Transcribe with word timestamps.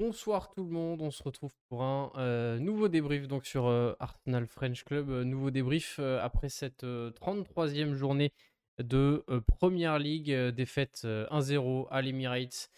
Bonsoir 0.00 0.48
tout 0.48 0.64
le 0.64 0.70
monde, 0.70 1.02
on 1.02 1.10
se 1.10 1.22
retrouve 1.22 1.52
pour 1.68 1.82
un 1.82 2.10
euh, 2.16 2.58
nouveau 2.58 2.88
débrief 2.88 3.28
donc 3.28 3.44
sur 3.44 3.66
euh, 3.66 3.92
Arsenal 4.00 4.46
French 4.46 4.82
Club. 4.84 5.10
Euh, 5.10 5.24
nouveau 5.24 5.50
débrief 5.50 5.98
après 5.98 6.48
cette 6.48 6.84
33e 6.84 7.92
journée 7.92 8.32
de 8.78 9.22
Première 9.58 9.98
League, 9.98 10.32
défaite 10.32 11.02
1-0 11.04 11.86
à 11.90 12.00
l'Emirates 12.00 12.70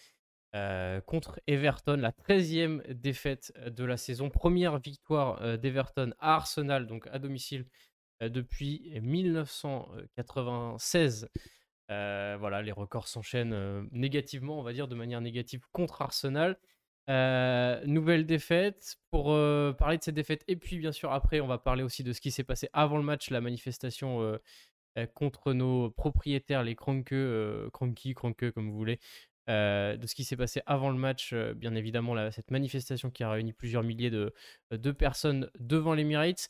contre 1.05 1.39
Everton, 1.47 1.95
la 1.95 2.11
13e 2.11 2.91
défaite 2.91 3.53
de 3.67 3.85
la 3.85 3.95
saison, 3.95 4.29
première 4.29 4.79
victoire 4.79 5.57
d'Everton 5.57 6.13
à 6.19 6.35
Arsenal, 6.35 6.87
donc 6.87 7.07
à 7.07 7.19
domicile 7.19 7.65
depuis 8.19 8.91
1996. 9.01 11.29
voilà, 11.87 12.61
les 12.61 12.73
records 12.73 13.07
s'enchaînent 13.07 13.87
négativement, 13.93 14.59
on 14.59 14.63
va 14.63 14.73
dire 14.73 14.89
de 14.89 14.95
manière 14.95 15.21
négative 15.21 15.61
contre 15.71 16.01
Arsenal. 16.01 16.59
Euh, 17.09 17.83
nouvelle 17.85 18.25
défaite. 18.25 18.97
Pour 19.11 19.31
euh, 19.31 19.73
parler 19.73 19.97
de 19.97 20.03
cette 20.03 20.15
défaite, 20.15 20.43
et 20.47 20.55
puis 20.55 20.77
bien 20.77 20.91
sûr, 20.91 21.11
après, 21.11 21.39
on 21.41 21.47
va 21.47 21.57
parler 21.57 21.83
aussi 21.83 22.03
de 22.03 22.13
ce 22.13 22.21
qui 22.21 22.31
s'est 22.31 22.43
passé 22.43 22.69
avant 22.73 22.97
le 22.97 23.03
match, 23.03 23.29
la 23.29 23.41
manifestation 23.41 24.21
euh, 24.21 25.07
contre 25.13 25.53
nos 25.53 25.91
propriétaires, 25.91 26.63
les 26.63 26.75
Kronke, 26.75 27.13
Kronky, 27.73 28.13
Kronke, 28.13 28.51
comme 28.51 28.69
vous 28.69 28.77
voulez. 28.77 28.99
de 29.47 30.05
ce 30.05 30.15
qui 30.15 30.23
s'est 30.23 30.37
passé 30.37 30.61
avant 30.65 30.89
le 30.91 30.97
match, 30.97 31.33
bien 31.33 31.75
évidemment, 31.75 32.31
cette 32.31 32.51
manifestation 32.51 33.11
qui 33.11 33.23
a 33.23 33.31
réuni 33.31 33.53
plusieurs 33.53 33.83
milliers 33.83 34.11
de, 34.11 34.33
de 34.71 34.91
personnes 34.91 35.49
devant 35.59 35.93
l'Emirates. 35.93 36.47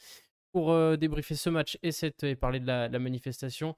Pour 0.51 0.97
débriefer 0.97 1.35
ce 1.35 1.49
match 1.49 1.79
et, 1.81 2.35
parler 2.35 2.59
de 2.59 2.67
la, 2.67 2.87
la 2.87 2.99
manifestation, 2.99 3.75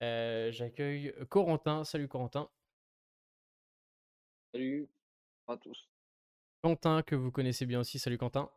j'accueille 0.00 1.12
Corentin. 1.28 1.84
Salut 1.84 2.08
Corentin. 2.08 2.48
Salut 4.52 4.88
à 5.48 5.56
tous. 5.56 5.93
Quentin, 6.64 7.02
que 7.02 7.14
vous 7.14 7.30
connaissez 7.30 7.66
bien 7.66 7.80
aussi. 7.80 7.98
Salut 7.98 8.16
Quentin. 8.16 8.48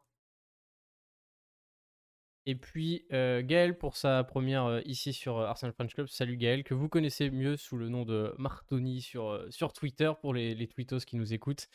Et 2.46 2.55
puis 2.55 3.05
euh, 3.12 3.41
Gaël 3.44 3.77
pour 3.77 3.98
sa 3.98 4.24
première 4.24 4.64
euh, 4.64 4.82
ici 4.86 5.12
sur 5.12 5.40
euh, 5.40 5.46
Arsenal 5.46 5.74
French 5.74 5.94
Club. 5.94 6.08
Salut 6.08 6.38
Gaël, 6.38 6.64
que 6.64 6.74
vous 6.74 6.88
connaissez 6.88 7.30
mieux 7.30 7.58
sous 7.58 7.76
le 7.76 7.90
nom 7.90 8.05
de 8.05 8.34
Martoni 8.38 9.02
sur, 9.02 9.46
sur 9.49 9.74
Twitter 9.74 10.10
pour 10.22 10.34
les, 10.34 10.55
les 10.55 10.68
tweetos 10.68 10.99
qui 10.99 11.18
nous 11.18 11.34
écoutent. 11.34 11.68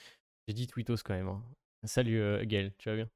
J'ai 0.48 0.54
dit 0.54 0.66
tweetos 0.66 1.02
quand 1.04 1.12
même. 1.12 1.28
Hein. 1.28 1.44
Salut 1.84 2.46
Gaël, 2.46 2.72
tu 2.78 2.88
vas 2.88 2.96
bien? 2.96 3.10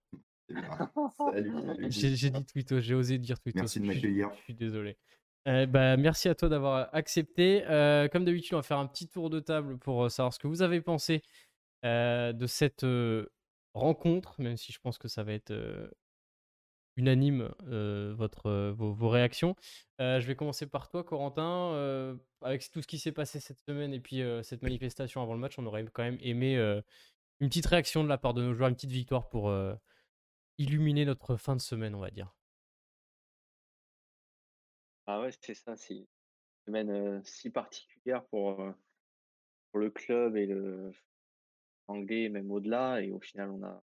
Salut. 1.17 1.53
J'ai 1.89 2.29
dit 2.29 2.45
tweetos, 2.45 2.81
j'ai 2.81 2.95
osé 2.95 3.17
dire 3.17 3.41
tweetos. 3.41 3.61
Merci 3.61 3.81
de 3.81 3.87
m'accueillir. 3.87 4.31
Je 4.37 4.43
suis 4.43 4.55
désolé. 4.55 4.99
bah, 5.47 5.97
merci 5.97 6.29
à 6.29 6.35
toi 6.35 6.51
d'avoir 6.51 6.95
accepté. 6.95 7.63
comme 8.13 8.27
d'habitude, 8.27 8.53
on 8.53 8.59
va 8.59 8.63
faire 8.63 8.79
un 8.79 8.87
petit 8.87 9.09
tour 9.09 9.31
de 9.31 9.41
table 9.41 9.79
pour 9.79 10.11
savoir 10.11 10.35
ce 10.35 10.39
que 10.39 10.49
vous 10.49 10.61
avez 10.61 10.83
pensé 10.83 11.23
de 11.83 12.47
cette 12.47 12.87
rencontre, 13.75 14.41
même 14.41 14.57
si 14.57 14.73
je 14.73 14.81
pense 14.81 14.99
que 14.99 15.09
ça 15.09 15.23
va 15.23 15.33
être 15.33 15.53
unanime 16.97 17.53
votre, 18.17 18.71
vos, 18.71 19.09
réactions. 19.09 19.55
je 19.99 20.27
vais 20.27 20.37
commencer 20.37 20.67
par 20.67 20.89
toi, 20.89 21.05
Corentin. 21.05 22.19
avec 22.43 22.71
tout 22.71 22.83
ce 22.83 22.87
qui 22.87 22.99
s'est 22.99 23.13
passé 23.13 23.41
cette 23.41 23.61
semaine 23.61 23.93
et 23.93 24.01
puis 24.01 24.23
cette 24.43 24.63
manifestation 24.63 25.23
avant 25.23 25.35
le 25.35 25.41
match, 25.41 25.59
on 25.59 25.67
aurait 25.67 25.85
quand 25.93 26.03
même 26.03 26.19
aimé 26.21 26.57
une 27.41 27.49
petite 27.49 27.67
réaction 27.67 28.03
de 28.03 28.09
la 28.09 28.19
part 28.19 28.35
de 28.35 28.43
nos 28.43 28.55
joueurs, 28.55 28.69
une 28.69 28.75
petite 28.75 28.91
victoire 28.91 29.29
pour 29.29 29.53
illuminer 30.59 31.05
notre 31.05 31.37
fin 31.37 31.55
de 31.55 31.61
semaine, 31.61 31.95
on 31.95 32.01
va 32.01 32.11
dire. 32.11 32.35
Ah 35.07 35.21
ouais, 35.21 35.31
c'est 35.41 35.55
ça, 35.55 35.77
c'est 35.77 35.95
une 35.95 36.07
semaine 36.67 37.23
si 37.25 37.51
particulière 37.51 38.25
pour, 38.27 38.57
pour 39.71 39.81
le 39.81 39.91
club 39.91 40.37
et 40.37 40.47
le, 40.47 40.91
anglais, 41.89 42.29
même 42.29 42.51
au-delà. 42.51 43.03
Et 43.03 43.11
au 43.11 43.21
final, 43.21 43.51
on 43.51 43.63
a, 43.63 43.83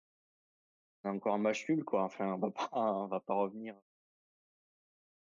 encore 1.04 1.34
un 1.34 1.38
match 1.38 1.68
nul, 1.68 1.84
quoi. 1.84 2.04
Enfin, 2.04 2.34
on 2.34 2.38
va 2.38 2.50
pas, 2.50 2.68
on 2.72 3.06
va 3.06 3.20
pas 3.20 3.34
revenir 3.34 3.76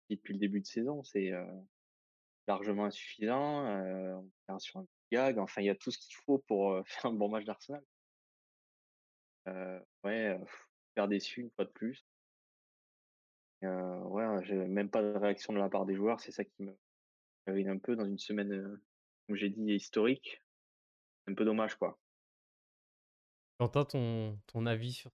depuis 0.10 0.34
le 0.34 0.40
début 0.40 0.62
de 0.62 0.66
saison. 0.66 1.04
C'est 1.04 1.32
largement 2.48 2.86
insuffisant. 2.86 3.66
on 3.66 4.56
est 4.56 4.60
sur 4.60 4.80
un 4.80 4.88
gag. 5.12 5.40
Enfin, 5.40 5.62
il 5.62 5.66
y 5.66 5.70
a 5.70 5.76
tout 5.76 5.92
ce 5.92 5.98
qu'il 5.98 6.16
faut 6.26 6.40
pour 6.40 6.82
faire 6.88 7.12
un 7.12 7.14
bon 7.14 7.30
match 7.30 7.46
d'Arsenal. 7.46 7.84
ouais, 10.04 10.40
faire 10.96 11.08
déçu 11.08 11.42
une 11.42 11.52
fois 11.52 11.66
de 11.66 11.72
plus. 11.72 12.06
ouais, 13.62 14.44
j'ai 14.44 14.56
même 14.56 14.90
pas 14.90 15.02
de 15.02 15.18
réaction 15.18 15.54
de 15.54 15.60
la 15.60 15.70
part 15.70 15.86
des 15.86 15.96
joueurs. 15.96 16.20
C'est 16.20 16.32
ça 16.32 16.44
qui 16.44 16.64
me 16.64 16.76
réveille 17.48 17.68
un 17.68 17.78
peu 17.78 17.96
dans 17.96 18.06
une 18.06 18.20
semaine, 18.20 18.80
comme 19.28 19.36
j'ai 19.36 19.50
dit, 19.50 19.74
historique. 19.74 20.42
Un 21.28 21.34
peu 21.34 21.46
dommage, 21.46 21.76
quoi. 21.76 21.98
Quentin, 23.58 23.86
ton, 23.86 24.40
ton 24.48 24.66
avis 24.66 24.94
sur 24.94 25.12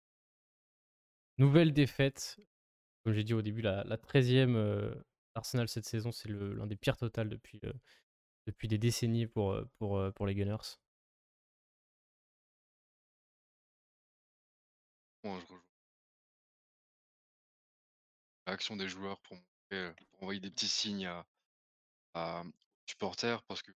nouvelle 1.39 1.73
défaite. 1.73 2.39
Comme 3.03 3.13
j'ai 3.13 3.25
dit 3.25 3.35
au 3.35 3.43
début, 3.43 3.63
la, 3.63 3.85
la 3.85 3.97
13e 3.97 4.57
euh, 4.57 4.95
Arsenal 5.35 5.69
cette 5.69 5.85
saison, 5.87 6.13
c'est 6.13 6.29
l'un 6.29 6.67
des 6.67 6.77
pires 6.77 6.97
totals 6.97 7.29
depuis, 7.29 7.61
euh, 7.65 7.73
depuis 8.47 8.69
des 8.69 8.79
décennies 8.79 9.27
pour, 9.27 9.53
euh, 9.53 9.65
pour, 9.79 10.13
pour 10.15 10.27
les 10.27 10.35
Gunners. 10.35 10.79
Bon, 15.23 15.39
je. 15.41 15.55
L'action 18.47 18.77
des 18.77 18.89
joueurs 18.89 19.21
pour, 19.21 19.39
envoyer 20.21 20.41
des 20.41 20.51
petits 20.51 20.69
signes 20.69 21.07
à, 21.07 21.27
à 22.15 22.45
supporters 22.87 23.43
parce 23.45 23.63
que 23.63 23.73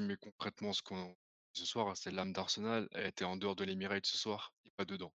mets 0.00 0.16
concrètement 0.16 0.72
ce 0.72 0.82
qu'on 0.82 1.14
ce 1.52 1.66
soir, 1.66 1.88
hein, 1.88 1.94
c'est 1.94 2.10
l'âme 2.10 2.32
d'Arsenal. 2.32 2.88
Elle 2.92 3.06
était 3.06 3.24
en 3.24 3.36
dehors 3.36 3.56
de 3.56 3.64
l'Emirates 3.64 4.06
ce 4.06 4.16
soir 4.16 4.54
et 4.64 4.70
pas 4.76 4.84
dedans. 4.84 5.12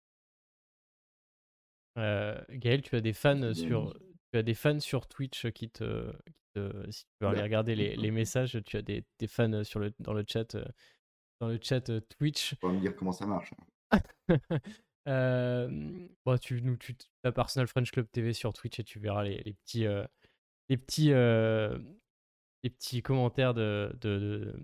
Euh, 1.98 2.42
Gaël, 2.50 2.82
tu 2.82 2.96
as 2.96 3.02
des 3.02 3.14
fans 3.14 3.54
sur, 3.54 3.94
tu 4.32 4.40
as 4.40 4.44
des 4.44 4.56
fans 4.56 4.80
sur 4.80 5.08
Twitch 5.08 5.48
qui 5.52 5.70
te, 5.70 6.12
si 6.90 7.06
tu 7.06 7.12
veux 7.22 7.28
aller 7.28 7.42
regarder 7.42 7.76
les, 7.76 7.96
les 7.96 8.12
messages, 8.12 8.60
tu 8.66 8.78
as 8.78 8.82
des, 8.82 9.06
des, 9.20 9.28
fans 9.28 9.64
sur 9.64 9.80
le, 9.80 9.94
dans 10.00 10.14
le 10.14 10.26
chat, 10.28 10.56
euh, 10.56 10.66
dans 11.40 11.48
le 11.48 11.60
chat 11.62 11.90
euh, 11.90 12.02
Twitch. 12.18 12.56
Me 12.64 12.80
dire 12.80 12.96
comment 12.96 13.12
ça 13.12 13.28
marche. 13.28 13.52
bon, 16.26 16.38
tu 16.40 16.62
nous, 16.64 16.78
tu 16.78 16.96
tapes 17.22 17.38
Arsenal 17.38 17.68
French 17.68 17.92
Club 17.92 18.10
TV 18.12 18.34
sur 18.34 18.54
Twitch 18.54 18.80
et 18.80 18.84
tu 18.84 19.00
verras 19.00 19.24
les, 19.24 19.44
les 19.44 19.54
petits, 19.54 19.86
les 20.70 20.78
petits, 20.78 21.10
les 21.10 22.70
petits 22.70 23.04
commentaires 23.04 23.54
de, 23.54 23.96
de, 24.02 24.56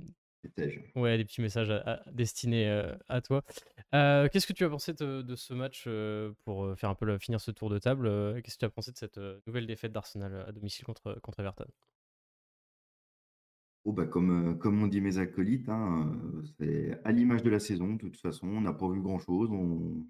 Ouais, 0.95 1.17
des 1.17 1.25
petits 1.25 1.41
messages 1.41 1.73
destinés 2.11 2.69
euh, 2.69 2.95
à 3.07 3.22
toi. 3.22 3.44
Euh, 3.94 4.27
qu'est-ce 4.31 4.47
que 4.47 4.53
tu 4.53 4.63
as 4.63 4.69
pensé 4.69 4.94
de, 4.94 5.35
ce 5.35 5.53
match 5.53 5.85
euh, 5.88 6.31
pour 6.44 6.77
faire 6.77 6.89
un 6.89 6.95
peu 6.95 7.17
finir 7.17 7.41
ce 7.41 7.51
tour 7.51 7.69
de 7.69 7.79
table 7.79 8.07
Qu'est-ce 8.41 8.55
que 8.55 8.59
tu 8.59 8.66
as 8.66 8.69
pensé 8.69 8.91
de 8.91 8.97
cette 8.97 9.19
nouvelle 9.47 9.67
défaite 9.67 9.91
d'Arsenal 9.91 10.45
à 10.47 10.51
domicile 10.51 10.85
contre, 10.85 11.19
contre 11.22 11.39
Everton? 11.39 11.66
Oh 13.85 13.94
bah 13.94 14.05
comme, 14.05 14.57
comme 14.59 14.83
on 14.83 14.88
dit 14.88 15.01
mes 15.01 15.17
acolytes, 15.17 15.69
hein, 15.69 16.11
c'est 16.59 17.00
à 17.06 17.11
l'image 17.11 17.44
de 17.44 17.50
la 17.50 17.59
saison, 17.59 17.94
de 17.94 18.00
toute 18.00 18.17
façon, 18.17 18.47
on 18.47 18.61
n'a 18.61 18.73
pas 18.73 18.89
vu 18.89 19.01
grand-chose. 19.01 19.50
On... 19.51 20.06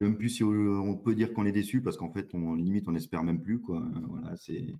Même 0.00 0.16
plus 0.16 0.28
si 0.28 0.44
on 0.44 0.96
peut 0.96 1.14
dire 1.14 1.32
qu'on 1.32 1.46
est 1.46 1.52
déçu 1.52 1.82
parce 1.82 1.96
qu'en 1.96 2.12
fait, 2.12 2.32
on 2.34 2.54
limite, 2.54 2.86
on 2.86 2.94
espère 2.94 3.24
même 3.24 3.42
plus. 3.42 3.60
Quoi. 3.60 3.84
Voilà, 4.08 4.36
c'est 4.36 4.74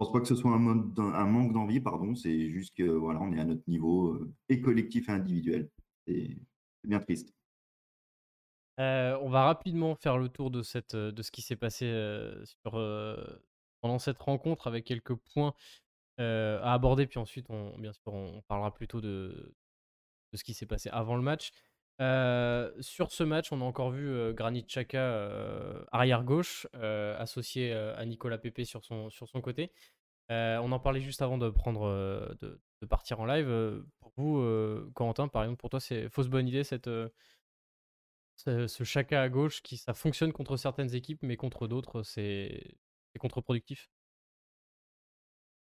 pense 0.00 0.12
pas 0.12 0.20
que 0.20 0.28
ce 0.28 0.34
soit 0.34 0.52
un, 0.52 0.58
manque 0.58 1.52
d'envie, 1.52 1.78
pardon. 1.78 2.14
C'est 2.14 2.48
juste 2.48 2.74
que 2.74 2.84
voilà, 2.84 3.20
on 3.20 3.32
est 3.32 3.40
à 3.40 3.44
notre 3.44 3.68
niveau 3.68 4.14
euh, 4.14 4.32
et 4.48 4.62
collectif 4.62 5.10
et 5.10 5.12
individuel. 5.12 5.68
C'est 6.06 6.38
bien 6.84 7.00
triste. 7.00 7.34
Euh, 8.78 9.18
on 9.20 9.28
va 9.28 9.44
rapidement 9.44 9.94
faire 9.94 10.16
le 10.16 10.30
tour 10.30 10.50
de, 10.50 10.62
cette, 10.62 10.94
euh, 10.94 11.12
de 11.12 11.22
ce 11.22 11.30
qui 11.30 11.42
s'est 11.42 11.56
passé 11.56 11.86
pendant 13.82 13.98
cette 13.98 14.18
rencontre 14.18 14.66
avec 14.66 14.86
quelques 14.86 15.14
points 15.14 15.52
à 16.16 16.72
aborder. 16.72 17.06
Puis 17.06 17.18
ensuite, 17.18 17.46
on, 17.50 17.78
bien 17.78 17.92
sûr, 17.92 18.14
on 18.14 18.42
parlera 18.48 18.72
plutôt 18.72 19.02
de, 19.02 19.54
de 20.32 20.36
ce 20.36 20.44
qui 20.44 20.54
s'est 20.54 20.66
passé 20.66 20.88
avant 20.90 21.16
le 21.16 21.22
match. 21.22 21.50
Sur 22.00 23.12
ce 23.12 23.22
match, 23.22 23.52
on 23.52 23.60
a 23.60 23.64
encore 23.64 23.90
vu 23.90 24.32
Granit 24.34 24.64
Xhaka 24.64 25.86
arrière 25.92 26.24
gauche, 26.24 26.66
associé 26.74 27.72
à 27.72 28.04
Nicolas 28.06 28.38
Pepe 28.38 28.64
sur 28.64 28.84
son, 28.84 29.10
sur 29.10 29.28
son 29.28 29.40
côté. 29.40 29.72
on 30.28 30.72
en 30.72 30.80
parlait 30.80 31.00
juste 31.00 31.22
avant 31.22 31.38
de 31.38 31.50
prendre 31.50 31.88
de, 32.40 32.86
partir 32.86 33.20
en 33.20 33.26
live. 33.26 33.84
pour 34.00 34.12
vous, 34.16 34.90
Corentin, 34.94 35.28
par 35.28 35.42
exemple, 35.44 35.60
pour 35.60 35.70
toi, 35.70 35.80
c'est 35.80 36.08
fausse 36.08 36.28
bonne 36.28 36.48
idée 36.48 36.64
cette 36.64 36.88
ce, 38.40 38.84
Chaka 38.84 39.22
à 39.22 39.28
gauche 39.28 39.62
qui 39.62 39.76
ça 39.76 39.94
fonctionne 39.94 40.32
contre 40.32 40.56
certaines 40.56 40.94
équipes, 40.94 41.22
mais 41.22 41.36
contre 41.36 41.68
d'autres, 41.68 42.02
c'est 42.02 42.76
contre-productif? 43.18 43.90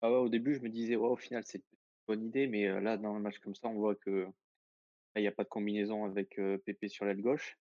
Ah 0.01 0.11
au 0.11 0.29
début, 0.29 0.55
je 0.55 0.61
me 0.61 0.69
disais, 0.69 0.97
au 0.97 1.17
final, 1.17 1.43
c'est 1.47 1.59
une 1.59 1.79
bonne 2.09 2.25
idée, 2.25 2.47
mais 2.47 2.81
là, 2.81 2.97
dans 2.97 3.15
un 3.15 3.21
match 3.21 3.39
comme 3.39 3.55
ça, 3.55 3.69
on 3.69 3.75
voit 3.75 3.95
que 3.95 4.27
il 5.17 5.23
n'y 5.23 5.29
a 5.29 5.33
pas 5.33 5.45
de 5.45 5.49
combinaison 5.49 6.05
avec 6.05 6.41
Pépé 6.65 6.89
sur 6.89 7.05
l'aile 7.05 7.21
gauche. 7.21 7.59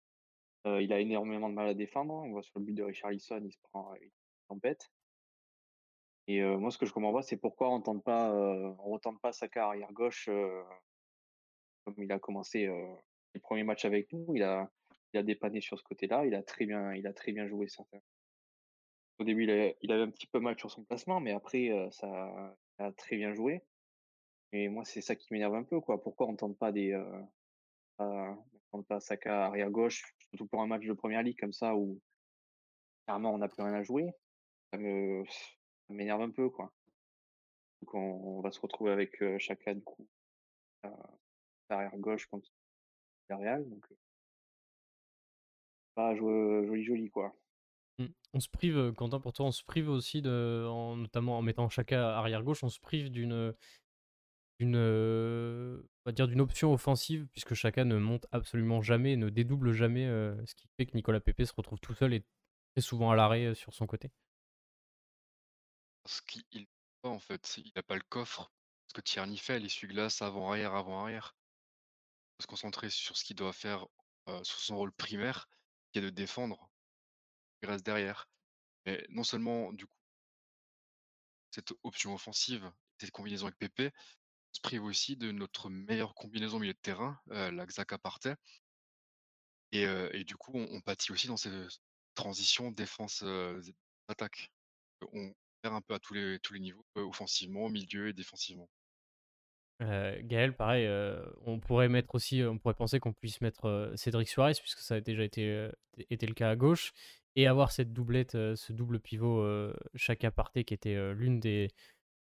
il 0.64 0.92
a 0.92 1.00
énormément 1.00 1.48
de 1.48 1.54
mal 1.54 1.68
à 1.68 1.74
défendre. 1.74 2.14
On 2.14 2.30
voit 2.30 2.42
sur 2.42 2.58
le 2.58 2.64
but 2.64 2.74
de 2.74 2.82
Richarlison, 2.82 3.40
il 3.44 3.52
se 3.52 3.58
prend 3.70 3.94
une 3.94 4.10
tempête. 4.48 4.90
Et 6.28 6.42
moi, 6.42 6.70
ce 6.70 6.78
que 6.78 6.86
je 6.86 6.92
comprends 6.92 7.12
pas, 7.12 7.22
c'est 7.22 7.36
pourquoi 7.36 7.70
on 7.70 7.80
tente 7.80 8.02
retente 8.04 9.20
pas 9.20 9.32
Saka 9.32 9.68
arrière 9.68 9.92
gauche 9.92 10.28
comme 11.86 12.02
il 12.02 12.10
a 12.10 12.18
commencé 12.18 12.68
les 13.34 13.40
premiers 13.40 13.62
matchs 13.62 13.84
avec 13.84 14.12
nous, 14.12 14.34
il 14.34 14.42
a, 14.42 14.70
il 15.12 15.18
a 15.18 15.22
dépanné 15.22 15.60
sur 15.60 15.78
ce 15.78 15.84
côté-là. 15.84 16.26
Il 16.26 16.34
a 16.34 16.42
très 16.42 16.66
bien, 16.66 16.94
il 16.94 17.06
a 17.06 17.12
très 17.12 17.32
bien 17.32 17.46
joué 17.46 17.68
certains. 17.68 18.00
Au 19.18 19.24
début, 19.24 19.44
il 19.44 19.50
avait, 19.50 20.02
un 20.02 20.10
petit 20.10 20.26
peu 20.26 20.40
mal 20.40 20.58
sur 20.58 20.70
son 20.70 20.84
placement, 20.84 21.20
mais 21.20 21.32
après, 21.32 21.88
ça 21.92 22.56
a 22.78 22.92
très 22.92 23.16
bien 23.16 23.32
joué. 23.34 23.62
Et 24.52 24.68
moi, 24.68 24.84
c'est 24.84 25.00
ça 25.00 25.14
qui 25.14 25.32
m'énerve 25.32 25.54
un 25.54 25.62
peu, 25.62 25.80
quoi. 25.80 26.02
Pourquoi 26.02 26.26
on 26.26 26.36
tente 26.36 26.58
pas 26.58 26.72
des, 26.72 26.92
tente 27.96 28.86
pas 28.86 29.00
Saka 29.00 29.46
arrière 29.46 29.70
gauche, 29.70 30.04
surtout 30.28 30.46
pour 30.46 30.62
un 30.62 30.66
match 30.66 30.84
de 30.84 30.92
première 30.92 31.22
ligue 31.22 31.38
comme 31.38 31.52
ça 31.52 31.74
où 31.74 32.00
clairement 33.06 33.32
on 33.32 33.38
n'a 33.38 33.48
plus 33.48 33.62
rien 33.62 33.74
à 33.74 33.82
jouer. 33.82 34.10
Ça 34.72 34.78
me, 34.78 35.24
m'énerve 35.88 36.22
un 36.22 36.30
peu, 36.30 36.50
quoi. 36.50 36.72
Donc 37.82 37.94
on, 37.94 38.40
va 38.40 38.50
se 38.50 38.60
retrouver 38.60 38.90
avec 38.90 39.22
Chaka 39.38 39.74
du 39.74 39.82
coup 39.82 40.08
arrière 41.74 41.96
gauche 41.96 42.26
contre 42.26 42.48
la 43.28 43.36
Real, 43.36 43.68
donc 43.68 43.86
pas 45.94 46.14
joli 46.14 46.84
joli 46.84 47.10
quoi. 47.10 47.34
Mmh. 47.98 48.06
On 48.34 48.40
se 48.40 48.48
prive, 48.48 48.92
Quentin, 48.92 49.20
pour 49.20 49.32
toi, 49.32 49.46
on 49.46 49.50
se 49.50 49.64
prive 49.64 49.88
aussi 49.88 50.20
de, 50.20 50.66
en, 50.68 50.96
notamment 50.96 51.38
en 51.38 51.42
mettant 51.42 51.68
Chaka 51.70 52.18
arrière 52.18 52.42
gauche, 52.42 52.62
on 52.62 52.68
se 52.68 52.78
prive 52.78 53.10
d'une 53.10 53.54
d'une 54.58 55.82
d'une 56.06 56.40
option 56.40 56.72
offensive 56.72 57.26
puisque 57.32 57.54
Chaka 57.54 57.84
ne 57.84 57.98
monte 57.98 58.26
absolument 58.32 58.80
jamais, 58.80 59.16
ne 59.16 59.28
dédouble 59.28 59.72
jamais, 59.72 60.06
ce 60.46 60.54
qui 60.54 60.68
fait 60.76 60.86
que 60.86 60.96
Nicolas 60.96 61.20
Pepe 61.20 61.44
se 61.44 61.52
retrouve 61.54 61.80
tout 61.80 61.94
seul 61.94 62.14
et 62.14 62.24
très 62.72 62.80
souvent 62.80 63.10
à 63.10 63.16
l'arrêt 63.16 63.54
sur 63.54 63.74
son 63.74 63.86
côté. 63.86 64.10
Parce 66.02 66.20
qu'il 66.20 66.66
pas 67.02 67.08
en 67.08 67.18
fait, 67.18 67.58
il 67.58 67.72
n'a 67.74 67.82
pas 67.82 67.96
le 67.96 68.04
coffre. 68.08 68.50
Ce 68.88 68.94
que 68.94 69.00
Tierney 69.00 69.36
fait, 69.36 69.58
l'essuie-glace 69.58 70.22
avant-arrière, 70.22 70.74
avant-arrière. 70.74 71.36
Il 71.36 72.36
faut 72.36 72.42
se 72.42 72.46
concentrer 72.46 72.88
sur 72.88 73.16
ce 73.16 73.24
qu'il 73.24 73.36
doit 73.36 73.52
faire, 73.52 73.86
sur 74.42 74.60
son 74.60 74.76
rôle 74.76 74.92
primaire, 74.92 75.48
qui 75.92 75.98
est 75.98 76.02
de 76.02 76.10
défendre. 76.10 76.70
Il 77.62 77.68
reste 77.68 77.84
derrière. 77.84 78.28
Mais 78.84 79.04
non 79.08 79.24
seulement, 79.24 79.72
du 79.72 79.86
coup, 79.86 79.92
cette 81.50 81.72
option 81.82 82.14
offensive, 82.14 82.70
cette 82.98 83.10
combinaison 83.10 83.46
avec 83.46 83.58
Pepe, 83.58 83.92
se 84.56 84.60
prive 84.60 84.84
aussi 84.84 85.16
de 85.16 85.30
notre 85.32 85.68
meilleure 85.68 86.14
combinaison 86.14 86.58
milieu 86.58 86.72
de 86.72 86.78
terrain, 86.78 87.20
la 87.26 87.66
Xhaka 87.66 87.98
partait. 87.98 88.34
Et, 89.72 90.24
du 90.24 90.36
coup, 90.36 90.52
on, 90.54 90.80
pâtit 90.80 91.12
aussi 91.12 91.26
dans 91.26 91.36
ces 91.36 91.50
transitions 92.14 92.70
défense-attaque. 92.70 94.50
on 95.12 95.34
perd 95.62 95.74
un 95.74 95.80
peu 95.82 95.94
à 95.94 95.98
tous 95.98 96.14
les, 96.14 96.38
tous 96.40 96.54
les 96.54 96.60
niveaux, 96.60 96.84
offensivement, 96.94 97.68
milieu 97.68 98.08
et 98.08 98.12
défensivement. 98.12 98.68
Gaël, 99.80 100.56
pareil, 100.56 100.88
on 101.42 101.60
pourrait 101.60 101.90
mettre 101.90 102.14
aussi, 102.14 102.42
on 102.42 102.58
pourrait 102.58 102.74
penser 102.74 102.98
qu'on 102.98 103.12
puisse 103.12 103.42
mettre 103.42 103.92
Cédric 103.96 104.28
Suarez, 104.28 104.54
puisque 104.54 104.78
ça 104.78 104.94
a 104.94 105.00
déjà 105.00 105.22
été, 105.22 105.68
été 106.08 106.26
le 106.26 106.34
cas 106.34 106.48
à 106.48 106.56
gauche, 106.56 106.94
et 107.34 107.46
avoir 107.46 107.72
cette 107.72 107.92
doublette, 107.92 108.32
ce 108.32 108.72
double 108.72 109.00
pivot 109.00 109.70
chaque 109.94 110.24
aparté 110.24 110.64
qui 110.64 110.72
était 110.72 111.12
l'une 111.12 111.40
des 111.40 111.68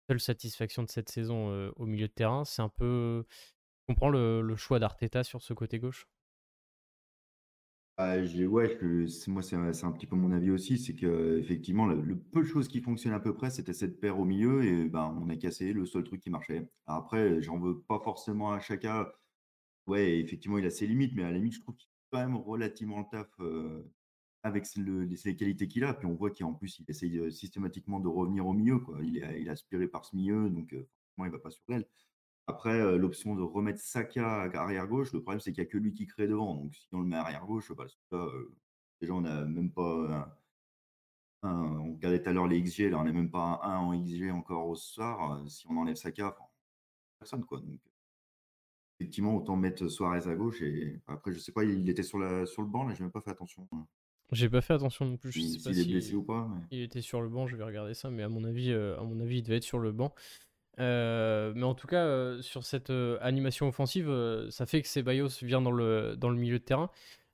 seule 0.08 0.20
satisfaction 0.20 0.82
de 0.82 0.88
cette 0.88 1.08
saison 1.08 1.72
au 1.76 1.86
milieu 1.86 2.08
de 2.08 2.12
terrain. 2.12 2.44
C'est 2.44 2.62
un 2.62 2.68
peu. 2.68 3.24
Je 3.86 3.92
comprends 3.92 4.08
le, 4.08 4.56
choix 4.56 4.78
d'Arteta 4.78 5.24
sur 5.24 5.42
ce 5.42 5.52
côté 5.52 5.78
gauche? 5.78 6.08
Ah, 7.96 8.16
ouais, 8.18 8.78
moi 9.28 9.42
c'est 9.42 9.54
un, 9.54 9.92
petit 9.92 10.06
peu 10.06 10.16
mon 10.16 10.32
avis 10.32 10.50
aussi, 10.50 10.78
c'est 10.78 10.96
que 10.96 11.38
effectivement 11.38 11.86
le, 11.86 12.18
peu 12.18 12.40
de 12.40 12.46
choses 12.46 12.66
qui 12.66 12.80
fonctionnent 12.80 13.14
à 13.14 13.20
peu 13.20 13.34
près, 13.34 13.50
c'était 13.50 13.72
cette 13.72 14.00
paire 14.00 14.18
au 14.18 14.24
milieu 14.24 14.64
et 14.64 14.88
ben 14.88 15.16
on 15.22 15.28
a 15.28 15.36
cassé 15.36 15.72
le 15.72 15.86
seul 15.86 16.02
truc 16.02 16.20
qui 16.20 16.28
marchait. 16.28 16.68
après, 16.86 17.40
j'en 17.40 17.56
veux 17.58 17.80
pas 17.82 18.00
forcément 18.00 18.52
à 18.52 18.58
chacun. 18.58 19.06
Ouais, 19.86 20.18
effectivement, 20.20 20.58
il 20.58 20.66
a 20.66 20.70
ses 20.70 20.86
limites, 20.86 21.12
mais 21.14 21.22
à 21.24 21.30
la 21.30 21.36
limite, 21.36 21.54
je 21.54 21.60
trouve 21.60 21.76
qu'il 21.76 21.88
fait 21.88 22.08
quand 22.10 22.18
même 22.18 22.36
relativement 22.36 23.00
le 23.00 23.06
taf 23.10 23.28
avec 24.44 24.66
les, 24.76 25.36
qualités 25.36 25.66
qu'il 25.66 25.84
a. 25.84 25.94
Puis 25.94 26.06
on 26.06 26.14
voit 26.14 26.30
qu'en 26.30 26.52
plus, 26.52 26.78
il 26.78 26.84
essaye 26.88 27.32
systématiquement 27.32 27.98
de 27.98 28.08
revenir 28.08 28.46
au 28.46 28.52
milieu. 28.52 28.78
Quoi. 28.78 28.98
Il, 29.02 29.18
est, 29.18 29.40
il 29.40 29.48
aspiré 29.48 29.88
par 29.88 30.04
ce 30.04 30.14
milieu, 30.14 30.48
donc 30.50 30.70
forcément, 30.70 31.24
il 31.24 31.26
ne 31.26 31.30
va 31.30 31.38
pas 31.38 31.50
sur 31.50 31.64
l'aile. 31.68 31.88
Après, 32.46 32.98
l'option 32.98 33.34
de 33.34 33.42
remettre 33.42 33.80
Saka 33.80 34.42
arrière 34.42 34.86
gauche, 34.86 35.12
le 35.14 35.22
problème, 35.22 35.40
c'est 35.40 35.52
qu'il 35.52 35.62
n'y 35.62 35.68
a 35.68 35.70
que 35.70 35.78
lui 35.78 35.94
qui 35.94 36.06
crée 36.06 36.28
devant. 36.28 36.56
Donc 36.56 36.74
si 36.74 36.88
on 36.92 37.00
le 37.00 37.06
met 37.06 37.16
arrière 37.16 37.46
gauche, 37.46 37.72
déjà, 39.00 39.14
on 39.14 39.22
n'a 39.22 39.44
même 39.46 39.72
pas. 39.72 40.36
on 41.42 41.94
regardait 41.94 42.22
tout 42.22 42.28
à 42.28 42.32
l'heure 42.34 42.46
les 42.46 42.62
XG, 42.62 42.90
là, 42.90 42.98
on 42.98 43.04
n'a 43.04 43.12
même 43.12 43.30
pas 43.30 43.60
un 43.62 43.70
1 43.70 43.78
en 43.78 43.98
XG 43.98 44.30
encore 44.30 44.68
au 44.68 44.74
soir. 44.74 45.42
Si 45.48 45.66
on 45.70 45.76
enlève 45.78 45.96
Saka, 45.96 46.36
personne. 47.18 47.44
Quoi. 47.46 47.60
Donc, 47.60 47.80
effectivement, 49.00 49.36
autant 49.36 49.56
mettre 49.56 49.88
Suarez 49.88 50.28
à 50.28 50.34
gauche. 50.34 50.60
Et 50.60 51.00
après, 51.06 51.32
je 51.32 51.38
sais 51.38 51.52
pas, 51.52 51.64
il 51.64 51.88
était 51.88 52.02
sur, 52.02 52.18
sur 52.46 52.62
le 52.62 52.68
banc, 52.68 52.86
là, 52.86 52.92
je 52.92 52.98
n'ai 53.00 53.04
même 53.04 53.12
pas 53.12 53.22
fait 53.22 53.30
attention. 53.30 53.66
J'ai 54.32 54.48
pas 54.48 54.60
fait 54.60 54.74
attention 54.74 55.04
non 55.04 55.16
plus. 55.16 55.32
Je 55.32 55.40
sais 55.40 55.58
pas 55.62 55.74
s'il 55.74 55.90
est 55.90 55.92
blessé 55.92 56.14
ou 56.14 56.22
pas. 56.22 56.48
Il 56.70 56.80
était 56.80 57.02
sur 57.02 57.20
le 57.20 57.28
banc, 57.28 57.46
je 57.46 57.56
vais 57.56 57.64
regarder 57.64 57.94
ça, 57.94 58.10
mais 58.10 58.22
à 58.22 58.28
mon 58.28 58.44
avis, 58.44 58.72
euh, 58.72 58.98
à 58.98 59.02
mon 59.02 59.20
avis 59.20 59.38
il 59.38 59.42
devait 59.42 59.56
être 59.58 59.64
sur 59.64 59.78
le 59.78 59.92
banc. 59.92 60.14
Euh, 60.80 61.52
mais 61.54 61.64
en 61.64 61.74
tout 61.74 61.86
cas, 61.86 62.04
euh, 62.04 62.42
sur 62.42 62.64
cette 62.64 62.92
animation 63.20 63.68
offensive, 63.68 64.12
ça 64.50 64.66
fait 64.66 64.82
que 64.82 64.88
Ceballos 64.88 65.28
vient 65.42 65.60
dans 65.60 65.70
le, 65.70 66.16
dans 66.16 66.30
le 66.30 66.36
milieu 66.36 66.58
de 66.58 66.64
terrain. 66.64 66.90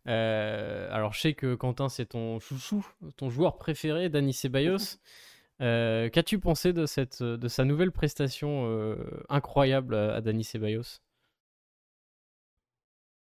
alors, 0.07 1.13
je 1.13 1.21
sais 1.21 1.35
que 1.35 1.55
Quentin, 1.55 1.89
c'est 1.89 2.07
ton 2.07 2.39
chouchou, 2.41 2.87
ton 3.17 3.31
joueur 3.31 3.57
préféré, 3.57 4.09
Dani 4.09 4.33
Ceballos. 4.33 4.99
Qu'as-tu 5.61 6.39
pensé 6.39 6.73
de, 6.73 6.87
cette, 6.87 7.23
de 7.23 7.49
sa 7.49 7.65
nouvelle 7.65 7.93
prestation 7.93 8.97
incroyable 9.29 9.95
à 9.95 10.21
Dani 10.21 10.45
Ceballos? 10.45 11.01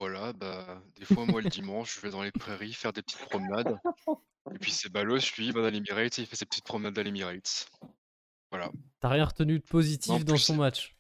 Voilà, 0.02 0.32
bah, 0.32 0.82
des 0.96 1.04
fois, 1.04 1.26
moi, 1.26 1.40
le 1.40 1.48
dimanche, 1.48 1.94
je 1.94 2.00
vais 2.00 2.10
dans 2.10 2.24
les 2.24 2.32
prairies 2.32 2.72
faire 2.72 2.92
des 2.92 3.02
petites 3.02 3.20
promenades. 3.20 3.78
Et 4.52 4.58
puis 4.58 4.72
c'est 4.72 4.88
Balos, 4.88 5.20
lui, 5.38 5.46
il 5.46 5.52
va 5.52 5.62
dans 5.62 5.70
l'Emirates 5.70 6.18
et 6.18 6.22
il 6.22 6.26
fait 6.26 6.34
ses 6.34 6.44
petites 6.44 6.64
promenades 6.64 6.98
à 6.98 7.04
l'Emirates. 7.04 7.70
Voilà. 8.50 8.72
T'as 8.98 9.10
rien 9.10 9.24
retenu 9.24 9.60
de 9.60 9.64
positif 9.64 10.24
dans 10.24 10.36
son 10.36 10.56
match? 10.56 10.96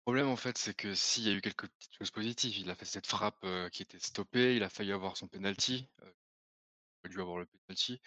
Le 0.00 0.06
problème, 0.06 0.26
en 0.26 0.34
fait, 0.34 0.58
c'est 0.58 0.74
que 0.74 0.92
s'il 0.92 1.22
y 1.22 1.30
a 1.30 1.34
eu 1.34 1.40
quelques 1.40 1.68
petites 1.68 1.94
choses 1.96 2.10
positives, 2.10 2.58
il 2.58 2.68
a 2.68 2.74
fait 2.74 2.84
cette 2.84 3.06
frappe 3.06 3.44
euh, 3.44 3.68
qui 3.68 3.82
était 3.82 4.00
stoppée, 4.00 4.56
il 4.56 4.64
a 4.64 4.68
failli 4.68 4.90
avoir 4.90 5.16
son 5.16 5.28
penalty. 5.28 5.86
euh, 6.02 6.12
il 7.04 7.06
a 7.06 7.08
dû 7.10 7.20
avoir 7.20 7.38
le 7.38 7.46
penalty. 7.46 8.00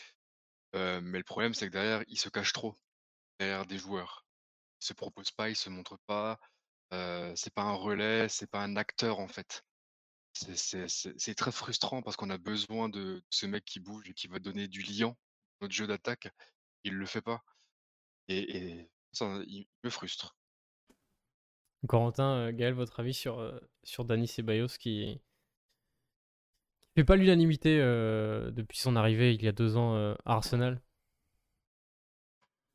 Euh, 0.75 0.99
mais 1.01 1.17
le 1.17 1.23
problème, 1.23 1.53
c'est 1.53 1.67
que 1.67 1.71
derrière, 1.71 2.03
il 2.09 2.19
se 2.19 2.27
cache 2.27 2.51
trop 2.51 2.75
derrière 3.39 3.65
des 3.65 3.77
joueurs. 3.77 4.25
Il 4.81 4.85
se 4.87 4.91
propose 4.91 5.31
pas, 5.31 5.47
il 5.47 5.55
se 5.55 5.69
montre 5.69 5.97
pas 6.07 6.41
c'est 6.91 7.53
pas 7.53 7.63
un 7.63 7.73
relais, 7.73 8.27
c'est 8.29 8.49
pas 8.49 8.61
un 8.61 8.75
acteur 8.75 9.19
en 9.19 9.27
fait. 9.27 9.63
C'est 10.33 11.35
très 11.35 11.51
frustrant 11.51 12.01
parce 12.01 12.15
qu'on 12.15 12.29
a 12.29 12.37
besoin 12.37 12.89
de 12.89 13.23
ce 13.29 13.45
mec 13.45 13.65
qui 13.65 13.79
bouge 13.79 14.09
et 14.09 14.13
qui 14.13 14.27
va 14.27 14.39
donner 14.39 14.67
du 14.67 14.81
liant 14.81 15.17
notre 15.61 15.73
jeu 15.73 15.87
d'attaque. 15.87 16.29
Il 16.83 16.93
le 16.93 17.05
fait 17.05 17.21
pas. 17.21 17.43
Et, 18.27 18.89
ça, 19.11 19.41
il 19.47 19.67
me 19.83 19.89
frustre. 19.89 20.37
Corentin, 21.87 22.51
Gaël, 22.51 22.73
votre 22.73 22.99
avis 22.99 23.13
sur, 23.13 23.59
sur 23.83 24.05
Dani 24.05 24.27
Ceballos 24.27 24.77
qui 24.79 25.19
fait 26.95 27.03
pas 27.03 27.15
l'unanimité 27.15 27.77
depuis 27.77 28.77
son 28.77 28.95
arrivée 28.95 29.33
il 29.33 29.43
y 29.43 29.47
a 29.47 29.51
deux 29.51 29.77
ans 29.77 29.95
à 29.95 30.17
Arsenal? 30.25 30.81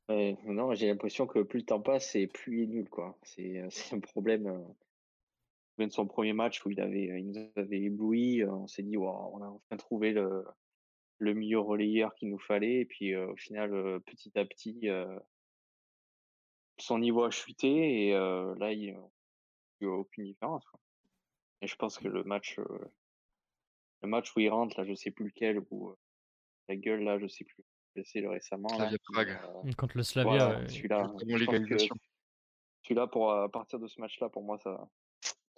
Non, 0.08 0.74
j'ai 0.74 0.86
l'impression 0.86 1.26
que 1.26 1.40
plus 1.40 1.60
le 1.60 1.66
temps 1.66 1.80
passe 1.80 2.14
et 2.14 2.26
plus 2.26 2.58
il 2.58 2.62
est 2.64 2.66
nul, 2.66 2.88
quoi. 2.88 3.18
C'est, 3.22 3.58
euh, 3.58 3.68
un 3.92 4.00
problème. 4.00 4.46
Euh, 4.46 4.64
même 5.78 5.90
son 5.90 6.06
premier 6.06 6.32
match 6.32 6.64
où 6.64 6.70
il 6.70 6.80
avait, 6.80 7.20
il 7.20 7.32
nous 7.32 7.50
avait 7.56 7.82
ébloui, 7.82 8.42
euh, 8.42 8.50
on 8.50 8.66
s'est 8.66 8.82
dit, 8.82 8.96
waouh, 8.96 9.36
on 9.36 9.42
a 9.42 9.48
enfin 9.48 9.76
trouvé 9.76 10.12
le, 10.12 10.42
le 11.18 11.34
milieu 11.34 11.58
relayeur 11.58 12.14
qu'il 12.14 12.30
nous 12.30 12.38
fallait. 12.38 12.80
Et 12.80 12.84
puis, 12.86 13.14
au 13.14 13.36
final, 13.36 14.00
petit 14.06 14.38
à 14.38 14.46
petit, 14.46 14.88
son 16.78 16.98
niveau 16.98 17.24
a 17.24 17.30
chuté 17.30 18.08
et 18.08 18.12
là, 18.12 18.72
il 18.72 18.80
n'y 18.80 19.86
a 19.86 19.90
aucune 19.90 20.24
différence, 20.24 20.64
Et 21.60 21.66
je 21.66 21.76
pense 21.76 21.98
que 21.98 22.08
le 22.08 22.24
match, 22.24 22.58
le 24.02 24.08
match 24.08 24.34
où 24.34 24.40
il 24.40 24.48
rentre, 24.48 24.80
là, 24.80 24.86
je 24.86 24.94
sais 24.94 25.10
plus 25.10 25.26
lequel, 25.26 25.62
où 25.70 25.94
la 26.68 26.76
gueule, 26.76 27.02
là, 27.02 27.18
je 27.18 27.26
sais 27.26 27.44
plus 27.44 27.64
le 27.96 28.28
récemment. 28.28 28.68
Slavia 28.68 28.98
Prague. 29.12 29.38
Euh, 29.64 29.72
contre 29.72 29.96
le 29.96 30.02
Slavia. 30.02 30.66
celui-là, 30.68 31.12
celui-là, 32.82 33.06
pour 33.06 33.32
à 33.32 33.48
partir 33.48 33.78
de 33.78 33.88
ce 33.88 34.00
match-là, 34.00 34.28
pour 34.28 34.42
moi, 34.42 34.58
ça, 34.58 34.88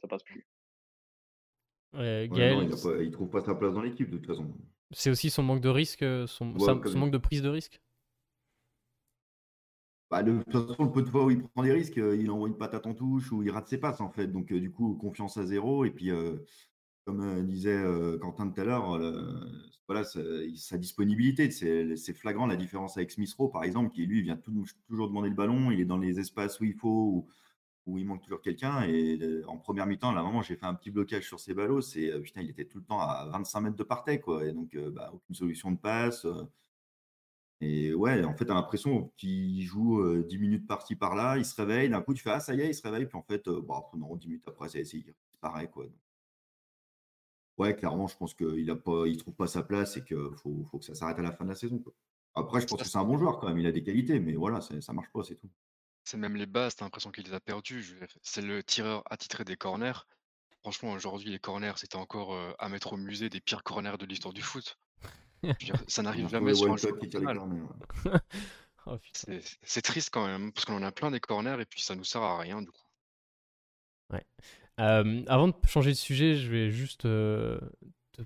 ça 0.00 0.08
passe 0.08 0.22
plus. 0.22 0.46
il, 1.94 1.98
ne 2.00 3.10
trouve 3.10 3.30
pas 3.30 3.40
sa 3.42 3.54
place 3.54 3.74
dans 3.74 3.82
l'équipe 3.82 4.10
de 4.10 4.16
toute 4.16 4.26
façon. 4.26 4.52
C'est 4.90 5.10
aussi 5.10 5.30
son 5.30 5.42
manque 5.42 5.60
de 5.60 5.68
risque, 5.68 6.02
euh, 6.02 6.26
son, 6.26 6.58
son 6.58 6.98
manque 6.98 7.10
de 7.10 7.18
prise 7.18 7.42
de 7.42 7.50
risque? 7.50 7.80
Bah, 10.10 10.22
de 10.22 10.42
toute 10.42 10.68
façon, 10.68 10.84
le 10.84 10.90
peu 10.90 11.02
de 11.02 11.10
fois 11.10 11.26
où 11.26 11.30
il 11.30 11.42
prend 11.42 11.62
des 11.62 11.72
risques, 11.72 11.98
euh, 11.98 12.16
il 12.16 12.30
envoie 12.30 12.48
une 12.48 12.56
patate 12.56 12.86
en 12.86 12.94
touche 12.94 13.30
ou 13.30 13.42
il 13.42 13.50
rate 13.50 13.68
ses 13.68 13.76
passes 13.76 14.00
en 14.00 14.10
fait. 14.10 14.26
Donc 14.28 14.50
du 14.50 14.72
coup, 14.72 14.94
confiance 14.94 15.36
à 15.36 15.44
zéro. 15.44 15.84
Et 15.84 15.90
puis, 15.90 16.10
comme 17.08 17.46
disait 17.46 17.82
Quentin 18.20 18.50
tout 18.50 18.60
à 18.60 18.64
l'heure, 18.64 19.00
voilà, 19.86 20.04
sa, 20.04 20.76
disponibilité, 20.76 21.50
c'est 21.50 22.12
flagrant 22.12 22.46
la 22.46 22.56
différence 22.56 22.98
avec 22.98 23.10
Smith 23.10 23.32
Rowe, 23.38 23.48
par 23.48 23.64
exemple, 23.64 23.94
qui 23.94 24.04
lui 24.04 24.20
vient 24.20 24.38
toujours 24.86 25.08
demander 25.08 25.30
le 25.30 25.34
ballon, 25.34 25.70
il 25.70 25.80
est 25.80 25.86
dans 25.86 25.96
les 25.96 26.20
espaces 26.20 26.60
où 26.60 26.64
il 26.64 26.74
faut, 26.74 27.26
où 27.86 27.96
il 27.96 28.04
manque 28.04 28.22
toujours 28.22 28.42
quelqu'un. 28.42 28.82
Et 28.82 29.18
en 29.46 29.56
première 29.56 29.86
mi-temps, 29.86 30.12
là, 30.12 30.22
moment, 30.22 30.42
j'ai 30.42 30.56
fait 30.56 30.66
un 30.66 30.74
petit 30.74 30.90
blocage 30.90 31.26
sur 31.26 31.40
ses 31.40 31.54
ballots. 31.54 31.80
C'est 31.80 32.20
putain, 32.20 32.42
il 32.42 32.50
était 32.50 32.66
tout 32.66 32.76
le 32.76 32.84
temps 32.84 33.00
à 33.00 33.26
25 33.32 33.60
mètres 33.62 33.76
de 33.76 33.84
partais, 33.84 34.20
quoi. 34.20 34.44
Et 34.44 34.52
donc, 34.52 34.76
bah, 34.76 35.10
aucune 35.14 35.34
solution 35.34 35.72
de 35.72 35.78
passe. 35.78 36.26
Et 37.62 37.94
ouais, 37.94 38.22
en 38.22 38.34
fait, 38.36 38.44
tu 38.44 38.52
as 38.52 38.54
l'impression 38.54 39.10
qu'il 39.16 39.62
joue 39.62 40.22
10 40.24 40.38
minutes 40.38 40.66
par-ci 40.66 40.94
par-là, 40.94 41.38
il 41.38 41.46
se 41.46 41.56
réveille, 41.56 41.88
d'un 41.88 42.02
coup, 42.02 42.12
tu 42.12 42.22
fais 42.22 42.30
Ah, 42.30 42.40
ça 42.40 42.54
y 42.54 42.60
est, 42.60 42.68
il 42.68 42.74
se 42.74 42.82
réveille, 42.82 43.06
puis 43.06 43.16
en 43.16 43.22
fait, 43.22 43.48
bon, 43.48 43.82
non, 43.96 44.14
10 44.16 44.28
minutes 44.28 44.44
après, 44.46 44.68
ça 44.68 44.78
il 44.78 45.14
disparaît, 45.32 45.70
quoi. 45.70 45.86
Ouais, 47.58 47.74
clairement, 47.74 48.06
je 48.06 48.16
pense 48.16 48.34
qu'il 48.34 48.64
ne 48.64 49.14
trouve 49.18 49.34
pas 49.34 49.48
sa 49.48 49.62
place 49.62 49.96
et 49.96 50.04
qu'il 50.04 50.30
faut, 50.36 50.64
faut, 50.70 50.78
que 50.78 50.84
ça 50.84 50.94
s'arrête 50.94 51.18
à 51.18 51.22
la 51.22 51.32
fin 51.32 51.44
de 51.44 51.50
la 51.50 51.56
saison. 51.56 51.78
Quoi. 51.78 51.92
Après, 52.34 52.60
je 52.60 52.66
pense 52.66 52.80
que 52.80 52.88
c'est 52.88 52.98
un 52.98 53.04
bon 53.04 53.18
joueur 53.18 53.40
quand 53.40 53.48
même, 53.48 53.58
il 53.58 53.66
a 53.66 53.72
des 53.72 53.82
qualités, 53.82 54.20
mais 54.20 54.34
voilà, 54.34 54.60
ça 54.60 54.74
ne 54.74 54.92
marche 54.94 55.10
pas, 55.12 55.24
c'est 55.24 55.34
tout. 55.34 55.50
C'est 56.04 56.16
même 56.16 56.36
les 56.36 56.46
bases, 56.46 56.76
t'as 56.76 56.84
l'impression 56.84 57.10
qu'il 57.10 57.24
les 57.24 57.34
a 57.34 57.40
perdus. 57.40 57.98
C'est 58.22 58.42
le 58.42 58.62
tireur 58.62 59.02
attitré 59.10 59.44
des 59.44 59.56
corners. 59.56 60.06
Franchement, 60.60 60.92
aujourd'hui, 60.92 61.30
les 61.30 61.38
corners, 61.38 61.74
c'était 61.76 61.96
encore 61.96 62.34
à 62.58 62.68
mettre 62.68 62.92
au 62.92 62.96
musée 62.96 63.28
des 63.28 63.40
pires 63.40 63.64
corners 63.64 63.98
de 63.98 64.06
l'histoire 64.06 64.32
du 64.32 64.40
foot. 64.40 64.78
ça 65.88 66.02
n'arrive 66.02 66.28
jamais 66.28 66.54
sur 66.54 66.72
un 66.72 66.76
oh, 68.86 68.98
C'est 69.62 69.82
triste 69.82 70.10
quand 70.10 70.26
même, 70.26 70.52
parce 70.52 70.64
qu'on 70.64 70.76
en 70.76 70.82
a 70.82 70.92
plein 70.92 71.10
des 71.10 71.20
corners 71.20 71.60
et 71.60 71.66
puis 71.66 71.82
ça 71.82 71.94
nous 71.94 72.04
sert 72.04 72.22
à 72.22 72.38
rien 72.38 72.62
du 72.62 72.70
coup. 72.70 72.86
Ouais. 74.10 74.24
Avant 74.78 75.48
de 75.48 75.54
changer 75.66 75.90
de 75.90 75.96
sujet, 75.96 76.34
je 76.36 76.50
vais 76.50 76.70
juste 76.70 77.02
te 77.02 77.60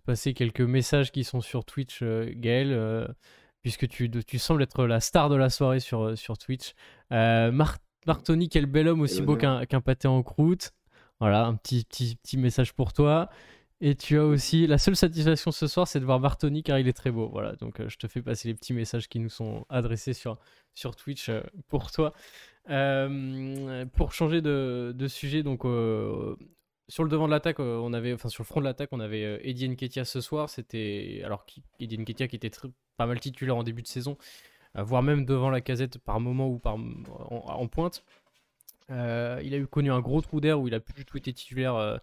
passer 0.04 0.35
quelques 0.35 0.61
messages 0.61 1.11
qui 1.11 1.25
sont 1.25 1.40
sur 1.40 1.64
Twitch, 1.64 2.02
Gaël, 2.02 3.14
puisque 3.62 3.88
tu, 3.88 4.11
tu 4.11 4.38
sembles 4.38 4.62
être 4.62 4.87
la 4.87 5.00
star 5.00 5.28
de 5.28 5.37
la 5.37 5.50
soirée 5.50 5.80
sur, 5.80 6.16
sur 6.16 6.38
Twitch. 6.38 6.75
Martoni, 7.11 8.49
quel 8.49 8.66
bel 8.66 8.88
homme, 8.88 9.00
aussi 9.00 9.23
beau 9.23 9.37
qu'un 9.37 9.80
pâté 9.80 10.09
en 10.09 10.23
croûte. 10.23 10.73
Voilà, 11.21 11.44
un 11.44 11.54
petit, 11.54 11.85
petit, 11.85 12.16
petit 12.16 12.37
message 12.37 12.73
pour 12.73 12.92
toi. 12.92 13.30
Et 13.85 13.97
tu 13.97 14.17
as 14.17 14.25
aussi 14.25 14.69
la 14.69 14.79
seule 14.79 14.95
satisfaction 14.95 15.51
ce 15.51 15.67
soir, 15.67 15.89
c'est 15.89 15.99
de 15.99 16.05
voir 16.05 16.21
Bartoni 16.21 16.62
car 16.62 16.79
il 16.79 16.87
est 16.87 16.93
très 16.93 17.11
beau. 17.11 17.29
Voilà, 17.29 17.57
donc 17.57 17.81
euh, 17.81 17.89
je 17.89 17.97
te 17.99 18.07
fais 18.07 18.23
passer 18.23 18.47
les 18.47 18.55
petits 18.55 18.73
messages 18.73 19.09
qui 19.09 19.19
nous 19.19 19.29
sont 19.29 19.67
adressés 19.69 20.12
sur, 20.12 20.39
sur 20.73 20.95
Twitch 20.95 21.29
euh, 21.29 21.43
pour 21.67 21.91
toi. 21.91 22.12
Euh, 22.71 23.85
pour 23.87 24.12
changer 24.12 24.41
de, 24.41 24.95
de 24.97 25.09
sujet, 25.09 25.43
donc 25.43 25.62
sur 26.89 27.03
le 27.03 27.11
devant 27.11 27.27
de 27.27 27.33
l'attaque, 27.33 27.59
on 27.59 27.93
avait, 27.93 28.12
enfin 28.12 28.29
sur 28.29 28.45
le 28.45 28.47
front 28.47 28.61
de 28.61 28.67
l'attaque, 28.67 28.91
on 28.93 29.01
avait 29.01 29.41
Eddie 29.43 29.69
Nketia 29.69 30.05
ce 30.05 30.21
soir. 30.21 30.49
C'était 30.49 31.21
alors 31.25 31.45
Eddie 31.81 31.99
Nketia 31.99 32.29
qui 32.29 32.37
était 32.37 32.53
pas 32.97 33.07
mal 33.07 33.19
titulaire 33.19 33.57
en 33.57 33.65
début 33.65 33.83
de 33.83 33.89
saison, 33.89 34.17
voire 34.77 35.03
même 35.03 35.25
devant 35.25 35.51
la 35.51 35.61
casette 35.61 35.99
par 35.99 36.21
moment 36.21 36.47
ou 36.47 36.61
par 36.61 36.77
en, 37.31 37.67
pointe. 37.67 38.05
il 38.91 38.95
a 38.95 39.57
eu 39.57 39.67
connu 39.67 39.91
un 39.91 40.01
gros 40.01 40.21
trou 40.21 40.41
d'air 40.41 40.61
où 40.61 40.69
il 40.69 40.75
a 40.75 40.79
plus 40.79 40.95
du 40.95 41.05
tout 41.05 41.19
été 41.19 41.33
titulaire 41.33 41.99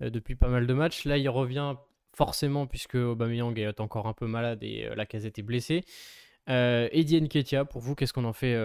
depuis 0.00 0.34
pas 0.36 0.48
mal 0.48 0.66
de 0.66 0.74
matchs. 0.74 1.04
Là, 1.04 1.18
il 1.18 1.28
revient 1.28 1.74
forcément 2.16 2.66
puisque 2.66 2.94
Aubameyang 2.94 3.56
est 3.58 3.80
encore 3.80 4.06
un 4.06 4.14
peu 4.14 4.26
malade 4.26 4.62
et 4.62 4.86
euh, 4.86 4.94
la 4.94 5.06
casette 5.06 5.38
est 5.38 5.42
blessée. 5.42 5.84
Euh, 6.48 6.88
Eddie 6.92 7.20
Nketiah, 7.20 7.64
pour 7.64 7.82
vous, 7.82 7.94
qu'est-ce 7.94 8.12
qu'on 8.12 8.24
en 8.24 8.32
fait 8.32 8.56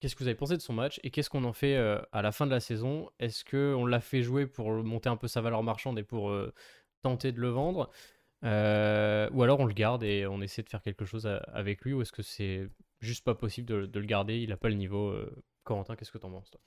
Qu'est-ce 0.00 0.14
que 0.14 0.22
vous 0.22 0.28
avez 0.28 0.36
pensé 0.36 0.56
de 0.56 0.62
son 0.62 0.74
match 0.74 1.00
et 1.02 1.10
qu'est-ce 1.10 1.28
qu'on 1.28 1.42
en 1.42 1.52
fait 1.52 1.76
à 1.76 2.22
la 2.22 2.30
fin 2.30 2.46
de 2.46 2.52
la 2.52 2.60
saison? 2.60 3.10
Est-ce 3.18 3.44
qu'on 3.44 3.84
l'a 3.84 4.00
fait 4.00 4.22
jouer 4.22 4.46
pour 4.46 4.70
monter 4.70 5.08
un 5.08 5.16
peu 5.16 5.26
sa 5.26 5.40
valeur 5.40 5.62
marchande 5.64 5.98
et 5.98 6.04
pour 6.04 6.32
tenter 7.02 7.32
de 7.32 7.40
le 7.40 7.48
vendre? 7.48 7.90
Ou 8.42 8.46
alors 9.42 9.58
on 9.58 9.66
le 9.66 9.74
garde 9.74 10.04
et 10.04 10.26
on 10.26 10.40
essaie 10.40 10.62
de 10.62 10.68
faire 10.68 10.82
quelque 10.82 11.04
chose 11.04 11.26
avec 11.26 11.82
lui 11.82 11.94
Ou 11.94 12.02
est-ce 12.02 12.12
que 12.12 12.22
c'est 12.22 12.68
juste 13.00 13.24
pas 13.24 13.34
possible 13.34 13.88
de, 13.88 13.98
le 13.98 14.06
garder? 14.06 14.38
Il 14.38 14.50
n'a 14.50 14.56
pas 14.56 14.68
le 14.68 14.76
niveau 14.76 15.16
Corentin, 15.64 15.96
qu'est-ce 15.96 16.12
que 16.12 16.18
tu 16.18 16.26
en 16.26 16.30
penses 16.30 16.50
toi? 16.50 16.60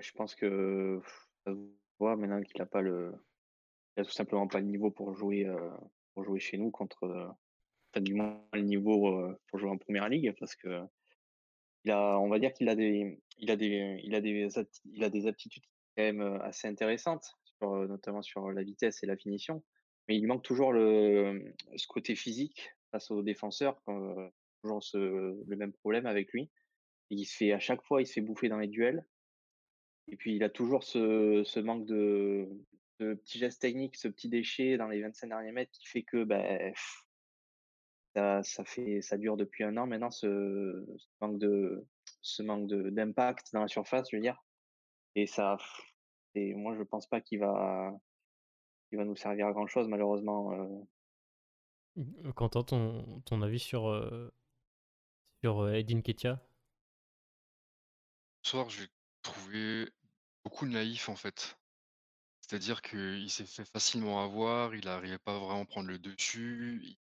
Je 0.00 0.12
pense 0.12 0.34
que 0.34 1.00
ça 1.44 1.52
se 1.52 1.58
voit 1.98 2.16
maintenant 2.16 2.42
qu'il 2.42 2.60
a 2.62 2.66
pas 2.66 2.80
le 2.80 3.12
il 3.96 4.00
a 4.00 4.04
tout 4.04 4.12
simplement 4.12 4.48
pas 4.48 4.60
le 4.60 4.66
niveau 4.66 4.90
pour 4.90 5.12
jouer, 5.14 5.46
pour 6.14 6.24
jouer 6.24 6.40
chez 6.40 6.56
nous 6.56 6.70
contre, 6.70 7.36
du 7.96 8.14
moins 8.14 8.42
le 8.54 8.62
niveau, 8.62 9.36
pour 9.48 9.58
jouer 9.58 9.68
en 9.68 9.76
première 9.76 10.08
ligue 10.08 10.34
parce 10.40 10.56
que 10.56 10.80
il 11.84 11.90
a 11.90 12.18
on 12.18 12.28
va 12.28 12.38
dire 12.38 12.52
qu'il 12.52 12.68
a 12.68 12.74
des 12.74 13.20
il 13.38 13.50
a 13.50 13.56
des 13.56 14.00
il 14.02 14.14
a 14.14 14.20
des 14.20 14.48
il 14.84 15.04
a 15.04 15.10
des 15.10 15.26
aptitudes 15.26 15.64
quand 15.96 16.04
même, 16.04 16.22
assez 16.42 16.68
intéressantes 16.68 17.36
notamment 17.62 18.22
sur 18.22 18.50
la 18.50 18.62
vitesse 18.62 19.02
et 19.02 19.06
la 19.06 19.16
finition. 19.16 19.62
Mais 20.08 20.16
il 20.16 20.26
manque 20.26 20.42
toujours 20.42 20.72
le, 20.72 21.54
ce 21.76 21.86
côté 21.86 22.14
physique 22.14 22.70
face 22.90 23.10
aux 23.10 23.22
défenseurs, 23.22 23.80
toujours 24.62 24.82
ce 24.82 24.98
le 24.98 25.56
même 25.56 25.72
problème 25.72 26.06
avec 26.06 26.32
lui. 26.32 26.50
Il 27.10 27.26
à 27.52 27.58
chaque 27.58 27.82
fois, 27.82 28.02
il 28.02 28.06
se 28.06 28.14
fait 28.14 28.20
bouffer 28.20 28.48
dans 28.48 28.58
les 28.58 28.68
duels. 28.68 29.04
Et 30.08 30.16
puis 30.16 30.34
il 30.34 30.42
a 30.42 30.50
toujours 30.50 30.84
ce, 30.84 31.42
ce 31.44 31.60
manque 31.60 31.86
de, 31.86 32.48
de, 33.00 33.14
petits 33.14 33.38
gestes 33.38 33.60
techniques, 33.60 33.96
ce 33.96 34.08
petit 34.08 34.28
déchet 34.28 34.76
dans 34.76 34.88
les 34.88 35.02
25 35.02 35.28
derniers 35.28 35.52
mètres 35.52 35.72
qui 35.72 35.86
fait 35.86 36.02
que 36.02 36.24
ben, 36.24 36.72
ça, 38.14 38.42
ça, 38.42 38.64
fait, 38.64 39.00
ça 39.00 39.16
dure 39.16 39.36
depuis 39.36 39.64
un 39.64 39.76
an 39.76 39.86
maintenant, 39.86 40.10
ce, 40.10 40.84
manque 41.20 41.38
de 41.38 41.86
ce 42.20 42.42
manque 42.42 42.68
d'impact 42.68 43.52
dans 43.52 43.62
la 43.62 43.68
surface, 43.68 44.08
je 44.10 44.16
veux 44.16 44.22
dire. 44.22 44.42
Et 45.14 45.26
ça, 45.26 45.56
et 46.34 46.54
moi 46.54 46.74
je 46.76 46.82
pense 46.82 47.06
pas 47.06 47.20
qu'il 47.20 47.40
va, 47.40 47.92
il 48.90 48.98
va 48.98 49.04
nous 49.04 49.16
servir 49.16 49.46
à 49.46 49.52
grand 49.52 49.66
chose 49.66 49.88
malheureusement. 49.88 50.52
Euh. 50.52 50.84
Mmh, 51.96 52.32
Quentin, 52.32 52.62
ton, 52.62 53.20
ton 53.22 53.42
avis 53.42 53.58
sur, 53.58 53.88
euh, 53.88 54.32
sur 55.42 55.68
Edin 55.68 56.00
Ketia? 56.00 56.40
Ce 58.42 58.50
soir, 58.50 58.68
je 58.70 58.86
trouvé 59.22 59.90
beaucoup 60.44 60.66
naïf 60.66 61.08
en 61.08 61.16
fait. 61.16 61.56
C'est-à-dire 62.40 62.82
qu'il 62.82 63.30
s'est 63.30 63.46
fait 63.46 63.64
facilement 63.64 64.22
avoir, 64.22 64.74
il 64.74 64.84
n'arrivait 64.84 65.18
pas 65.18 65.38
vraiment 65.38 65.62
à 65.62 65.66
prendre 65.66 65.88
le 65.88 65.98
dessus. 65.98 66.96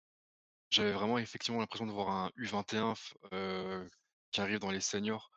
J'avais 0.69 0.93
vraiment 0.93 1.17
effectivement 1.17 1.59
l'impression 1.59 1.85
de 1.85 1.91
voir 1.91 2.09
un 2.09 2.31
U21 2.37 2.95
qui 4.31 4.39
arrive 4.39 4.59
dans 4.59 4.71
les 4.71 4.79
seniors. 4.79 5.29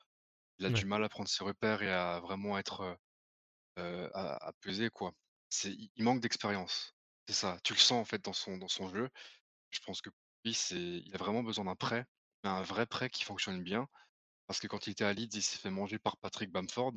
Il 0.59 0.67
a 0.67 0.71
du 0.71 0.85
mal 0.85 1.03
à 1.03 1.09
prendre 1.09 1.29
ses 1.29 1.43
repères 1.43 1.83
et 1.83 1.91
à 1.91 2.21
vraiment 2.21 2.57
être 2.59 2.97
à, 3.77 4.53
peser 4.61 4.91
quoi. 4.91 5.13
C'est, 5.49 5.73
il 5.73 6.05
manque 6.05 6.21
d'expérience. 6.21 6.95
C'est 7.27 7.35
ça. 7.35 7.59
Tu 7.65 7.73
le 7.73 7.79
sens 7.79 8.01
en 8.01 8.05
fait 8.05 8.23
dans 8.23 8.33
son, 8.33 8.59
dans 8.59 8.69
son 8.69 8.89
jeu. 8.89 9.09
Je 9.71 9.81
pense 9.81 10.01
que 10.01 10.11
lui, 10.45 10.55
c'est, 10.55 10.77
il 10.77 11.15
a 11.15 11.19
vraiment 11.19 11.43
besoin 11.43 11.65
d'un 11.65 11.75
prêt, 11.75 12.07
mais 12.43 12.51
un 12.51 12.63
vrai 12.63 12.87
prêt 12.87 13.11
qui 13.11 13.25
fonctionne 13.25 13.63
bien. 13.63 13.89
Parce 14.47 14.61
que 14.61 14.67
quand 14.67 14.87
il 14.87 14.91
était 14.91 15.05
à 15.05 15.13
Leeds, 15.13 15.37
il 15.37 15.43
s'est 15.43 15.59
fait 15.59 15.71
manger 15.71 15.99
par 15.99 16.17
Patrick 16.19 16.51
Bamford. 16.51 16.95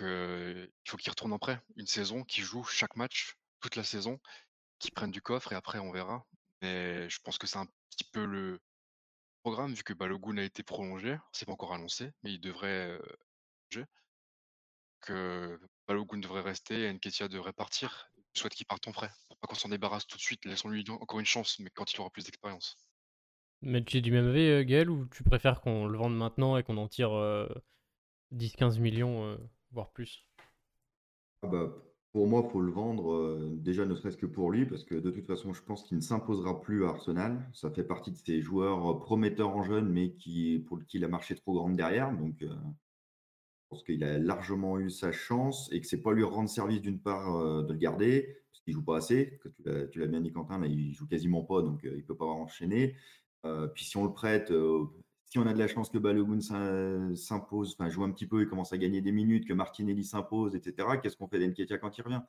il 0.00 0.68
faut 0.86 0.96
qu'il 0.96 1.10
retourne 1.10 1.32
en 1.32 1.38
prêt. 1.38 1.60
Une 1.76 1.86
saison, 1.86 2.24
qu'il 2.24 2.44
joue 2.44 2.64
chaque 2.64 2.96
match, 2.96 3.36
toute 3.60 3.76
la 3.76 3.84
saison, 3.84 4.20
qu'il 4.78 4.92
prenne 4.92 5.10
du 5.10 5.22
coffre 5.22 5.52
et 5.52 5.56
après 5.56 5.78
on 5.78 5.92
verra. 5.92 6.26
Mais 6.62 7.08
je 7.08 7.18
pense 7.20 7.38
que 7.38 7.46
c'est 7.46 7.58
un 7.58 7.66
petit 7.90 8.04
peu 8.12 8.24
le 8.24 8.60
programme, 9.42 9.72
vu 9.74 9.82
que 9.82 9.92
Balogun 9.94 10.38
a 10.38 10.42
été 10.44 10.62
prolongé. 10.62 11.16
C'est 11.32 11.46
pas 11.46 11.52
encore 11.52 11.72
annoncé, 11.72 12.10
mais 12.22 12.32
il 12.32 12.40
devrait 12.40 12.98
jouer. 13.70 13.86
Que 15.00 15.58
Balogun 15.88 16.18
devrait 16.18 16.42
rester 16.42 16.84
et 16.84 16.92
Nketia 16.92 17.28
devrait 17.28 17.52
partir. 17.52 18.10
Je 18.34 18.40
souhaite 18.40 18.54
qu'il 18.54 18.66
parte 18.66 18.86
en 18.88 18.92
prêt. 18.92 19.10
Pour 19.28 19.38
pas 19.38 19.46
qu'on 19.48 19.54
s'en 19.54 19.68
débarrasse 19.68 20.06
tout 20.06 20.16
de 20.16 20.22
suite. 20.22 20.44
Laissons-lui 20.44 20.84
encore 20.90 21.20
une 21.20 21.26
chance, 21.26 21.58
mais 21.58 21.70
quand 21.70 21.92
il 21.92 22.00
aura 22.00 22.10
plus 22.10 22.24
d'expérience. 22.24 22.76
Mais 23.62 23.84
tu 23.84 23.98
es 23.98 24.00
du 24.00 24.10
même 24.10 24.28
avis, 24.28 24.40
euh, 24.40 24.64
Gaël, 24.64 24.88
ou 24.88 25.06
tu 25.06 25.22
préfères 25.22 25.60
qu'on 25.60 25.86
le 25.86 25.98
vende 25.98 26.16
maintenant 26.16 26.56
et 26.56 26.62
qu'on 26.62 26.78
en 26.78 26.88
tire 26.88 27.10
10-15 28.32 28.78
euh, 28.78 28.80
millions, 28.80 29.24
euh, 29.24 29.36
voire 29.72 29.90
plus? 29.90 30.26
Ah 31.42 31.48
bah, 31.48 31.70
Pour 32.12 32.26
moi, 32.26 32.42
il 32.44 32.50
faut 32.50 32.62
le 32.62 32.72
vendre, 32.72 33.38
déjà 33.56 33.84
ne 33.84 33.94
serait-ce 33.94 34.16
que 34.16 34.26
pour 34.26 34.50
lui, 34.50 34.64
parce 34.64 34.84
que 34.84 34.94
de 34.94 35.10
toute 35.10 35.26
façon, 35.26 35.52
je 35.52 35.62
pense 35.62 35.82
qu'il 35.82 35.98
ne 35.98 36.02
s'imposera 36.02 36.60
plus 36.60 36.86
à 36.86 36.90
Arsenal. 36.90 37.46
Ça 37.52 37.70
fait 37.70 37.84
partie 37.84 38.10
de 38.10 38.16
ces 38.16 38.40
joueurs 38.40 38.98
prometteurs 39.00 39.54
en 39.54 39.62
jeune, 39.62 39.88
mais 39.90 40.12
qui, 40.12 40.64
pour 40.66 40.82
qui 40.86 40.96
il 40.96 41.04
a 41.04 41.08
marché 41.08 41.34
trop 41.34 41.52
grande 41.52 41.76
derrière. 41.76 42.16
Donc, 42.16 42.36
je 42.40 42.46
pense 43.68 43.84
qu'il 43.84 44.02
a 44.04 44.18
largement 44.18 44.78
eu 44.78 44.90
sa 44.90 45.12
chance 45.12 45.68
et 45.70 45.80
que 45.80 45.86
c'est 45.86 46.00
pas 46.00 46.12
lui 46.12 46.24
rendre 46.24 46.48
service 46.48 46.80
d'une 46.80 46.98
part 46.98 47.62
de 47.62 47.72
le 47.72 47.78
garder, 47.78 48.38
parce 48.50 48.62
qu'il 48.62 48.72
joue 48.72 48.84
pas 48.84 48.96
assez. 48.96 49.38
Tu 49.92 49.98
l'as 49.98 50.06
bien 50.06 50.22
dit, 50.22 50.32
Quentin, 50.32 50.58
là, 50.58 50.66
il 50.66 50.94
joue 50.94 51.06
quasiment 51.06 51.44
pas, 51.44 51.60
donc 51.60 51.80
il 51.84 52.04
peut 52.04 52.16
pas 52.16 52.24
enchaîner. 52.24 52.96
Euh, 52.96 53.29
puis 53.74 53.84
si 53.84 53.96
on 53.96 54.04
le 54.04 54.12
prête, 54.12 54.50
euh, 54.50 54.84
si 55.26 55.38
on 55.38 55.46
a 55.46 55.52
de 55.52 55.58
la 55.58 55.68
chance 55.68 55.90
que 55.90 55.98
Balogun 55.98 56.40
s'impose, 57.14 57.74
enfin 57.74 57.88
joue 57.88 58.04
un 58.04 58.10
petit 58.10 58.26
peu 58.26 58.42
et 58.42 58.46
commence 58.46 58.72
à 58.72 58.78
gagner 58.78 59.00
des 59.00 59.12
minutes, 59.12 59.46
que 59.46 59.52
Martinelli 59.52 60.04
s'impose, 60.04 60.54
etc., 60.56 60.88
qu'est-ce 61.02 61.16
qu'on 61.16 61.28
fait 61.28 61.38
d'Enketia 61.38 61.78
quand 61.78 61.96
il 61.96 62.02
revient? 62.02 62.22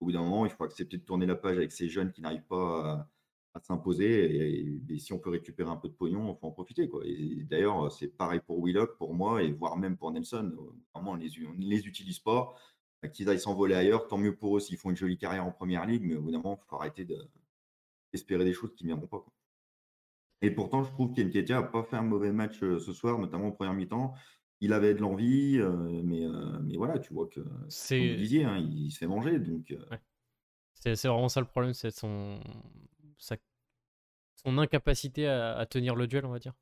Au 0.00 0.06
bout 0.06 0.12
d'un 0.12 0.22
moment, 0.22 0.46
il 0.46 0.52
faut 0.52 0.64
accepter 0.64 0.98
de 0.98 1.02
tourner 1.02 1.26
la 1.26 1.34
page 1.34 1.56
avec 1.56 1.72
ces 1.72 1.88
jeunes 1.88 2.12
qui 2.12 2.20
n'arrivent 2.22 2.46
pas 2.46 3.08
à, 3.54 3.60
s'imposer. 3.60 4.80
Et, 4.88 4.98
si 4.98 5.12
on 5.12 5.18
peut 5.18 5.30
récupérer 5.30 5.70
un 5.70 5.76
peu 5.76 5.88
de 5.88 5.94
pognon, 5.94 6.34
il 6.34 6.38
faut 6.38 6.46
en 6.46 6.52
profiter. 6.52 6.88
Quoi. 6.88 7.02
Et 7.06 7.44
d'ailleurs, 7.44 7.90
c'est 7.90 8.08
pareil 8.08 8.40
pour 8.46 8.62
Willock, 8.64 8.96
pour 8.98 9.14
moi, 9.14 9.42
et 9.42 9.52
voire 9.52 9.76
même 9.76 9.96
pour 9.96 10.12
Nelson. 10.12 10.54
Vraiment, 10.94 11.12
on 11.12 11.16
ne 11.16 11.22
les, 11.22 11.86
utilise 11.86 12.18
pas. 12.20 12.54
Qu'ils 13.12 13.28
aillent 13.28 13.40
s'envoler 13.40 13.74
ailleurs, 13.74 14.08
tant 14.08 14.18
mieux 14.18 14.36
pour 14.36 14.56
eux 14.56 14.60
s'ils 14.60 14.76
font 14.78 14.90
une 14.90 14.96
jolie 14.96 15.18
carrière 15.18 15.46
en 15.46 15.52
première 15.52 15.86
ligue, 15.86 16.02
mais 16.04 16.16
au 16.16 16.22
bout 16.22 16.30
d'un 16.30 16.38
moment, 16.38 16.60
il 16.62 16.66
faut 16.68 16.76
arrêter 16.76 17.04
d'espérer 18.12 18.44
des 18.44 18.52
choses 18.52 18.74
qui 18.74 18.84
ne 18.84 18.88
viendront 18.90 19.06
pas. 19.06 19.24
Et 20.42 20.50
pourtant, 20.50 20.84
je 20.84 20.90
trouve 20.90 21.14
qu'Enketia 21.14 21.60
n'a 21.60 21.62
pas 21.62 21.82
fait 21.82 21.96
un 21.96 22.02
mauvais 22.02 22.32
match 22.32 22.60
ce 22.60 22.92
soir, 22.92 23.18
notamment 23.18 23.48
en 23.48 23.52
première 23.52 23.74
mi-temps. 23.74 24.14
Il 24.60 24.72
avait 24.72 24.94
de 24.94 25.00
l'envie, 25.00 25.58
mais, 26.04 26.26
mais 26.62 26.76
voilà, 26.76 26.98
tu 26.98 27.12
vois 27.12 27.26
que, 27.26 27.40
comme 27.40 28.08
vous 28.08 28.16
disiez, 28.16 28.44
hein, 28.44 28.58
il 28.58 28.90
se 28.90 28.98
fait 28.98 29.06
manger. 29.06 29.38
Donc, 29.38 29.74
c'est 30.74 31.08
vraiment 31.08 31.28
ça 31.28 31.40
le 31.40 31.46
problème, 31.46 31.74
c'est 31.74 31.90
son, 31.90 32.38
son 33.18 34.58
incapacité 34.58 35.26
à, 35.26 35.56
à, 35.56 35.66
tenir 35.66 35.96
le 35.96 36.06
duel, 36.06 36.24
on 36.24 36.30
va 36.30 36.38
dire. 36.38 36.54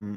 Mmh. 0.00 0.16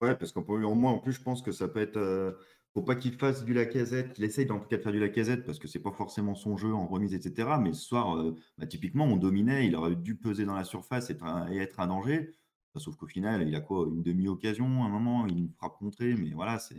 Ouais, 0.00 0.16
parce 0.16 0.32
qu'au 0.32 0.74
moins, 0.74 0.92
en 0.92 0.98
plus, 0.98 1.12
je 1.12 1.22
pense 1.22 1.42
que 1.42 1.52
ça 1.52 1.68
peut 1.68 1.80
être. 1.80 2.38
Faut 2.74 2.82
pas 2.82 2.94
qu'il 2.96 3.12
fasse 3.14 3.44
du 3.44 3.54
Lacazette, 3.54 4.12
qu'il 4.12 4.24
essaye 4.24 4.50
en 4.50 4.60
tout 4.60 4.68
cas 4.68 4.76
de 4.76 4.82
faire 4.82 4.92
du 4.92 5.00
Lacazette, 5.00 5.44
parce 5.44 5.58
que 5.58 5.68
c'est 5.68 5.82
pas 5.82 5.92
forcément 5.92 6.34
son 6.34 6.56
jeu 6.56 6.72
en 6.72 6.86
remise, 6.86 7.14
etc. 7.14 7.58
Mais 7.60 7.72
ce 7.72 7.82
soir, 7.82 8.32
bah, 8.58 8.66
typiquement, 8.66 9.04
on 9.06 9.16
dominait, 9.16 9.66
il 9.66 9.74
aurait 9.76 9.96
dû 9.96 10.16
peser 10.16 10.44
dans 10.44 10.54
la 10.54 10.64
surface 10.64 11.10
et 11.10 11.56
être 11.58 11.80
un 11.80 11.86
danger. 11.88 12.34
Sauf 12.76 12.96
qu'au 12.96 13.06
final, 13.08 13.46
il 13.48 13.54
a 13.56 13.60
quoi 13.60 13.86
Une 13.88 14.02
demi-occasion 14.02 14.66
un 14.84 14.88
moment, 14.88 15.26
il 15.26 15.50
frappe 15.56 15.78
contrée, 15.78 16.14
mais 16.14 16.30
voilà, 16.32 16.58
c'est. 16.58 16.76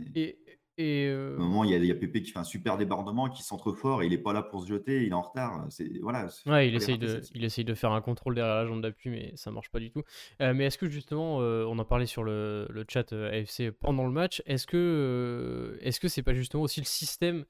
Et 0.80 1.08
À 1.10 1.14
un 1.14 1.38
moment, 1.38 1.64
il 1.64 1.70
y, 1.70 1.74
a, 1.74 1.78
il 1.78 1.86
y 1.86 1.90
a 1.90 1.94
Pépé 1.94 2.22
qui 2.22 2.30
fait 2.30 2.38
un 2.38 2.44
super 2.44 2.76
débordement, 2.76 3.28
qui 3.28 3.42
centre 3.42 3.72
fort, 3.72 4.02
et 4.02 4.06
il 4.06 4.10
n'est 4.10 4.18
pas 4.18 4.32
là 4.32 4.42
pour 4.42 4.62
se 4.62 4.68
jeter, 4.68 5.02
il 5.04 5.10
est 5.10 5.12
en 5.14 5.22
retard. 5.22 5.66
C'est 5.68 5.90
voilà. 6.00 6.28
Ouais, 6.46 6.68
il 6.68 6.74
essaye, 6.74 6.98
de, 6.98 7.20
il 7.34 7.44
essaye 7.44 7.64
de 7.64 7.74
faire 7.74 7.92
un 7.92 8.00
contrôle 8.00 8.34
derrière 8.34 8.56
la 8.56 8.66
jambe 8.66 8.80
d'appui, 8.80 9.10
mais 9.10 9.32
ça 9.36 9.50
marche 9.50 9.70
pas 9.70 9.80
du 9.80 9.90
tout. 9.90 10.02
mais 10.40 10.64
est-ce 10.64 10.78
que 10.78 10.88
justement, 10.88 11.36
on 11.38 11.78
en 11.78 11.84
parlait 11.84 12.06
sur 12.06 12.24
le, 12.24 12.66
le 12.70 12.84
chat 12.88 13.12
AFC 13.12 13.70
pendant 13.70 14.06
le 14.06 14.12
match, 14.12 14.42
est-ce 14.46 14.66
que 14.66 15.78
est-ce 15.80 16.00
que 16.00 16.08
c'est 16.08 16.22
pas 16.22 16.34
justement 16.34 16.62
aussi 16.62 16.80
le 16.80 16.86
système 16.86 17.44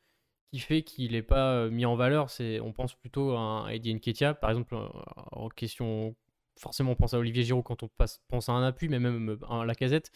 qui 0.52 0.58
fait 0.58 0.82
qu'il 0.82 1.12
n'est 1.12 1.22
pas 1.22 1.68
mis 1.68 1.86
en 1.86 1.96
valeur? 1.96 2.30
C'est, 2.30 2.60
on 2.60 2.72
pense 2.72 2.94
plutôt 2.94 3.32
à 3.32 3.38
un 3.38 3.68
Eddie 3.68 3.94
Nketiah, 3.94 4.34
par 4.34 4.50
exemple, 4.50 4.76
en 5.32 5.48
question 5.48 6.16
forcément 6.60 6.92
on 6.92 6.96
pense 6.96 7.14
à 7.14 7.18
Olivier 7.18 7.42
Giroud 7.42 7.64
quand 7.64 7.82
on 7.82 7.88
passe, 7.88 8.20
pense 8.28 8.48
à 8.48 8.52
un 8.52 8.62
appui, 8.66 8.88
mais 8.88 9.00
même 9.00 9.38
à 9.48 9.64
la 9.64 9.74
casette. 9.74 10.10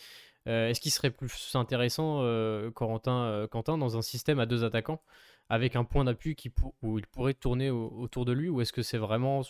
Euh, 0.47 0.69
est-ce 0.69 0.81
qu'il 0.81 0.91
serait 0.91 1.11
plus 1.11 1.55
intéressant, 1.55 2.21
euh, 2.23 2.71
Corentin, 2.71 3.25
euh, 3.25 3.47
Quentin, 3.47 3.79
dans 3.79 3.97
un 3.97 4.03
système 4.03 4.39
à 4.39 4.47
deux 4.47 4.63
attaquants, 4.65 5.01
avec 5.49 5.75
un 5.75 5.85
point 5.85 6.05
d'appui 6.05 6.37
où 6.83 6.99
il 6.99 7.07
pourrait 7.07 7.35
tourner 7.35 7.71
autour 7.71 8.25
de 8.25 8.33
lui, 8.33 8.49
ou 8.49 8.61
est-ce 8.61 8.73
que 8.73 8.83
c'est 8.83 8.99
vraiment 8.99 9.43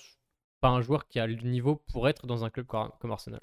pas 0.61 0.69
un 0.69 0.81
joueur 0.81 1.09
qui 1.09 1.19
a 1.19 1.27
le 1.27 1.35
niveau 1.35 1.77
pour 1.93 2.09
être 2.09 2.27
dans 2.27 2.45
un 2.45 2.51
club 2.51 2.67
comme 2.67 3.11
Arsenal? 3.11 3.43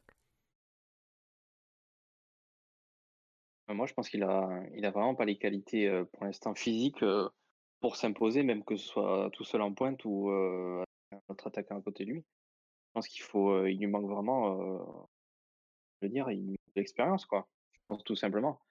Moi, 3.67 3.85
je 3.85 3.93
pense 3.93 4.09
qu'il 4.09 4.23
a, 4.23 4.63
il 4.75 4.85
a 4.85 4.91
vraiment 4.91 5.15
pas 5.15 5.23
les 5.23 5.37
qualités 5.37 5.89
pour 6.13 6.25
l'instant 6.25 6.53
physiques 6.55 7.05
pour 7.79 7.95
s'imposer, 7.95 8.43
même 8.43 8.63
que 8.63 8.75
ce 8.75 8.85
soit 8.85 9.29
tout 9.33 9.45
seul 9.45 9.61
en 9.61 9.73
pointe 9.73 10.03
ou 10.03 10.29
notre 11.29 11.47
attaquant 11.47 11.77
à 11.77 11.81
côté 11.81 12.05
de 12.05 12.11
lui. 12.11 12.19
Je 12.19 12.91
pense 12.93 13.07
qu'il 13.07 13.23
faut, 13.23 13.65
il 13.65 13.77
lui 13.77 13.87
manque 13.87 14.09
vraiment, 14.09 15.07
veux 16.05 16.09
dire, 16.09 16.29
il 16.31 16.51
manque 16.51 16.75
l'expérience, 16.75 17.25
quoi. 17.25 17.47
Je 17.73 17.79
pense 17.87 18.03
tout 18.03 18.15
simplement. 18.15 18.61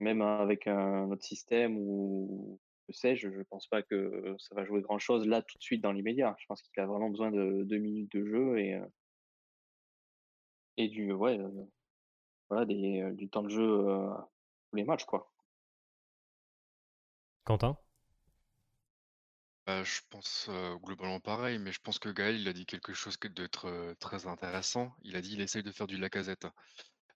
Même 0.00 0.22
avec 0.22 0.66
un 0.66 1.10
autre 1.10 1.24
système 1.24 1.76
ou 1.78 2.60
que 2.86 2.92
sais-je, 2.92 3.30
je 3.30 3.42
pense 3.42 3.66
pas 3.68 3.82
que 3.82 4.34
ça 4.38 4.54
va 4.54 4.64
jouer 4.64 4.80
grand-chose 4.80 5.26
là 5.26 5.42
tout 5.42 5.58
de 5.58 5.62
suite 5.62 5.82
dans 5.82 5.92
l'immédiat. 5.92 6.34
Je 6.38 6.46
pense 6.46 6.62
qu'il 6.62 6.82
a 6.82 6.86
vraiment 6.86 7.10
besoin 7.10 7.30
de 7.30 7.62
deux 7.64 7.78
minutes 7.78 8.12
de 8.16 8.24
jeu 8.24 8.58
et 8.58 8.80
et 10.76 10.88
du 10.88 11.12
ouais, 11.12 11.38
voilà, 12.48 12.64
des, 12.66 13.12
du 13.12 13.28
temps 13.28 13.42
de 13.42 13.50
jeu 13.50 13.84
tous 14.70 14.76
les 14.76 14.84
matchs, 14.84 15.04
quoi. 15.04 15.32
Quentin? 17.44 17.76
Bah, 19.72 19.84
je 19.84 20.00
pense, 20.10 20.50
globalement 20.82 21.20
pareil, 21.20 21.58
mais 21.58 21.72
je 21.72 21.80
pense 21.80 21.98
que 21.98 22.10
Gaël, 22.10 22.36
il 22.36 22.46
a 22.48 22.52
dit 22.52 22.66
quelque 22.66 22.92
chose 22.92 23.16
que 23.16 23.28
d'être, 23.28 23.94
très 24.00 24.26
intéressant. 24.26 24.94
Il 25.02 25.16
a 25.16 25.22
dit: 25.22 25.32
«Il 25.32 25.40
essaye 25.40 25.62
de 25.62 25.72
faire 25.72 25.86
du 25.86 25.96
Lacazette». 25.96 26.46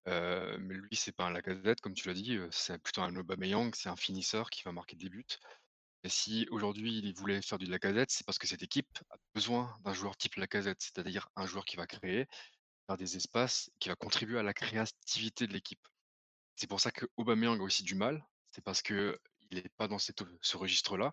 mais 0.07 0.75
lui, 0.75 0.97
c'est 0.97 1.13
pas 1.13 1.27
un 1.27 1.31
Lacazette 1.31 1.81
comme 1.81 1.95
tu 1.95 2.09
l'as 2.09 2.15
dit, 2.15 2.39
c'est 2.51 2.79
plutôt 2.79 3.03
un 3.03 3.15
Aubameyang, 3.17 3.75
c'est 3.75 3.89
un 3.89 3.97
finisseur 3.97 4.51
qui 4.51 4.63
va 4.63 4.73
marquer 4.73 4.97
des 4.97 5.09
buts. 5.11 5.27
Et 6.05 6.09
si 6.09 6.47
aujourd'hui 6.51 6.99
il 6.99 7.13
voulait 7.15 7.43
faire 7.43 7.59
du 7.59 7.67
Lacazette, 7.67 8.11
c'est 8.11 8.25
parce 8.25 8.39
que 8.39 8.47
cette 8.47 8.63
équipe 8.63 8.99
a 9.11 9.17
besoin 9.35 9.77
d'un 9.85 9.93
joueur 9.93 10.17
type 10.17 10.37
Lacazette, 10.37 10.81
c'est-à-dire 10.81 11.29
un 11.37 11.47
joueur 11.47 11.65
qui 11.65 11.77
va 11.77 11.87
créer, 11.87 12.27
faire 12.87 12.97
des 12.97 13.17
espaces, 13.17 13.71
qui 13.81 13.89
va 13.89 13.97
contribuer 13.97 14.39
à 14.39 14.43
la 14.43 14.55
créativité 14.55 15.47
de 15.47 15.53
l'équipe. 15.53 15.87
C'est 16.55 16.69
pour 16.69 16.81
ça 16.81 16.91
que 16.91 17.07
Aubameyang 17.17 17.61
a 17.61 17.65
aussi 17.65 17.83
du 17.83 17.97
mal, 17.97 18.25
c'est 18.51 18.65
parce 18.65 18.83
qu'il 18.83 19.19
est 19.51 19.69
pas 19.77 19.89
dans 19.89 19.99
ce 19.99 20.57
registre-là 20.57 21.13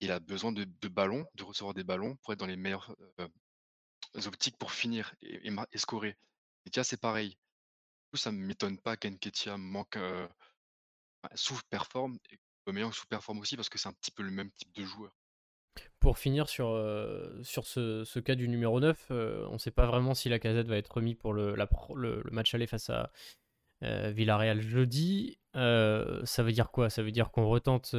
il 0.00 0.10
a 0.10 0.18
besoin 0.18 0.52
de, 0.52 0.64
ballons, 0.88 1.26
de 1.34 1.44
recevoir 1.44 1.74
des 1.74 1.84
ballons 1.84 2.16
pour 2.16 2.32
être 2.32 2.38
dans 2.38 2.46
les 2.46 2.56
meilleures 2.56 2.94
optiques 4.26 4.56
pour 4.58 4.72
finir 4.72 5.14
et, 5.22 5.46
et, 5.46 5.78
scorer. 5.78 6.16
Et 6.66 6.70
tiens, 6.70 6.82
c'est 6.82 7.00
pareil. 7.00 7.30
Du 7.30 8.10
coup, 8.12 8.16
ça 8.16 8.32
ne 8.32 8.38
m'étonne 8.38 8.78
pas 8.78 8.96
qu'Enketia 8.96 9.56
manque 9.58 9.98
sous-performe 11.34 12.18
et 12.30 12.36
que 12.36 12.92
sous-performe 12.92 13.40
aussi 13.40 13.56
parce 13.56 13.68
que 13.68 13.78
c'est 13.78 13.88
un 13.88 13.92
petit 13.92 14.10
peu 14.10 14.22
le 14.22 14.30
même 14.30 14.50
type 14.52 14.72
de 14.74 14.84
joueur. 14.84 15.12
Pour 15.98 16.18
finir 16.18 16.48
sur, 16.48 16.68
sur 17.42 17.66
ce, 17.66 18.18
cas 18.18 18.34
du 18.34 18.48
numéro 18.48 18.80
9, 18.80 19.06
on 19.10 19.52
ne 19.52 19.58
sait 19.58 19.70
pas 19.70 19.86
vraiment 19.86 20.14
si 20.14 20.28
la 20.28 20.38
casette 20.38 20.66
va 20.66 20.76
être 20.76 20.92
remis 20.92 21.14
pour 21.14 21.34
le, 21.34 21.54
le, 21.54 22.30
match 22.30 22.54
aller 22.54 22.66
face 22.66 22.90
à 22.90 23.12
Villarreal 23.82 24.62
jeudi. 24.62 25.38
ça 25.54 26.42
veut 26.42 26.52
dire 26.52 26.70
quoi? 26.70 26.88
Ça 26.88 27.02
veut 27.02 27.12
dire 27.12 27.30
qu'on 27.30 27.48
retente 27.48 27.94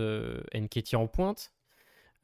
Enketia 0.54 0.98
en 0.98 1.08
pointe 1.08 1.54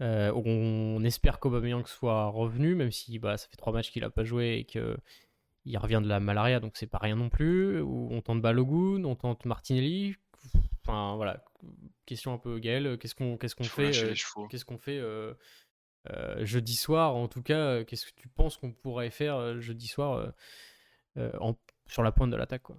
euh, 0.02 0.32
on 0.34 1.04
espère 1.04 1.40
qu'Aubameyang 1.40 1.86
soit 1.88 2.28
revenu, 2.28 2.76
même 2.76 2.92
si 2.92 3.18
bah, 3.20 3.38
ça 3.38 3.48
fait 3.48 3.58
trois 3.58 3.74
matchs 3.74 3.92
qu'il 3.92 4.04
n'a 4.04 4.10
pas 4.10 4.24
joué 4.24 4.58
et 4.60 4.66
qu'il 4.66 5.78
revient 5.78 6.02
de 6.04 6.08
la 6.08 6.20
malaria, 6.20 6.60
donc 6.60 6.74
c'est 6.76 6.88
pas 6.88 7.00
rien 7.00 7.16
non 7.16 7.30
plus. 7.30 7.82
On 7.82 8.22
tente 8.22 8.42
Balogun, 8.42 9.04
on 9.06 9.16
tente 9.16 9.46
Martinelli. 9.46 10.16
Enfin 10.86 11.16
voilà, 11.16 11.44
question 12.06 12.34
un 12.34 12.38
peu 12.38 12.60
Gaël, 12.60 12.98
qu'est-ce 13.00 13.16
qu'on 13.16 13.38
qu'est-ce 13.38 13.56
qu'on 13.56 13.64
fait 13.64 13.98
euh, 13.98 14.14
Qu'est-ce 14.50 14.66
qu'on 14.66 14.78
fait 14.78 15.00
euh, 15.00 15.34
jeudi 16.46 16.76
soir 16.76 17.16
En 17.16 17.28
tout 17.28 17.42
cas, 17.42 17.84
qu'est-ce 17.84 18.06
que 18.06 18.16
tu 18.16 18.28
penses 18.30 18.58
qu'on 18.58 18.72
pourrait 18.72 19.10
faire 19.10 19.60
jeudi 19.60 19.88
soir 19.88 20.32
sur 21.88 22.04
la 22.04 22.12
pointe 22.12 22.32
de 22.32 22.38
l'attaque 22.38 22.64
quoi? 22.64 22.78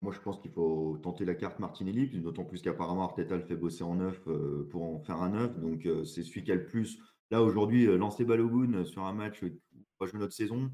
Moi, 0.00 0.12
je 0.12 0.20
pense 0.20 0.38
qu'il 0.40 0.52
faut 0.52 0.96
tenter 1.02 1.24
la 1.24 1.34
carte 1.34 1.58
Martinelli, 1.58 2.08
d'autant 2.20 2.44
plus 2.44 2.62
qu'apparemment 2.62 3.02
Arteta 3.02 3.36
le 3.36 3.42
fait 3.42 3.56
bosser 3.56 3.82
en 3.82 3.96
neuf 3.96 4.20
euh, 4.28 4.68
pour 4.70 4.84
en 4.84 5.00
faire 5.00 5.20
un 5.20 5.30
neuf. 5.30 5.58
Donc, 5.58 5.86
euh, 5.86 6.04
c'est 6.04 6.22
celui 6.22 6.44
qui 6.44 6.52
a 6.52 6.54
le 6.54 6.66
plus. 6.66 6.98
Là, 7.32 7.42
aujourd'hui, 7.42 7.86
euh, 7.86 7.98
lancer 7.98 8.24
Balogun 8.24 8.84
sur 8.84 9.04
un 9.04 9.12
match 9.12 9.42
où 9.42 10.06
jouer 10.06 10.20
notre 10.20 10.32
saison, 10.32 10.70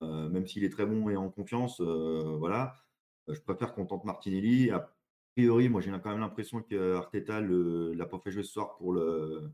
même 0.00 0.46
s'il 0.46 0.64
est 0.64 0.70
très 0.70 0.86
bon 0.86 1.10
et 1.10 1.16
en 1.16 1.28
confiance, 1.28 1.80
voilà. 1.82 2.74
je 3.28 3.38
préfère 3.40 3.74
qu'on 3.74 3.84
tente 3.84 4.04
Martinelli. 4.06 4.70
A 4.70 4.90
priori, 5.36 5.68
moi, 5.68 5.82
j'ai 5.82 5.90
quand 5.90 6.10
même 6.10 6.20
l'impression 6.20 6.62
qu'Arteta 6.62 7.42
ne 7.42 7.92
l'a 7.92 8.06
pas 8.06 8.18
fait 8.18 8.30
jouer 8.30 8.42
ce 8.42 8.52
soir 8.52 8.76
pour 8.78 8.94
le, 8.94 9.50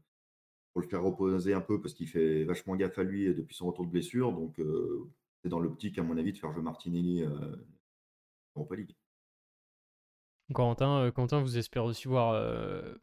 pour 0.72 0.82
le 0.82 0.88
faire 0.88 1.02
reposer 1.02 1.52
un 1.52 1.60
peu 1.60 1.80
parce 1.80 1.94
qu'il 1.94 2.06
fait 2.08 2.44
vachement 2.44 2.76
gaffe 2.76 2.96
à 2.98 3.02
lui 3.02 3.34
depuis 3.34 3.56
son 3.56 3.66
retour 3.66 3.86
de 3.86 3.90
blessure. 3.90 4.32
Donc, 4.32 4.60
c'est 5.42 5.48
dans 5.48 5.58
l'optique, 5.58 5.98
à 5.98 6.04
mon 6.04 6.16
avis, 6.16 6.32
de 6.32 6.38
faire 6.38 6.52
jouer 6.52 6.62
Martinelli 6.62 7.24
Europa 8.56 8.74
League. 8.76 8.96
Quentin, 10.52 11.00
euh, 11.00 11.10
Quentin, 11.10 11.40
vous 11.40 11.58
espérez 11.58 11.86
aussi 11.86 12.08
voir 12.08 12.32
euh, 12.32 12.94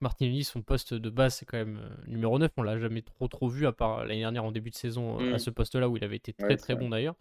Martinelli, 0.00 0.44
son 0.44 0.62
poste 0.62 0.94
de 0.94 1.10
base, 1.10 1.36
c'est 1.36 1.46
quand 1.46 1.58
même 1.58 1.78
euh, 1.78 1.94
numéro 2.06 2.38
9. 2.38 2.50
On 2.56 2.62
l'a 2.62 2.78
jamais 2.78 3.02
trop 3.02 3.28
trop 3.28 3.48
vu, 3.48 3.66
à 3.66 3.72
part 3.72 4.04
l'année 4.04 4.20
dernière 4.20 4.44
en 4.44 4.52
début 4.52 4.70
de 4.70 4.76
saison, 4.76 5.18
à 5.18 5.34
mm. 5.34 5.38
ce 5.38 5.50
poste-là 5.50 5.88
où 5.88 5.96
il 5.96 6.04
avait 6.04 6.16
été 6.16 6.32
très 6.32 6.56
très 6.56 6.74
bon 6.76 6.90
d'ailleurs. 6.90 7.16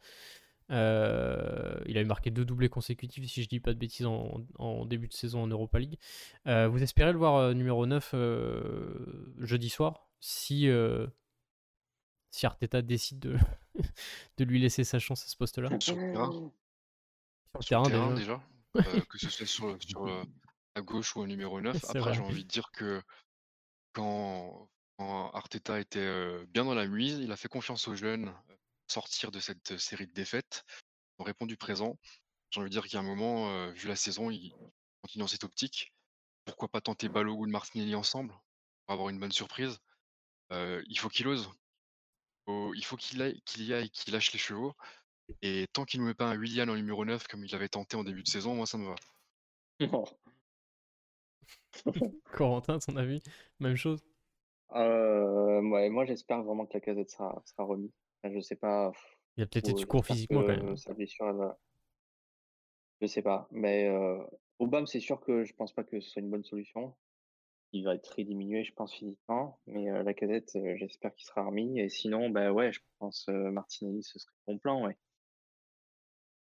il 0.69 0.75
avait 0.75 2.03
marqué 2.05 2.31
deux 2.31 2.45
doublés 2.45 2.69
consécutifs, 2.69 3.25
si 3.29 3.43
je 3.43 3.47
dis 3.47 3.59
pas 3.59 3.73
de 3.73 3.79
bêtises, 3.79 4.05
en, 4.05 4.85
début 4.85 5.07
de 5.07 5.13
saison 5.13 5.43
en 5.43 5.47
Europa 5.47 5.79
League. 5.79 5.97
vous 6.45 6.83
espérez 6.83 7.11
le 7.11 7.17
voir 7.17 7.55
numéro 7.55 7.85
9 7.85 8.15
jeudi 9.39 9.69
soir 9.69 10.07
si, 10.19 10.69
si 12.31 12.45
Arteta 12.45 12.81
décide 12.81 13.19
de, 13.19 13.35
de 14.37 14.43
lui 14.45 14.59
laisser 14.59 14.83
sa 14.83 14.99
chance 14.99 15.23
à 15.23 15.27
ce 15.27 15.37
poste-là? 15.37 15.69
Sur 17.61 17.81
le 17.81 17.89
terrain, 17.89 18.13
déjà, 18.13 18.41
euh, 18.77 19.01
que 19.09 19.17
ce 19.17 19.29
soit 19.29 19.45
sur, 19.45 19.77
sur 19.87 20.07
euh, 20.07 20.23
la 20.75 20.81
gauche 20.81 21.15
ou 21.15 21.21
au 21.21 21.27
numéro 21.27 21.61
9. 21.61 21.75
Après, 21.89 22.13
j'ai 22.13 22.21
envie 22.21 22.43
de 22.43 22.49
dire 22.49 22.71
que 22.71 23.01
quand, 23.93 24.69
Arteta 24.97 25.79
était 25.79 25.99
euh, 25.99 26.45
bien 26.49 26.65
dans 26.65 26.73
la 26.73 26.87
mise, 26.87 27.19
il 27.19 27.31
a 27.31 27.35
fait 27.35 27.49
confiance 27.49 27.87
aux 27.87 27.95
jeunes 27.95 28.33
sortir 28.87 29.31
de 29.31 29.39
cette 29.39 29.77
série 29.77 30.07
de 30.07 30.13
défaites. 30.13 30.65
Ils 31.17 31.21
ont 31.21 31.25
répondu 31.25 31.57
présent. 31.57 31.97
J'ai 32.51 32.59
envie 32.59 32.69
de 32.69 32.73
dire 32.73 32.83
qu'il 32.83 32.93
y 32.93 32.97
a 32.97 32.99
un 32.99 33.03
moment, 33.03 33.71
vu 33.71 33.87
la 33.87 33.95
saison, 33.95 34.29
il 34.29 34.53
continue 35.01 35.21
dans 35.21 35.27
cette 35.27 35.43
optique. 35.43 35.93
Pourquoi 36.45 36.67
pas 36.67 36.81
tenter 36.81 37.09
Balogun 37.09 37.47
de 37.47 37.51
Martinelli 37.51 37.95
ensemble 37.95 38.33
pour 38.85 38.93
avoir 38.93 39.09
une 39.09 39.19
bonne 39.19 39.31
surprise 39.31 39.79
Il 40.51 40.99
faut 40.99 41.09
qu'il 41.09 41.27
ose. 41.27 41.49
il 42.47 42.85
faut 42.85 42.97
qu'il 42.97 43.41
qu'il 43.45 43.63
y 43.63 43.73
aille, 43.73 43.89
qu'il 43.89 44.13
lâche 44.13 44.31
les 44.31 44.39
chevaux. 44.39 44.75
Et 45.41 45.67
tant 45.73 45.85
qu'il 45.85 46.01
ne 46.01 46.05
met 46.05 46.13
pas 46.13 46.25
un 46.25 46.37
Willian 46.37 46.69
en 46.69 46.75
numéro 46.75 47.05
9 47.05 47.27
comme 47.27 47.43
il 47.43 47.55
avait 47.55 47.69
tenté 47.69 47.97
en 47.97 48.03
début 48.03 48.23
de 48.23 48.27
saison, 48.27 48.55
moi 48.55 48.65
ça 48.65 48.77
me 48.77 48.87
va. 48.87 48.95
Corentin, 52.31 52.79
ton 52.79 52.95
avis 52.95 53.21
Même 53.59 53.75
chose 53.75 54.03
Euh, 54.75 55.61
ouais, 55.61 55.89
moi, 55.89 56.05
j'espère 56.05 56.43
vraiment 56.43 56.65
que 56.65 56.75
la 56.75 56.81
casette 56.81 57.09
sera, 57.09 57.41
sera 57.45 57.63
remis. 57.63 57.91
Je 58.23 58.39
sais 58.39 58.55
pas. 58.55 58.91
Il 59.35 59.43
a 59.43 59.47
peut-être 59.47 59.69
été 59.69 59.83
court 59.85 60.05
physiquement 60.05 60.41
quand 60.41 60.47
même. 60.47 60.77
Sa 60.77 60.93
blessure, 60.93 61.27
elle 61.29 61.37
va... 61.37 61.57
Je 63.01 63.07
sais 63.07 63.21
pas. 63.21 63.47
Mais 63.51 63.89
euh, 63.89 64.23
Obama, 64.59 64.85
c'est 64.85 64.99
sûr 64.99 65.19
que 65.19 65.43
je 65.43 65.53
pense 65.53 65.73
pas 65.73 65.83
que 65.83 65.99
ce 65.99 66.09
soit 66.09 66.21
une 66.21 66.29
bonne 66.29 66.43
solution. 66.43 66.95
Il 67.73 67.83
va 67.83 67.95
être 67.95 68.03
très 68.03 68.23
diminué, 68.23 68.63
je 68.63 68.73
pense, 68.73 68.93
physiquement. 68.93 69.59
Mais 69.65 69.89
euh, 69.89 70.03
la 70.03 70.13
casette, 70.13 70.55
euh, 70.55 70.75
j'espère 70.77 71.13
qu'il 71.15 71.25
sera 71.25 71.43
remis. 71.43 71.79
Et 71.79 71.89
sinon, 71.89 72.29
bah 72.29 72.51
ouais, 72.51 72.71
je 72.71 72.79
pense 72.99 73.27
euh, 73.29 73.51
Martinelli, 73.51 74.03
ce 74.03 74.19
serait 74.19 74.35
bon 74.47 74.59
plan, 74.59 74.85
ouais. 74.85 74.95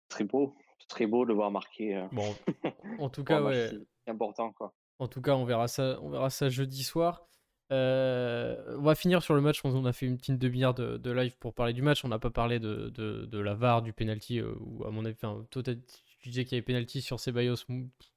Très 0.10 0.24
beau. 0.24 0.56
Très 0.88 1.06
beau 1.06 1.26
de 1.26 1.34
voir 1.34 1.52
marquer. 1.52 2.08
Bon, 2.12 2.34
en 3.00 3.10
tout 3.10 3.24
cas, 3.24 3.42
ouais. 3.42 3.70
C'est 4.06 4.12
important, 4.12 4.54
quoi. 4.54 4.74
En 5.00 5.08
tout 5.08 5.22
cas, 5.22 5.36
on 5.36 5.44
verra 5.44 5.68
ça, 5.68 6.00
on 6.02 6.10
verra 6.10 6.30
ça 6.30 6.50
jeudi 6.50 6.84
soir. 6.84 7.28
on 7.70 8.82
va 8.82 8.96
finir 8.96 9.22
sur 9.22 9.36
le 9.36 9.42
match. 9.42 9.60
On 9.66 9.86
a 9.86 9.92
fait 9.92 10.06
une 10.06 10.18
petite 10.18 10.40
demi-heure 10.40 10.74
de, 10.74 11.12
live 11.12 11.38
pour 11.38 11.54
parler 11.54 11.74
du 11.74 11.82
match. 11.82 12.06
On 12.06 12.08
n'a 12.08 12.20
pas 12.20 12.30
parlé 12.30 12.60
de, 12.60 12.90
de, 12.90 13.40
la 13.40 13.54
VAR, 13.54 13.82
du 13.82 13.92
penalty, 13.92 14.42
ou 14.42 14.86
à 14.86 14.92
mon 14.92 15.04
avis, 15.04 15.18
enfin, 15.22 15.46
tu 15.52 16.30
disais 16.30 16.46
qu'il 16.46 16.54
y 16.54 16.60
avait 16.60 16.66
penalty 16.66 17.02
sur 17.02 17.20
Ceballos. 17.20 17.66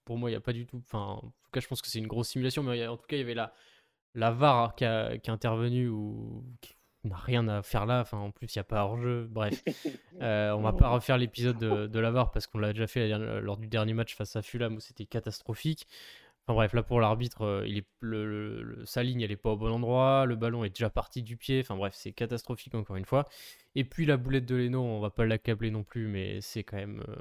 Pour 0.04 0.16
moi, 0.16 0.30
il 0.30 0.32
n'y 0.32 0.36
a 0.36 0.40
pas 0.40 0.52
du 0.52 0.66
tout. 0.66 0.80
Enfin, 0.86 1.20
en 1.20 1.20
tout 1.20 1.50
cas, 1.52 1.60
je 1.60 1.66
pense 1.66 1.82
que 1.82 1.88
c'est 1.88 1.98
une 1.98 2.06
grosse 2.06 2.28
simulation, 2.28 2.62
mais 2.62 2.86
en 2.86 2.96
tout 2.96 3.06
cas, 3.06 3.16
il 3.16 3.20
y 3.20 3.22
avait 3.22 3.34
la, 3.34 3.52
la 4.14 4.30
VAR 4.30 4.74
qui, 4.74 4.84
a, 4.84 5.18
qui 5.18 5.30
est 5.30 5.32
intervenue 5.32 5.88
ou 5.88 6.44
qui 6.60 6.74
n'a 7.08 7.16
rien 7.16 7.48
à 7.48 7.62
faire 7.62 7.86
là. 7.86 8.00
Enfin, 8.00 8.18
en 8.18 8.30
plus, 8.30 8.54
il 8.54 8.58
n'y 8.58 8.60
a 8.60 8.64
pas 8.64 8.84
hors-jeu. 8.84 9.26
Bref, 9.30 9.62
euh, 10.22 10.52
on 10.52 10.60
va 10.60 10.72
pas 10.72 10.88
refaire 10.88 11.18
l'épisode 11.18 11.58
de, 11.58 11.86
de, 11.86 11.98
la 12.00 12.10
VAR 12.10 12.30
parce 12.30 12.46
qu'on 12.46 12.58
l'a 12.58 12.72
déjà 12.72 12.86
fait 12.86 13.08
lors 13.40 13.56
du 13.56 13.66
dernier 13.66 13.94
match 13.94 14.14
face 14.14 14.36
à 14.36 14.42
Fulham 14.42 14.76
où 14.76 14.80
c'était 14.80 15.06
catastrophique. 15.06 15.86
Enfin 16.46 16.54
bref, 16.54 16.72
là 16.72 16.82
pour 16.82 17.00
l'arbitre, 17.00 17.42
euh, 17.42 17.64
il 17.66 17.78
est 17.78 17.86
le, 18.00 18.82
sa 18.84 19.02
ligne 19.02 19.20
elle 19.20 19.30
est 19.30 19.36
pas 19.36 19.50
au 19.50 19.56
bon 19.56 19.70
endroit, 19.70 20.24
le 20.26 20.36
ballon 20.36 20.64
est 20.64 20.70
déjà 20.70 20.90
parti 20.90 21.22
du 21.22 21.36
pied. 21.36 21.60
Enfin 21.60 21.76
bref, 21.76 21.94
c'est 21.94 22.12
catastrophique 22.12 22.74
encore 22.74 22.96
une 22.96 23.04
fois. 23.04 23.24
Et 23.74 23.84
puis 23.84 24.06
la 24.06 24.16
boulette 24.16 24.46
de 24.46 24.56
Leno, 24.56 24.82
on 24.82 25.00
va 25.00 25.10
pas 25.10 25.26
l'accabler 25.26 25.70
non 25.70 25.84
plus, 25.84 26.08
mais 26.08 26.40
c'est 26.40 26.64
quand 26.64 26.76
même 26.76 27.04
euh, 27.08 27.16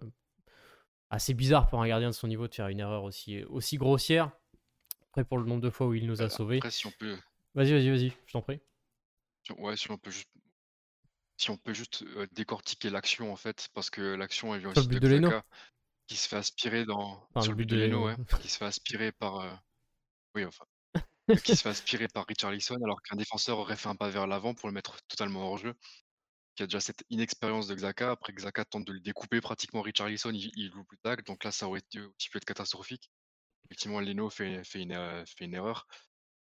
assez 1.09 1.33
bizarre 1.33 1.67
pour 1.67 1.81
un 1.81 1.87
gardien 1.87 2.09
de 2.09 2.15
son 2.15 2.27
niveau 2.27 2.47
de 2.47 2.55
faire 2.55 2.69
une 2.69 2.79
erreur 2.79 3.03
aussi, 3.03 3.43
aussi 3.43 3.77
grossière. 3.77 4.31
Après, 5.11 5.23
pour 5.23 5.37
le 5.37 5.45
nombre 5.45 5.61
de 5.61 5.69
fois 5.69 5.87
où 5.87 5.93
il 5.93 6.07
nous 6.07 6.21
a 6.21 6.25
euh, 6.25 6.29
sauvés. 6.29 6.59
si 6.69 6.87
on 6.87 6.91
peut. 6.97 7.17
Vas-y, 7.55 7.73
vas-y, 7.73 7.89
vas-y, 7.89 8.13
je 8.25 8.33
t'en 8.33 8.41
prie. 8.41 8.59
Ouais, 9.57 9.77
si 9.77 9.91
on 9.91 9.97
peut 9.97 10.11
juste. 10.11 10.29
Si 11.37 11.49
on 11.49 11.57
peut 11.57 11.73
juste 11.73 12.03
euh, 12.03 12.27
décortiquer 12.33 12.89
l'action 12.89 13.31
en 13.31 13.37
fait, 13.37 13.69
parce 13.73 13.89
que 13.89 14.01
l'action 14.01 14.53
elle 14.53 14.59
vient 14.59 14.71
aussi 14.71 14.87
de, 14.87 14.99
de 14.99 15.41
qui 16.07 16.17
se 16.17 16.27
fait 16.27 16.35
aspirer 16.35 16.85
dans 16.85 17.25
sur 17.39 17.51
le 17.51 17.57
but 17.57 17.65
de, 17.65 17.77
Leno, 17.77 18.07
ouais, 18.07 18.15
qui 18.41 18.49
se 18.49 18.57
fait 18.57 18.65
aspirer 18.65 19.13
par 19.13 19.39
euh, 19.39 19.53
oui 20.35 20.43
enfin 20.43 20.65
qui 21.45 21.55
se 21.55 21.61
fait 21.61 21.69
aspirer 21.69 22.07
par 22.09 22.25
Richarlison 22.25 22.75
alors 22.83 23.01
qu'un 23.03 23.15
défenseur 23.15 23.59
aurait 23.59 23.77
fait 23.77 23.87
un 23.87 23.95
pas 23.95 24.09
vers 24.09 24.27
l'avant 24.27 24.53
pour 24.53 24.67
le 24.67 24.73
mettre 24.73 25.01
totalement 25.07 25.49
hors 25.49 25.59
jeu 25.59 25.75
y 26.59 26.63
a 26.63 26.67
déjà 26.67 26.79
cette 26.79 27.03
inexpérience 27.09 27.67
de 27.67 27.75
Xhaka. 27.75 28.11
Après, 28.11 28.33
Xhaka 28.33 28.65
tente 28.65 28.85
de 28.85 28.93
le 28.93 28.99
découper 28.99 29.41
pratiquement 29.41 29.81
Richarlison, 29.81 30.31
il, 30.31 30.51
il 30.55 30.69
loupe 30.71 30.91
le 30.91 30.97
tag. 30.97 31.25
Donc 31.25 31.43
là, 31.43 31.51
ça 31.51 31.67
aurait 31.67 31.81
aussi 31.95 32.29
pu 32.29 32.37
être 32.37 32.45
catastrophique. 32.45 33.09
Effectivement, 33.65 33.99
Leno 34.01 34.29
fait, 34.29 34.63
fait, 34.63 34.81
une, 34.81 34.93
euh, 34.93 35.25
fait 35.25 35.45
une 35.45 35.53
erreur. 35.53 35.87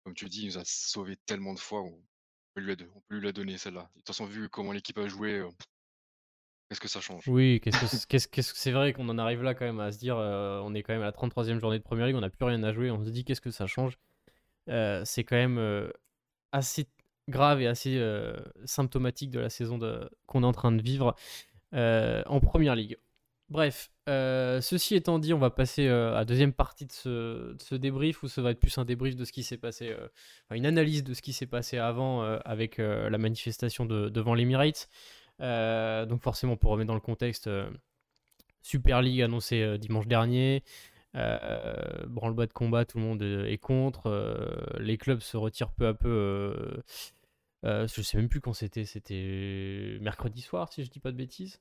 Comme 0.03 0.13
tu 0.13 0.27
dis, 0.29 0.41
il 0.41 0.47
nous 0.47 0.57
a 0.57 0.63
sauvé 0.65 1.17
tellement 1.25 1.53
de 1.53 1.59
fois. 1.59 1.83
On 2.55 3.01
peut 3.07 3.15
lui 3.15 3.21
la 3.21 3.31
donner, 3.31 3.57
celle-là. 3.57 3.89
De 3.93 3.99
toute 3.99 4.07
façon, 4.07 4.25
vu 4.25 4.49
comment 4.49 4.71
l'équipe 4.71 4.97
a 4.97 5.07
joué, 5.07 5.39
euh, 5.39 5.49
qu'est-ce 6.69 6.81
que 6.81 6.87
ça 6.87 7.01
change? 7.01 7.27
Oui, 7.27 7.61
qu'est-ce 7.61 8.27
que 8.27 8.41
c'est 8.41 8.71
vrai 8.71 8.93
qu'on 8.93 9.09
en 9.09 9.17
arrive 9.17 9.43
là 9.43 9.53
quand 9.53 9.65
même 9.65 9.79
à 9.79 9.91
se 9.91 9.99
dire 9.99 10.17
euh, 10.17 10.59
on 10.63 10.73
est 10.73 10.83
quand 10.83 10.93
même 10.93 11.01
à 11.01 11.05
la 11.05 11.11
33e 11.11 11.59
journée 11.59 11.79
de 11.79 11.83
Première 11.83 12.07
Ligue, 12.07 12.15
on 12.15 12.21
n'a 12.21 12.29
plus 12.29 12.45
rien 12.45 12.63
à 12.63 12.73
jouer. 12.73 12.91
On 12.91 13.03
se 13.03 13.09
dit 13.09 13.23
qu'est-ce 13.25 13.41
que 13.41 13.51
ça 13.51 13.67
change? 13.67 13.97
C'est 14.67 15.23
quand 15.23 15.35
même 15.35 15.91
assez 16.51 16.87
grave 17.29 17.61
et 17.61 17.67
assez 17.67 17.97
euh, 17.97 18.35
symptomatique 18.65 19.31
de 19.31 19.39
la 19.39 19.49
saison 19.49 19.79
qu'on 20.25 20.43
est 20.43 20.45
en 20.45 20.51
train 20.51 20.71
de 20.71 20.81
vivre 20.81 21.15
euh, 21.73 22.23
en 22.25 22.39
première 22.39 22.75
ligue. 22.75 22.97
Bref, 23.53 23.91
euh, 24.09 24.59
ceci 24.61 24.95
étant 24.95 25.19
dit, 25.19 25.33
on 25.33 25.37
va 25.37 25.49
passer 25.49 25.87
à 25.87 26.11
la 26.11 26.25
deuxième 26.25 26.53
partie 26.53 26.85
de 26.85 26.91
ce, 26.91 27.75
débrief 27.75 28.23
où 28.23 28.27
ça 28.27 28.41
va 28.41 28.51
être 28.51 28.59
plus 28.59 28.77
un 28.77 28.83
débrief 28.83 29.15
de 29.15 29.23
ce 29.23 29.31
qui 29.31 29.43
s'est 29.43 29.57
passé, 29.57 29.93
enfin, 29.93 30.55
une 30.55 30.65
analyse 30.65 31.03
de 31.03 31.13
ce 31.13 31.21
qui 31.21 31.33
s'est 31.33 31.45
passé 31.45 31.77
avant 31.77 32.23
avec 32.45 32.79
la 32.79 33.17
manifestation 33.17 33.85
devant 33.85 34.33
l'Emirates. 34.33 34.89
donc 35.39 36.21
forcément, 36.21 36.57
pour 36.57 36.71
remettre 36.71 36.87
dans 36.87 36.95
le 36.95 36.99
contexte, 36.99 37.49
Super 38.63 39.01
League 39.01 39.21
annoncé 39.21 39.77
dimanche 39.77 40.07
dernier, 40.07 40.63
euh, 41.15 42.05
branle-bas 42.07 42.47
de 42.47 42.53
combat, 42.53 42.85
tout 42.85 42.97
le 42.97 43.03
monde 43.03 43.21
est 43.21 43.57
contre. 43.57 44.07
Euh, 44.07 44.79
les 44.79 44.97
clubs 44.97 45.19
se 45.19 45.37
retirent 45.37 45.71
peu 45.71 45.87
à 45.87 45.93
peu. 45.93 46.81
Euh, 47.65 47.87
je 47.87 48.01
sais 48.01 48.17
même 48.17 48.29
plus 48.29 48.41
quand 48.41 48.53
c'était. 48.53 48.85
C'était 48.85 49.97
mercredi 50.01 50.41
soir, 50.41 50.71
si 50.71 50.83
je 50.83 50.89
dis 50.89 50.99
pas 50.99 51.11
de 51.11 51.17
bêtises. 51.17 51.59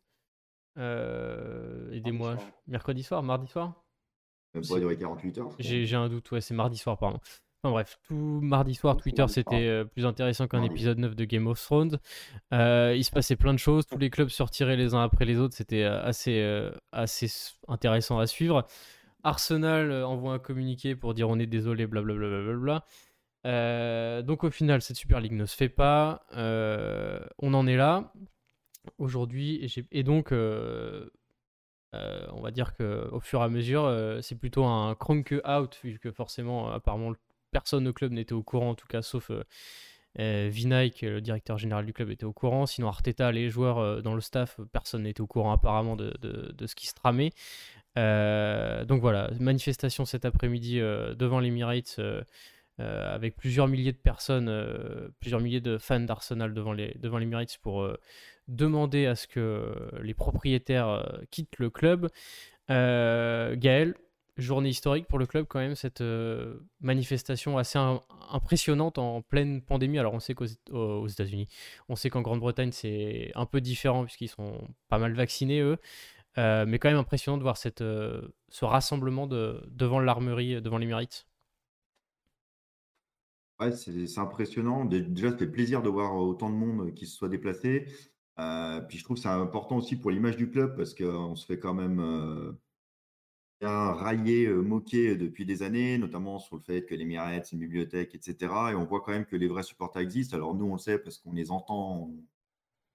Aidez-moi. 0.76 2.36
Mercredi 2.66 3.02
soir, 3.02 3.22
mardi 3.22 3.46
soir? 3.46 3.84
Ça 4.62 4.78
durer 4.78 4.96
48 4.96 5.38
heures. 5.38 5.50
J'ai 5.58 5.96
un 5.96 6.08
doute, 6.08 6.30
ouais, 6.30 6.40
c'est 6.40 6.54
mardi 6.54 6.76
soir, 6.76 6.98
pardon. 6.98 7.18
Enfin 7.64 7.72
bref, 7.72 7.98
tout 8.08 8.40
mardi 8.42 8.74
soir, 8.74 8.96
Twitter, 8.96 9.24
c'était 9.28 9.84
plus 9.84 10.04
intéressant 10.04 10.48
qu'un 10.48 10.64
épisode 10.64 10.98
9 10.98 11.14
de 11.14 11.24
Game 11.24 11.46
of 11.46 11.62
Thrones. 11.62 11.98
il 12.50 13.04
se 13.04 13.10
passait 13.10 13.36
plein 13.36 13.54
de 13.54 13.58
choses, 13.58 13.86
tous 13.86 13.98
les 13.98 14.10
clubs 14.10 14.28
se 14.28 14.42
retiraient 14.42 14.76
les 14.76 14.94
uns 14.94 15.02
après 15.02 15.24
les 15.24 15.38
autres, 15.38 15.54
c'était 15.54 15.84
assez, 15.84 16.70
assez 16.92 17.28
intéressant 17.68 18.18
à 18.18 18.26
suivre. 18.26 18.66
Arsenal 19.24 19.90
euh, 19.90 20.06
envoie 20.06 20.34
un 20.34 20.38
communiqué 20.38 20.96
pour 20.96 21.14
dire 21.14 21.28
on 21.28 21.38
est 21.38 21.46
désolé, 21.46 21.86
blablabla. 21.86 22.84
Euh, 23.44 24.22
donc 24.22 24.44
au 24.44 24.50
final, 24.50 24.82
cette 24.82 24.96
Super 24.96 25.20
League 25.20 25.32
ne 25.32 25.46
se 25.46 25.56
fait 25.56 25.68
pas. 25.68 26.26
Euh, 26.34 27.20
on 27.38 27.54
en 27.54 27.66
est 27.66 27.76
là 27.76 28.12
aujourd'hui. 28.98 29.68
Et, 29.90 30.02
donc, 30.02 30.32
on 30.32 31.06
va 32.40 32.50
dire 32.50 32.74
qu'au 32.74 33.20
fur 33.20 33.40
et 33.40 33.44
à 33.44 33.48
mesure, 33.48 34.18
c'est 34.22 34.36
plutôt 34.36 34.64
un 34.64 34.94
crank 34.94 35.34
out, 35.46 35.78
vu 35.84 35.98
que 35.98 36.10
forcément, 36.10 36.70
apparemment, 36.70 37.12
personne 37.50 37.86
au 37.86 37.92
club 37.92 38.12
n'était 38.12 38.32
au 38.32 38.42
courant, 38.42 38.70
en 38.70 38.74
tout 38.74 38.86
cas, 38.86 39.02
sauf 39.02 39.30
euh, 39.30 39.42
le 40.18 41.20
directeur 41.20 41.58
général 41.58 41.86
du 41.86 41.92
club, 41.92 42.10
était 42.10 42.24
au 42.24 42.32
courant. 42.32 42.66
Sinon, 42.66 42.88
Arteta, 42.88 43.30
les 43.32 43.50
joueurs 43.50 44.02
dans 44.02 44.14
le 44.14 44.20
staff, 44.20 44.60
personne 44.72 45.04
n'était 45.04 45.20
au 45.20 45.26
courant 45.26 45.52
apparemment 45.52 45.96
de, 45.96 46.16
de, 46.20 46.66
ce 46.66 46.74
qui 46.74 46.86
se 46.86 46.94
tramait. 46.94 47.30
Euh, 47.98 48.84
donc 48.84 49.00
voilà, 49.00 49.30
manifestation 49.38 50.04
cet 50.04 50.24
après-midi 50.24 50.80
euh, 50.80 51.14
devant 51.14 51.40
l'Emirates 51.40 52.00
euh, 52.82 53.14
avec 53.14 53.36
plusieurs 53.36 53.68
milliers 53.68 53.92
de 53.92 53.96
personnes, 53.96 54.50
plusieurs 55.20 55.40
milliers 55.40 55.60
de 55.60 55.78
fans 55.78 56.00
d'Arsenal 56.00 56.52
devant 56.54 56.72
les 56.72 56.96
devant 56.98 57.18
l'Emirates 57.18 57.58
pour 57.62 57.88
demander 58.48 59.06
à 59.06 59.14
ce 59.14 59.26
que 59.26 59.72
les 60.02 60.14
propriétaires 60.14 61.20
quittent 61.30 61.58
le 61.58 61.70
club. 61.70 62.08
Gaël, 62.68 63.94
journée 64.36 64.70
historique 64.70 65.06
pour 65.06 65.18
le 65.18 65.26
club 65.26 65.46
quand 65.48 65.60
même, 65.60 65.74
cette 65.74 66.02
manifestation 66.80 67.58
assez 67.58 67.78
impressionnante 68.30 68.98
en 68.98 69.22
pleine 69.22 69.62
pandémie. 69.62 69.98
Alors 69.98 70.14
on 70.14 70.20
sait 70.20 70.34
qu'aux 70.34 70.46
aux 70.70 71.06
États-Unis, 71.06 71.48
on 71.88 71.96
sait 71.96 72.10
qu'en 72.10 72.22
Grande-Bretagne 72.22 72.72
c'est 72.72 73.30
un 73.34 73.46
peu 73.46 73.60
différent 73.60 74.04
puisqu'ils 74.04 74.28
sont 74.28 74.68
pas 74.88 74.98
mal 74.98 75.12
vaccinés 75.12 75.60
eux. 75.60 75.78
Euh, 76.38 76.64
mais 76.66 76.78
quand 76.78 76.88
même 76.88 76.98
impressionnant 76.98 77.36
de 77.36 77.42
voir 77.42 77.56
cette, 77.56 77.82
euh, 77.82 78.22
ce 78.48 78.64
rassemblement 78.64 79.26
de, 79.26 79.62
devant 79.70 80.00
l'armerie, 80.00 80.62
devant 80.62 80.78
les 80.78 80.86
mérites. 80.86 81.26
C'est 83.70 84.18
impressionnant. 84.18 84.84
Déjà, 84.84 85.30
ça 85.30 85.36
fait 85.38 85.46
plaisir 85.46 85.82
de 85.82 85.88
voir 85.88 86.16
autant 86.16 86.50
de 86.50 86.54
monde 86.54 86.94
qui 86.94 87.06
se 87.06 87.16
soit 87.16 87.28
déplacé. 87.28 87.86
Euh, 88.38 88.80
puis 88.80 88.98
je 88.98 89.04
trouve 89.04 89.16
que 89.16 89.22
c'est 89.22 89.28
important 89.28 89.76
aussi 89.76 89.96
pour 89.96 90.10
l'image 90.10 90.36
du 90.36 90.50
club 90.50 90.76
parce 90.76 90.94
qu'on 90.94 91.36
se 91.36 91.46
fait 91.46 91.58
quand 91.58 91.74
même 91.74 92.56
bien 93.60 93.92
railler, 93.92 94.48
moquer 94.48 95.14
depuis 95.16 95.44
des 95.46 95.62
années, 95.62 95.98
notamment 95.98 96.38
sur 96.38 96.56
le 96.56 96.62
fait 96.62 96.84
que 96.84 96.94
les 96.94 97.02
Emirates, 97.02 97.46
c'est 97.46 97.52
une 97.52 97.60
bibliothèque, 97.60 98.14
etc. 98.14 98.52
Et 98.72 98.74
on 98.74 98.84
voit 98.84 99.00
quand 99.02 99.12
même 99.12 99.26
que 99.26 99.36
les 99.36 99.46
vrais 99.48 99.62
supporters 99.62 100.02
existent. 100.02 100.36
Alors 100.36 100.54
nous, 100.54 100.64
on 100.66 100.72
le 100.72 100.78
sait 100.78 100.98
parce 100.98 101.18
qu'on 101.18 101.32
les 101.32 101.50
entend, 101.50 102.10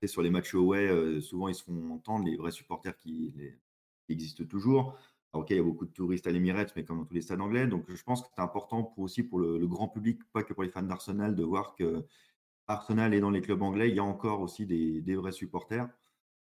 sur 0.06 0.21
les 0.21 0.30
matchs 0.30 0.53
away, 0.53 0.88
euh, 0.88 1.21
souvent 1.21 1.47
ils 1.47 1.56
se 1.56 1.63
font 1.63 1.91
entendre, 1.91 2.25
les 2.25 2.38
vrais 2.38 2.51
supporters 2.51 2.95
qui, 2.95 3.34
existent 4.10 4.45
toujours. 4.45 4.97
Ok, 5.34 5.52
il 5.52 5.58
y 5.58 5.60
a 5.60 5.63
beaucoup 5.63 5.86
de 5.86 5.92
touristes 5.92 6.28
à 6.28 6.32
l'Emirates, 6.32 6.74
mais 6.76 6.84
comme 6.84 7.00
dans 7.00 7.06
tous 7.06 7.13
les 7.13 7.22
stades 7.22 7.42
anglais. 7.42 7.68
Donc, 7.68 7.86
je 7.94 8.04
pense 8.04 8.22
que 8.22 8.28
c'est 8.36 8.42
important 8.42 8.84
pour, 8.84 9.04
aussi 9.04 9.24
pour 9.24 9.40
le, 9.40 9.68
grand 9.68 9.88
public, 9.88 10.20
pas 10.34 10.44
que 10.44 10.54
pour 10.54 10.63
les 10.63 10.70
fans 10.70 10.84
d'Arsenal, 10.84 11.36
de 11.36 11.44
voir 11.44 11.76
que 11.76 12.06
Arsenal 12.68 13.13
est 13.13 13.20
dans 13.20 13.32
les 13.32 13.42
clubs 13.42 13.62
anglais. 13.62 13.90
Il 13.90 13.96
y 13.96 14.00
a 14.00 14.04
encore 14.04 14.42
aussi 14.42 14.66
des, 14.66 15.16
vrais 15.16 15.32
supporters. 15.32 15.88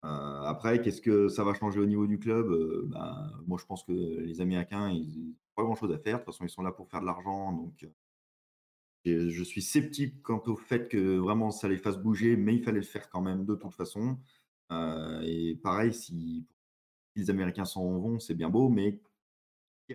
Euh, 0.06 0.42
après, 0.44 0.82
qu'est-ce 0.82 1.02
que 1.02 1.28
ça 1.30 1.44
va 1.44 1.54
changer 1.54 1.80
au 1.80 1.86
niveau 1.86 2.08
du 2.08 2.20
club? 2.20 2.48
Euh, 2.52 2.84
ben, 2.88 3.32
Moi, 3.48 3.58
je 3.60 3.66
pense 3.66 3.84
que 3.84 3.92
les 3.94 4.42
Américains, 4.42 4.90
ils 4.92 5.30
n'ont 5.30 5.36
pas 5.56 5.64
grand-chose 5.64 5.92
à 5.92 5.98
faire. 5.98 6.20
De 6.20 6.24
toute 6.24 6.34
façon, 6.34 6.46
ils 6.46 6.50
sont 6.50 6.62
là 6.62 6.72
pour 6.72 6.90
faire 6.90 7.02
de 7.02 7.06
l'argent. 7.06 7.54
Donc, 7.54 7.88
je 9.06 9.44
suis 9.44 9.62
sceptique 9.62 10.22
quant 10.22 10.42
au 10.48 10.56
fait 10.56 10.88
que 10.90 11.18
vraiment 11.18 11.52
ça 11.52 11.68
les 11.68 11.78
fasse 11.78 11.98
bouger, 11.98 12.36
mais 12.36 12.56
il 12.56 12.64
fallait 12.64 12.80
le 12.80 12.86
faire 12.86 13.10
quand 13.10 13.22
même 13.22 13.46
de 13.46 13.56
toute 13.56 13.74
façon. 13.74 14.18
Euh, 14.72 15.22
et 15.24 15.56
pareil, 15.56 15.94
si 15.94 16.46
les 17.20 17.30
Américains 17.30 17.66
s'en 17.66 17.98
vont, 18.00 18.20
c'est 18.20 18.36
bien 18.36 18.50
beau, 18.50 18.70
mais 18.70 19.00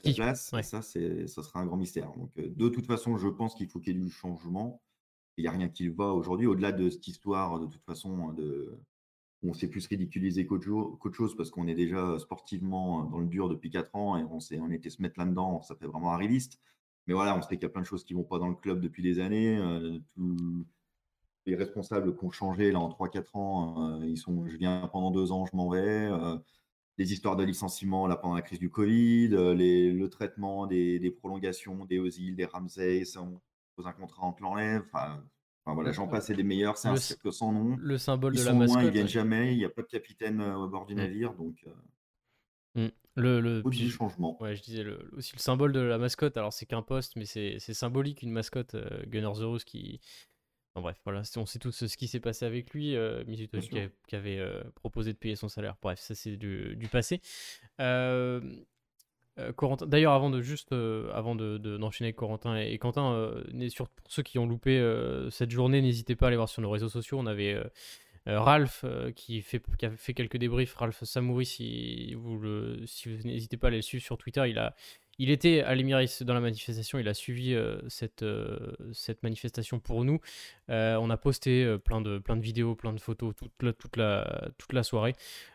qui 0.02 0.14
place, 0.14 0.50
ça, 0.50 0.62
ça 0.62 0.82
sera 0.82 1.60
un 1.60 1.66
grand 1.66 1.76
mystère. 1.76 2.12
Donc, 2.16 2.30
euh, 2.38 2.48
de 2.48 2.68
toute 2.68 2.86
façon, 2.86 3.18
je 3.18 3.28
pense 3.28 3.54
qu'il 3.54 3.68
faut 3.68 3.78
qu'il 3.78 3.94
y 3.94 4.00
ait 4.00 4.02
du 4.02 4.10
changement. 4.10 4.80
il 5.36 5.42
n'y 5.42 5.48
a 5.48 5.50
rien 5.50 5.68
qui 5.68 5.88
va 5.88 6.12
aujourd'hui, 6.12 6.46
au-delà 6.46 6.72
de 6.72 6.88
cette 6.88 7.06
histoire, 7.06 7.60
de 7.60 7.66
toute 7.66 7.84
façon, 7.84 8.32
de 8.32 8.78
on 9.44 9.54
s'est 9.54 9.68
plus 9.68 9.86
ridiculisé 9.86 10.46
qu'autre 10.46 11.12
chose 11.12 11.36
parce 11.36 11.50
qu'on 11.50 11.66
est 11.66 11.74
déjà 11.74 12.18
sportivement 12.18 13.04
dans 13.04 13.18
le 13.18 13.26
dur 13.26 13.48
depuis 13.48 13.70
4 13.70 13.94
ans 13.96 14.16
et 14.16 14.22
on, 14.22 14.38
on 14.60 14.70
était 14.70 14.90
se 14.90 15.02
mettre 15.02 15.18
là-dedans, 15.18 15.62
ça 15.62 15.74
fait 15.74 15.86
vraiment 15.86 16.12
arriviste. 16.12 16.60
Mais 17.06 17.14
voilà, 17.14 17.36
on 17.36 17.42
sait 17.42 17.56
qu'il 17.56 17.62
y 17.62 17.66
a 17.66 17.68
plein 17.68 17.80
de 17.80 17.86
choses 17.86 18.04
qui 18.04 18.14
ne 18.14 18.18
vont 18.18 18.24
pas 18.24 18.38
dans 18.38 18.48
le 18.48 18.54
club 18.54 18.80
depuis 18.80 19.02
des 19.02 19.18
années. 19.18 19.58
Euh, 19.58 19.98
les 21.46 21.56
responsables 21.56 22.16
qui 22.16 22.24
ont 22.24 22.30
changé 22.30 22.70
là 22.70 22.78
en 22.78 22.88
3-4 22.88 23.36
ans, 23.36 24.00
euh, 24.00 24.06
ils 24.06 24.18
sont 24.18 24.46
je 24.46 24.56
viens 24.56 24.88
pendant 24.92 25.10
2 25.10 25.32
ans, 25.32 25.44
je 25.46 25.56
m'en 25.56 25.68
vais. 25.68 25.80
Euh, 25.80 26.38
les 27.02 27.12
histoires 27.12 27.36
de 27.36 27.42
licenciement 27.42 28.06
là 28.06 28.16
pendant 28.16 28.34
la 28.34 28.42
crise 28.42 28.60
du 28.60 28.70
Covid, 28.70 29.28
le 29.28 30.06
traitement 30.06 30.66
des, 30.66 31.10
prolongations, 31.10 31.84
des 31.84 31.98
Ozil, 31.98 32.36
des 32.36 32.44
Ramsey, 32.44 33.02
on 33.16 33.40
pose 33.76 33.86
un 33.86 33.92
contrat, 33.92 34.26
on 34.26 34.32
te 34.32 34.42
l'enlève. 34.42 34.84
Enfin, 34.92 35.24
voilà, 35.66 35.92
j'en 35.92 36.08
passe 36.08 36.30
et 36.30 36.34
des 36.34 36.42
meilleurs, 36.42 36.78
c'est 36.78 36.88
un 36.88 36.96
cercle 36.96 37.32
sans 37.32 37.52
nom. 37.52 37.76
Le 37.80 37.98
symbole 37.98 38.34
ils 38.34 38.40
de 38.40 38.44
la 38.44 38.52
mascotte. 38.52 38.82
Loin, 38.82 38.88
ils 38.88 38.92
viennent 38.92 39.08
jamais, 39.08 39.52
il 39.52 39.58
n'y 39.58 39.64
a 39.64 39.68
pas 39.68 39.82
de 39.82 39.88
capitaine 39.88 40.40
au 40.40 40.68
bord 40.68 40.86
du 40.86 40.94
mmh. 40.94 40.98
navire, 40.98 41.34
donc. 41.34 41.64
Mmh. 42.74 42.88
Le, 43.14 43.40
le 43.40 43.62
puis, 43.62 43.90
changement. 43.90 44.40
Ouais, 44.40 44.56
je 44.56 44.62
disais 44.62 44.84
aussi 45.16 45.34
le 45.34 45.40
symbole 45.40 45.72
de 45.72 45.80
la 45.80 45.98
mascotte. 45.98 46.36
Alors 46.38 46.52
c'est 46.52 46.64
qu'un 46.64 46.82
poste, 46.82 47.16
mais 47.16 47.26
c'est 47.26 47.58
symbolique 47.58 48.22
une 48.22 48.30
mascotte. 48.30 48.74
Euh, 48.74 49.02
Gunnar 49.06 49.34
Zeus 49.34 49.64
qui. 49.64 50.00
Bref, 50.80 50.96
voilà, 51.04 51.22
on 51.36 51.46
sait 51.46 51.58
tous 51.58 51.86
ce 51.86 51.96
qui 51.96 52.08
s'est 52.08 52.20
passé 52.20 52.44
avec 52.44 52.72
lui. 52.72 52.96
Euh, 52.96 53.24
qui, 53.24 54.16
avait 54.16 54.38
euh, 54.38 54.62
proposé 54.74 55.12
de 55.12 55.18
payer 55.18 55.36
son 55.36 55.48
salaire. 55.48 55.76
Bref, 55.82 55.98
ça 55.98 56.14
c'est 56.14 56.36
du, 56.36 56.76
du, 56.76 56.88
passé. 56.88 57.20
Euh, 57.80 58.40
Corentin, 59.56 59.86
d'ailleurs, 59.86 60.12
avant 60.12 60.28
de 60.28 60.42
juste, 60.42 60.72
avant 60.72 61.34
de, 61.34 61.56
d'enchaîner 61.56 62.08
avec 62.08 62.16
Corentin 62.16 62.56
et, 62.56 62.76
Quentin, 62.78 63.32
pour 63.76 63.88
ceux 64.08 64.22
qui 64.22 64.38
ont 64.38 64.46
loupé 64.46 64.78
cette 65.30 65.50
journée, 65.50 65.80
n'hésitez 65.80 66.16
pas 66.16 66.26
à 66.26 66.28
aller 66.28 66.36
voir 66.36 66.50
sur 66.50 66.62
nos 66.62 66.70
réseaux 66.70 66.90
sociaux. 66.90 67.18
On 67.18 67.26
avait 67.26 67.62
euh, 68.28 68.40
Ralph, 68.40 68.82
euh, 68.84 69.10
qui, 69.10 69.42
fait, 69.42 69.60
qui 69.76 69.86
a 69.86 69.90
fait 69.90 70.14
quelques 70.14 70.36
débriefs, 70.36 70.74
Ralph 70.74 71.02
Samouri, 71.02 71.44
si 71.44 72.14
vous, 72.14 72.38
le, 72.38 72.86
si 72.86 73.08
vous 73.08 73.26
n'hésitez 73.26 73.56
pas 73.56 73.66
à 73.66 73.70
le 73.70 73.82
suivre 73.82 74.04
sur 74.04 74.16
Twitter, 74.16 74.44
il, 74.48 74.58
a, 74.58 74.76
il 75.18 75.30
était 75.30 75.60
à 75.60 75.74
l'Emiris 75.74 76.22
dans 76.22 76.34
la 76.34 76.40
manifestation, 76.40 76.98
il 76.98 77.08
a 77.08 77.14
suivi 77.14 77.54
euh, 77.54 77.80
cette, 77.88 78.24
cette 78.92 79.22
manifestation 79.22 79.78
pour 79.78 80.04
nous. 80.04 80.20
on 80.68 81.10
a 81.10 81.16
posté 81.16 81.78
plein, 81.84 82.00
de, 82.00 82.18
plein 82.18 82.36
de 82.36 82.42
vidéos, 82.42 82.74
plein 82.74 82.92
de 82.92 83.00
photos 83.00 83.34
toute 83.58 83.96
la, 83.96 84.82
soirée. 84.82 85.14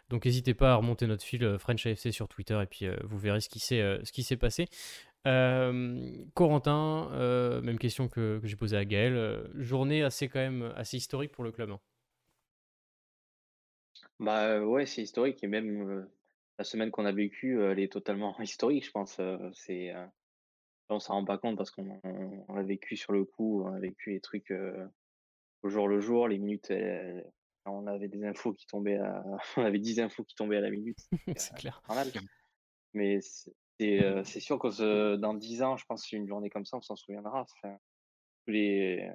Donc 0.10 0.26
n'hésitez 0.26 0.54
pas 0.54 0.74
à 0.74 0.76
remonter 0.76 1.08
notre 1.08 1.24
fil 1.24 1.58
French 1.60 1.86
AFC 1.86 2.12
sur 2.12 2.28
Twitter 2.28 2.60
et 2.62 2.66
puis 2.66 2.88
vous 3.04 3.18
verrez 3.18 3.42
ce 3.42 3.50
qui 3.50 3.60
s'est, 3.60 4.00
ce 4.04 4.12
qui 4.12 4.24
s'est 4.24 4.38
passé. 4.38 4.66
Corentin, 6.34 7.10
même 7.62 7.80
question 7.80 8.08
que, 8.08 8.40
que 8.40 8.48
j'ai 8.48 8.56
posée 8.56 8.78
à 8.78 8.86
Gaël. 8.86 9.50
journée 9.56 10.04
assez 10.04 10.30
quand 10.30 10.40
même 10.40 10.72
assez 10.76 10.98
historique 10.98 11.32
pour 11.32 11.44
le 11.44 11.52
club. 11.52 11.72
Hein. 11.72 11.80
Bah, 14.20 14.62
ouais, 14.62 14.86
c'est 14.86 15.04
historique 15.04 15.44
et 15.44 15.48
même, 15.48 16.08
la 16.58 16.64
semaine 16.64 16.92
qu'on 16.92 17.06
a 17.06 17.12
vécue, 17.12 17.62
elle 17.64 17.80
est 17.80 17.92
totalement 17.92 18.38
historique, 18.42 18.86
je 18.86 18.92
pense, 18.92 19.22
c'est, 19.54 19.94
on 20.90 21.00
s'en 21.00 21.16
rend 21.16 21.26
pas 21.26 21.38
compte 21.38 21.58
parce 21.58 21.72
qu'on 21.72 22.00
on 22.04 22.54
l'a 22.54 22.64
vécu 22.64 22.96
sur 22.96 23.14
le 23.14 23.26
coup, 23.26 23.64
on 23.64 23.74
a 23.74 23.80
vécu 23.80 24.12
les 24.12 24.22
trucs, 24.22 24.54
au 25.64 25.70
jour 25.70 25.88
le 25.88 26.00
jour, 26.00 26.28
les 26.28 26.38
minutes, 26.38 26.72
on 27.66 27.88
avait 27.88 28.08
des 28.08 28.24
infos 28.24 28.54
qui 28.54 28.66
tombaient 28.66 28.98
à 28.98 29.24
on 29.58 29.64
avait 29.64 29.80
10 29.80 30.00
infos 30.00 30.24
qui 30.24 30.36
tombaient 30.36 30.58
à 30.58 30.62
la 30.62 30.70
minute, 30.70 30.98
C'est 31.38 31.56
clair. 31.56 31.82
Mais 32.94 33.20
c'est 33.22 33.54
c'est, 33.80 34.40
sûr 34.40 34.58
que 34.58 35.16
dans 35.18 35.36
10 35.36 35.62
ans, 35.62 35.78
je 35.78 35.86
pense 35.86 36.12
une 36.12 36.28
journée 36.28 36.50
comme 36.50 36.66
ça, 36.66 36.78
on 36.78 36.82
s'en 36.82 36.96
souviendra. 36.96 37.42
Enfin, 37.42 37.78
les, 38.48 39.08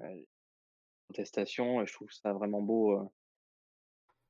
contestations 1.08 1.84
je 1.84 1.92
trouve 1.92 2.10
ça 2.12 2.32
vraiment 2.32 2.62
beau, 2.62 3.10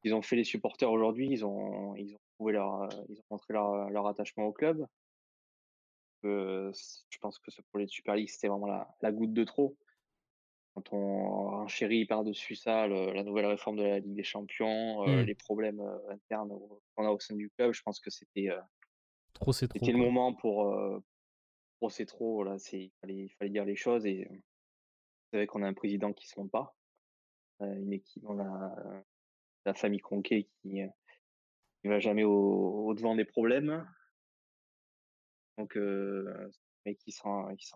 ils 0.04 0.14
ont 0.14 0.22
fait 0.22 0.36
les 0.36 0.44
supporters 0.44 0.90
aujourd'hui, 0.90 1.28
ils 1.30 1.44
ont, 1.44 1.94
ils 1.96 2.14
ont 2.14 2.20
trouvé 2.42 2.52
leur, 2.54 2.88
ils 3.08 3.18
ont 3.20 3.24
montré 3.30 3.52
leur, 3.52 3.90
leur 3.90 4.06
attachement 4.08 4.46
au 4.46 4.52
club. 4.52 4.84
Euh, 6.24 6.72
je 7.08 7.18
pense 7.18 7.38
que 7.38 7.50
pour 7.70 7.78
les 7.78 7.86
Super 7.86 8.16
League, 8.16 8.28
c'était 8.28 8.48
vraiment 8.48 8.66
la, 8.66 8.88
la, 9.00 9.12
goutte 9.12 9.32
de 9.32 9.44
trop. 9.44 9.76
Quand 10.74 10.92
on 10.92 11.66
chéri 11.68 12.04
par-dessus 12.04 12.54
ça, 12.54 12.86
la 12.86 13.22
nouvelle 13.22 13.46
réforme 13.46 13.76
de 13.76 13.82
la 13.82 13.98
Ligue 13.98 14.14
des 14.14 14.22
Champions, 14.22 15.06
euh, 15.06 15.22
mmh. 15.22 15.26
les 15.26 15.34
problèmes 15.34 15.80
euh, 15.80 16.10
internes 16.10 16.52
qu'on 16.94 17.06
a 17.06 17.10
au 17.10 17.20
sein 17.20 17.36
du 17.36 17.50
club, 17.50 17.72
je 17.72 17.82
pense 17.82 18.00
que 18.00 18.10
c'était 18.10 18.48
trop 19.34 19.52
c'est 19.52 19.68
trop. 19.68 19.86
Le 19.86 19.98
moment 19.98 20.32
pour, 20.34 20.74
pour 21.78 21.92
c'est 21.92 22.06
trop. 22.06 22.42
Là, 22.42 22.58
c'est 22.58 22.84
il 22.84 22.92
fallait, 23.00 23.24
il 23.24 23.30
fallait 23.38 23.50
dire 23.50 23.64
les 23.64 23.76
choses 23.76 24.06
et 24.06 24.28
c'est 25.30 25.38
vrai 25.38 25.46
qu'on 25.46 25.62
a 25.62 25.68
un 25.68 25.74
président 25.74 26.12
qui 26.12 26.26
se 26.26 26.38
monte 26.38 26.50
pas, 26.50 26.74
une 27.60 27.92
équipe, 27.92 28.24
on 28.26 28.40
a 28.40 28.74
la 29.64 29.74
famille 29.74 30.00
Conquet 30.00 30.48
qui 30.60 30.80
ne 31.84 31.90
va 31.90 32.00
jamais 32.00 32.24
au, 32.24 32.94
devant 32.94 33.16
des 33.16 33.24
problèmes. 33.24 33.86
Donc, 35.58 35.76
euh, 35.76 36.50
mais 36.84 36.94
qui 36.96 37.12
s'en 37.12 37.54
qui 37.56 37.70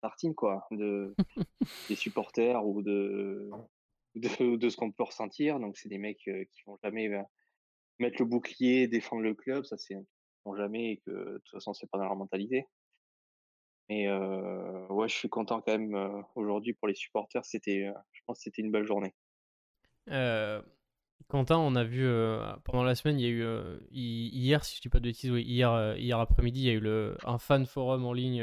tartine 0.00 0.34
quoi, 0.34 0.66
de 0.70 1.14
des 1.88 1.94
supporters 1.96 2.64
ou 2.66 2.82
de 2.82 3.50
de, 4.14 4.56
de 4.56 4.68
ce 4.68 4.76
qu'on 4.76 4.92
peut 4.92 5.04
ressentir. 5.04 5.60
Donc, 5.60 5.76
c'est 5.76 5.88
des 5.88 5.98
mecs 5.98 6.18
qui 6.18 6.62
vont 6.66 6.78
jamais 6.82 7.08
mettre 7.98 8.16
le 8.20 8.24
bouclier, 8.24 8.88
défendre 8.88 9.22
le 9.22 9.34
club. 9.34 9.64
Ça, 9.64 9.76
c'est 9.76 9.96
vont 10.44 10.56
jamais 10.56 10.92
et 10.92 10.96
que 10.98 11.10
de 11.10 11.38
toute 11.38 11.50
façon, 11.50 11.74
c'est 11.74 11.90
pas 11.90 11.98
dans 11.98 12.04
leur 12.04 12.16
mentalité. 12.16 12.66
Mais 13.88 14.10
ouais, 14.10 15.08
je 15.08 15.14
suis 15.14 15.28
content 15.28 15.60
quand 15.60 15.76
même 15.76 16.24
aujourd'hui 16.34 16.74
pour 16.74 16.88
les 16.88 16.94
supporters. 16.94 17.44
C'était, 17.44 17.90
je 18.12 18.20
pense, 18.26 18.38
que 18.38 18.42
c'était 18.44 18.62
une 18.62 18.70
belle 18.70 18.86
journée. 18.86 19.14
Quentin, 21.26 21.58
on 21.58 21.74
a 21.74 21.84
vu 21.84 22.06
euh, 22.06 22.40
pendant 22.64 22.84
la 22.84 22.94
semaine, 22.94 23.18
il 23.18 23.22
y 23.22 23.26
a 23.26 23.30
eu 23.30 23.42
euh, 23.42 23.78
hier, 23.90 24.64
si 24.64 24.76
je 24.76 24.80
dis 24.80 24.88
pas 24.88 24.98
de 24.98 25.04
bêtises, 25.04 25.30
oui, 25.30 25.42
hier, 25.42 25.70
euh, 25.72 25.94
hier 25.98 26.18
après-midi, 26.18 26.60
il 26.60 26.66
y 26.66 26.70
a 26.70 26.72
eu 26.72 26.80
le, 26.80 27.16
un 27.26 27.38
fan 27.38 27.66
forum 27.66 28.06
en 28.06 28.12
ligne 28.14 28.42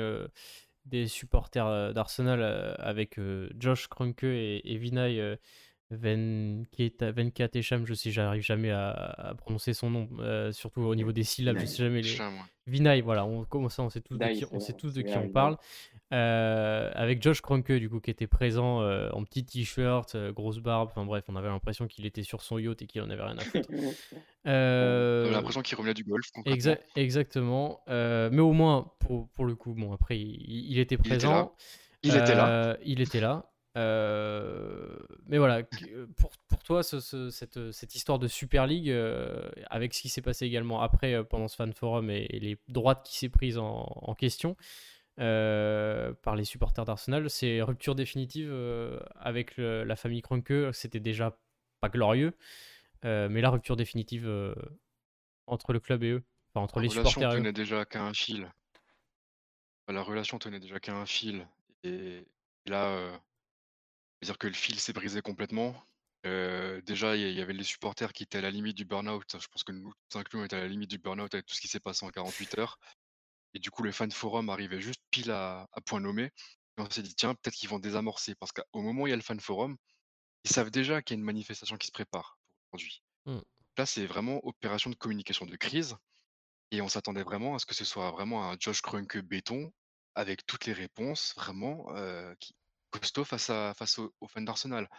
des 0.86 1.08
supporters 1.08 1.94
d'Arsenal 1.96 2.76
avec 2.78 3.20
Josh 3.58 3.88
Kroenke 3.88 4.24
et 4.24 4.78
Vinay 4.78 5.40
Venkatesham, 5.92 7.86
je 7.86 7.94
sais, 7.94 8.12
j'arrive 8.12 8.42
jamais 8.44 8.72
à, 8.72 9.34
prononcer 9.38 9.74
son 9.74 9.90
nom, 9.90 10.10
surtout 10.52 10.82
au 10.82 10.96
niveau 10.96 11.12
des 11.12 11.24
syllabes, 11.24 11.60
je 11.60 11.66
sais 11.66 11.84
jamais 11.84 12.02
les. 12.02 12.18
Vinay, 12.68 13.02
voilà, 13.02 13.26
on, 13.26 13.44
commence 13.46 13.78
on 13.78 13.92
sait 13.92 14.02
tous 14.02 14.18
de 14.18 14.26
qui, 14.34 14.44
on 14.52 14.60
sait 14.60 14.74
tous 14.74 14.94
de 14.94 15.04
qui 15.04 15.16
on 15.16 15.30
parle. 15.30 15.58
Euh, 16.14 16.92
avec 16.96 17.22
Josh 17.22 17.42
Kroenke, 17.42 17.72
du 17.74 17.90
coup, 17.90 18.00
qui 18.00 18.10
était 18.10 18.28
présent 18.28 18.82
euh, 18.82 19.10
en 19.12 19.24
petit 19.24 19.44
t-shirt, 19.44 20.16
euh, 20.16 20.32
grosse 20.32 20.60
barbe, 20.60 20.90
enfin 20.92 21.06
bref, 21.06 21.26
on 21.28 21.36
avait 21.36 21.48
l'impression 21.48 21.88
qu'il 21.88 22.06
était 22.06 22.24
sur 22.24 22.42
son 22.42 22.58
yacht 22.58 22.82
et 22.82 22.88
qu'il 22.88 23.02
en 23.02 23.10
avait 23.10 23.24
rien 23.24 23.38
à 23.38 23.42
foutre. 23.42 23.70
on 24.46 24.50
avait 24.50 25.32
l'impression 25.32 25.62
qu'il 25.62 25.78
revenait 25.78 25.94
du 25.94 26.04
golf. 26.04 26.28
exactement. 26.96 27.82
mais 27.88 28.40
au 28.40 28.54
moins, 28.54 28.92
pour, 29.00 29.30
pour, 29.30 29.46
le 29.46 29.56
coup, 29.56 29.74
bon, 29.74 29.94
après, 29.94 30.18
il, 30.18 30.80
était 30.80 30.98
présent. 30.98 31.54
Il 32.02 32.16
était 32.16 32.36
là. 32.36 32.78
Il 32.84 33.02
était 33.02 33.22
là. 33.22 33.52
Mais 33.76 35.38
voilà, 35.38 35.64
pour, 36.18 36.32
pour 36.48 36.64
toi, 36.64 36.84
ce, 36.84 37.00
cette, 37.30 37.72
cette, 37.72 37.96
histoire 37.96 38.20
de 38.20 38.28
Super 38.28 38.68
League, 38.68 38.90
avec 39.70 39.94
ce 39.94 40.02
qui 40.02 40.10
s'est 40.10 40.22
passé 40.22 40.46
également 40.46 40.82
après 40.82 41.24
pendant 41.24 41.48
ce 41.48 41.56
fan 41.56 41.74
forum 41.74 42.10
et, 42.10 42.28
les 42.28 42.58
droites 42.68 43.04
qui 43.06 43.18
s'est 43.18 43.30
prise 43.30 43.58
en, 43.58 43.86
en 43.96 44.16
question, 44.16 44.56
euh, 45.18 46.12
par 46.24 46.36
les 46.36 46.44
supporters 46.44 46.84
d'Arsenal. 46.84 47.30
C'est 47.30 47.62
rupture 47.62 47.96
définitive 47.96 48.50
euh, 48.52 49.00
avec 49.16 49.56
la 49.58 49.96
famille 49.96 50.22
Kroenke. 50.22 50.74
C'était 50.74 51.00
déjà 51.00 51.38
pas 51.80 51.88
glorieux, 51.88 52.34
euh, 53.06 53.30
mais 53.30 53.40
la 53.40 53.50
rupture 53.50 53.78
définitive 53.78 54.30
entre 55.48 55.72
le 55.72 55.80
club 55.80 56.04
et 56.04 56.12
eux, 56.12 56.24
enfin 56.50 56.64
entre 56.64 56.82
les 56.82 56.90
supporters. 56.90 57.22
La 57.22 57.30
relation 57.30 57.44
tenait 57.44 57.54
déjà 57.54 57.86
qu'à 57.86 58.04
un 58.04 58.14
fil. 58.14 58.52
La 59.88 60.02
relation 60.02 60.38
tenait 60.38 60.60
déjà 60.60 60.80
qu'à 60.80 60.96
un 60.96 61.06
fil. 61.06 61.48
Et, 61.84 62.26
là, 62.66 63.22
dire 64.24 64.38
que 64.38 64.48
le 64.48 64.54
fil 64.54 64.80
s'est 64.80 64.94
brisé 64.94 65.22
complètement. 65.22 65.76
déjà, 66.24 67.16
il 67.16 67.34
y, 67.34 67.42
avait 67.42 67.54
les 67.54 67.64
supporters 67.64 68.14
qui 68.14 68.24
étaient 68.24 68.40
à 68.40 68.42
la 68.42 68.52
limite 68.52 68.76
du 68.76 68.86
burn-out. 68.86 69.38
Je 69.40 69.48
pense 69.48 69.64
que 69.64 69.72
nous 69.72 69.94
tous 70.10 70.18
inclus, 70.18 70.40
on 70.40 70.44
était 70.46 70.56
à 70.56 70.62
la 70.62 70.68
limite 70.68 70.90
du 70.90 70.98
burn-out 70.98 71.34
avec 71.34 71.46
tout 71.46 71.54
ce 71.54 71.62
qui 71.62 71.68
s'est 71.68 71.80
passé 71.80 72.06
en 72.06 72.10
48 72.10 72.58
heures. 72.58 72.80
Et 73.54 73.60
du 73.60 73.72
coup, 73.72 73.84
le 73.84 73.92
fan 73.92 74.12
forum 74.12 74.50
arrivait 74.50 74.82
juste 74.82 75.02
pile 75.12 75.32
à, 75.32 75.68
point 75.86 76.02
nommé. 76.02 76.26
Et 76.78 76.82
on 76.82 76.90
s'est 76.90 77.02
dit, 77.02 77.16
tiens, 77.16 77.36
peut-être 77.36 77.56
qu'ils 77.56 77.70
vont 77.70 77.80
désamorcer. 77.80 78.36
Parce 78.36 78.52
qu'au 78.52 78.82
moment 78.82 79.04
où 79.04 79.08
il 79.08 79.12
y 79.12 79.14
a 79.14 79.16
le 79.16 79.22
fan 79.22 79.40
forum, 79.40 79.78
ils 80.44 80.52
savent 80.52 80.72
déjà 80.72 81.02
qu'il 81.02 81.16
y 81.16 81.18
a 81.18 81.20
une 81.20 81.26
manifestation 81.26 81.78
qui 81.78 81.88
se 81.88 81.92
prépare 81.92 82.38
pour 82.70 82.80
aujourd'hui. 82.80 83.02
Mmh. 83.26 83.40
Là, 83.78 83.86
c'est 83.86 84.06
vraiment 84.06 84.46
opération 84.46 84.90
de 84.90 84.96
communication 84.96 85.46
de 85.46 85.56
crise. 85.56 85.96
Et 86.72 86.82
on 86.82 86.90
s'attendait 86.90 87.24
vraiment 87.24 87.56
à 87.56 87.60
ce 87.60 87.66
que 87.66 87.76
ce 87.76 87.86
soit 87.86 88.12
vraiment 88.12 88.52
un 88.52 88.58
Josh 88.60 88.82
Kroenke 88.82 89.20
béton, 89.20 89.72
avec 90.16 90.46
toutes 90.46 90.66
les 90.66 90.74
réponses 90.74 91.34
vraiment 91.36 91.86
euh, 91.96 92.34
qui, 92.40 92.56
costaud 93.00 93.24
face, 93.24 93.50
à, 93.50 93.74
face 93.74 94.00
aux, 94.00 94.28
fans 94.28 94.42
d'Arsenal. 94.42 94.90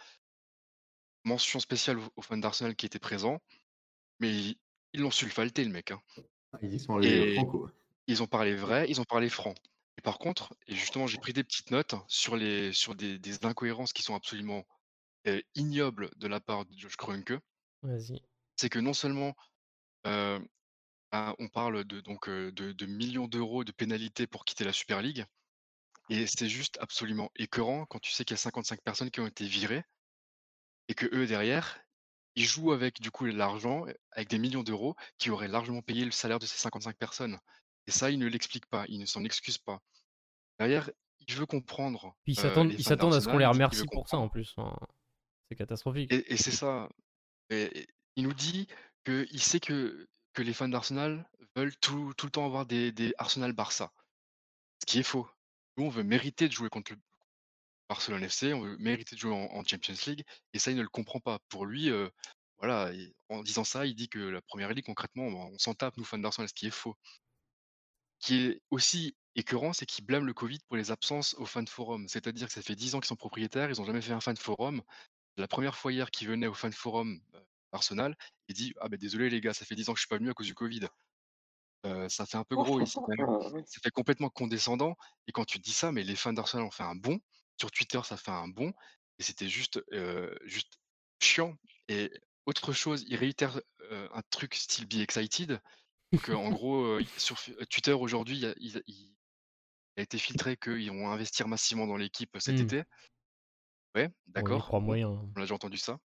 Mention 1.23 1.59
spéciale 1.59 1.97
aux, 2.15 2.21
fans 2.21 2.37
d'Arsenal 2.37 2.75
qui 2.75 2.85
étaient 2.85 2.99
présents, 2.99 3.39
mais 4.19 4.31
ils 4.93 5.01
l'ont 5.01 5.11
sulfalté, 5.11 5.63
le 5.63 5.71
mec. 5.71 5.91
Hein. 5.91 6.01
Ah, 6.53 6.59
ils 6.61 6.73
y 6.73 6.79
sont 6.79 6.97
allés 6.97 7.35
franco. 7.35 7.69
Ils 8.07 8.23
ont 8.23 8.27
parlé 8.27 8.55
vrai, 8.55 8.85
ils 8.89 9.01
ont 9.01 9.05
parlé 9.05 9.29
franc. 9.29 9.53
Et 9.97 10.01
par 10.01 10.17
contre, 10.19 10.55
et 10.67 10.75
justement, 10.75 11.07
j'ai 11.07 11.17
pris 11.17 11.33
des 11.33 11.43
petites 11.43 11.71
notes 11.71 11.95
sur 12.07 12.37
les 12.37 12.71
sur 12.71 12.95
des, 12.95 13.19
des 13.19 13.45
incohérences 13.45 13.91
qui 13.91 14.03
sont 14.03 14.15
absolument 14.15 14.65
euh, 15.27 15.41
ignobles 15.55 16.09
de 16.15 16.27
la 16.27 16.39
part 16.39 16.65
de 16.65 16.77
Josh 16.77 16.95
Kroenke. 16.95 17.33
Vas-y. 17.81 18.21
C'est 18.55 18.69
que 18.69 18.79
non 18.79 18.93
seulement 18.93 19.35
euh, 20.05 20.39
ah, 21.11 21.35
on 21.39 21.47
parle 21.47 21.83
de 21.85 22.01
donc 22.01 22.29
euh, 22.29 22.51
de, 22.51 22.71
de 22.71 22.85
millions 22.85 23.27
d'euros 23.27 23.63
de 23.63 23.71
pénalités 23.71 24.27
pour 24.27 24.45
quitter 24.45 24.63
la 24.63 24.73
Super 24.73 25.01
League, 25.01 25.25
et 26.09 26.27
c'est 26.27 26.49
juste 26.49 26.77
absolument 26.79 27.31
écœurant 27.35 27.85
quand 27.85 27.99
tu 27.99 28.11
sais 28.11 28.23
qu'il 28.25 28.35
y 28.35 28.39
a 28.39 28.41
55 28.41 28.81
personnes 28.81 29.11
qui 29.11 29.19
ont 29.19 29.27
été 29.27 29.45
virées 29.45 29.83
et 30.87 30.93
que 30.95 31.05
eux 31.13 31.27
derrière, 31.27 31.79
ils 32.35 32.45
jouent 32.45 32.71
avec 32.71 33.01
du 33.01 33.11
coup 33.11 33.25
l'argent, 33.25 33.85
avec 34.11 34.29
des 34.29 34.37
millions 34.39 34.63
d'euros 34.63 34.95
qui 35.17 35.29
auraient 35.31 35.47
largement 35.47 35.81
payé 35.81 36.05
le 36.05 36.11
salaire 36.11 36.39
de 36.39 36.45
ces 36.45 36.57
55 36.57 36.95
personnes. 36.97 37.37
Et 37.87 37.91
ça, 37.91 38.09
ils 38.11 38.19
ne 38.19 38.27
l'expliquent 38.27 38.67
pas, 38.67 38.85
ils 38.87 38.99
ne 38.99 39.05
s'en 39.05 39.23
excusent 39.23 39.57
pas. 39.57 39.81
Derrière, 40.59 40.89
il 41.27 41.33
veut 41.35 41.45
comprendre. 41.45 42.15
Puis 42.23 42.33
ils 42.33 42.39
s'attendent 42.39 42.71
ils 42.71 42.81
à 43.15 43.21
ce 43.21 43.27
qu'on 43.27 43.37
les 43.37 43.45
remercie 43.45 43.85
pour 43.91 44.07
ça 44.07 44.17
en 44.17 44.29
plus. 44.29 44.55
c'est 45.49 45.55
catastrophique. 45.55 46.11
Et, 46.13 46.33
et 46.33 46.37
c'est 46.37 46.51
ça. 46.51 46.89
Et- 47.49 47.79
et 47.79 47.87
il 48.15 48.23
nous 48.23 48.33
dit 48.33 48.67
qu'il 49.05 49.41
sait 49.41 49.59
que, 49.59 50.07
que 50.33 50.41
les 50.41 50.53
fans 50.53 50.67
d'Arsenal 50.69 51.29
veulent 51.55 51.75
tout, 51.77 52.13
tout 52.17 52.25
le 52.27 52.31
temps 52.31 52.45
avoir 52.45 52.65
des, 52.65 52.91
des 52.91 53.13
Arsenal-Barça. 53.17 53.91
Ce 54.81 54.85
qui 54.85 54.99
est 54.99 55.03
faux. 55.03 55.27
Nous, 55.77 55.85
on 55.85 55.89
veut 55.89 56.03
mériter 56.03 56.47
de 56.47 56.53
jouer 56.53 56.69
contre 56.69 56.93
le 56.93 56.99
Barcelone 57.89 58.23
FC, 58.23 58.53
on 58.53 58.61
veut 58.61 58.77
mériter 58.77 59.15
de 59.15 59.19
jouer 59.19 59.33
en, 59.33 59.63
Champions 59.63 59.95
League, 60.07 60.23
et 60.53 60.59
ça, 60.59 60.71
il 60.71 60.77
ne 60.77 60.81
le 60.81 60.89
comprend 60.89 61.19
pas. 61.19 61.39
Pour 61.49 61.65
lui, 61.65 61.89
euh, 61.89 62.09
voilà, 62.57 62.91
en 63.29 63.43
disant 63.43 63.63
ça, 63.63 63.85
il 63.85 63.95
dit 63.95 64.09
que 64.09 64.19
la 64.19 64.41
première 64.41 64.73
ligue, 64.73 64.85
concrètement, 64.85 65.23
on, 65.23 65.53
on 65.53 65.57
s'en 65.59 65.73
tape, 65.73 65.97
nous, 65.97 66.03
fans 66.03 66.17
d'Arsenal, 66.17 66.49
ce 66.49 66.53
qui 66.53 66.67
est 66.67 66.71
faux. 66.71 66.95
Ce 68.19 68.27
qui 68.27 68.35
est 68.45 68.61
aussi 68.71 69.15
écœurant, 69.35 69.73
c'est 69.73 69.85
qu'il 69.85 70.05
blâme 70.05 70.25
le 70.25 70.33
Covid 70.33 70.59
pour 70.67 70.77
les 70.77 70.91
absences 70.91 71.35
au 71.35 71.45
fan 71.45 71.67
forum. 71.67 72.07
C'est-à-dire 72.07 72.47
que 72.47 72.53
ça 72.53 72.61
fait 72.61 72.75
10 72.75 72.95
ans 72.95 72.99
qu'ils 72.99 73.07
sont 73.07 73.15
propriétaires, 73.15 73.69
ils 73.69 73.77
n'ont 73.79 73.85
jamais 73.85 74.01
fait 74.01 74.13
un 74.13 74.19
fan 74.19 74.35
forum. 74.35 74.81
La 75.37 75.47
première 75.47 75.77
fois 75.77 75.93
hier 75.93 76.09
qu'il 76.09 76.27
venait 76.27 76.47
au 76.47 76.53
fan 76.53 76.73
forum 76.73 77.21
euh, 77.35 77.39
Arsenal, 77.71 78.17
il 78.47 78.55
dit 78.55 78.73
Ah 78.81 78.89
ben 78.89 78.97
désolé 78.97 79.29
les 79.29 79.39
gars, 79.39 79.53
ça 79.53 79.65
fait 79.65 79.75
10 79.75 79.89
ans 79.89 79.93
que 79.93 79.99
je 79.99 80.01
suis 80.01 80.09
pas 80.09 80.17
venu 80.17 80.31
à 80.31 80.33
cause 80.33 80.47
du 80.47 80.55
Covid. 80.55 80.87
Euh, 81.87 82.09
ça 82.09 82.25
fait 82.25 82.37
un 82.37 82.43
peu 82.43 82.55
gros 82.55 82.81
ici 82.81 82.95
quand 82.95 83.07
même. 83.07 83.65
Ça 83.65 83.79
fait 83.81 83.91
complètement 83.91 84.29
condescendant. 84.29 84.95
Et 85.27 85.31
quand 85.31 85.45
tu 85.45 85.59
dis 85.59 85.73
ça, 85.73 85.91
mais 85.91 86.03
les 86.03 86.15
fans 86.15 86.33
d'Arsenal 86.33 86.65
ont 86.65 86.71
fait 86.71 86.83
un 86.83 86.95
bon. 86.95 87.19
Sur 87.59 87.71
Twitter, 87.71 87.99
ça 88.03 88.17
fait 88.17 88.31
un 88.31 88.47
bon. 88.47 88.73
Et 89.19 89.23
c'était 89.23 89.47
juste, 89.49 89.81
euh, 89.93 90.33
juste 90.43 90.79
chiant. 91.21 91.55
Et 91.87 92.11
autre 92.45 92.73
chose, 92.73 93.03
il 93.07 93.15
réitère 93.15 93.59
euh, 93.91 94.07
un 94.13 94.21
truc 94.29 94.53
style 94.55 94.85
Be 94.87 94.95
Excited. 95.01 95.59
Euh, 96.29 96.35
en 96.35 96.51
gros, 96.51 96.99
sur 97.17 97.37
Twitter 97.69 97.91
aujourd'hui, 97.91 98.37
il, 98.37 98.45
a- 98.45 98.53
il- 98.57 98.81
il 98.87 99.13
a 99.97 100.01
été 100.03 100.17
filtré 100.17 100.55
qu'ils 100.55 100.89
vont 100.89 101.11
investir 101.11 101.47
massivement 101.49 101.85
dans 101.85 101.97
l'équipe 101.97 102.29
cet 102.39 102.55
Hmm. 102.59 102.61
été. 102.63 102.83
Ouais, 103.95 104.09
d'accord. 104.27 104.69
bon, 104.71 104.79
moyen. 104.81 105.09
on 105.09 105.33
a 105.37 105.41
déjà 105.41 105.55
entendu 105.55 105.77
ça. 105.77 105.99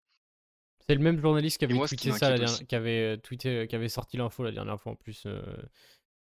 C'est 0.88 0.94
le 0.94 1.00
même 1.02 1.20
journaliste 1.20 1.58
qui 1.58 1.64
avait 1.64 1.74
moi, 1.74 1.86
ce 1.88 1.94
qui 1.94 2.08
tweeté 2.08 2.18
ça, 2.18 2.36
la 2.36 2.46
qui 2.64 2.74
avait 2.74 3.14
euh, 3.14 3.16
tweeté, 3.16 3.66
qui 3.68 3.74
avait 3.76 3.88
sorti 3.88 4.16
l'info 4.16 4.42
la 4.44 4.52
dernière 4.52 4.80
fois 4.80 4.92
en 4.92 4.96
plus. 4.96 5.24
euh, 5.26 5.42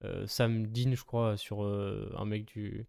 euh, 0.04 0.28
Sam 0.28 0.68
Dean, 0.68 0.94
je 0.96 1.04
crois, 1.04 1.38
sur 1.38 1.64
euh, 1.64 2.14
un 2.18 2.26
mec 2.26 2.46
du. 2.46 2.88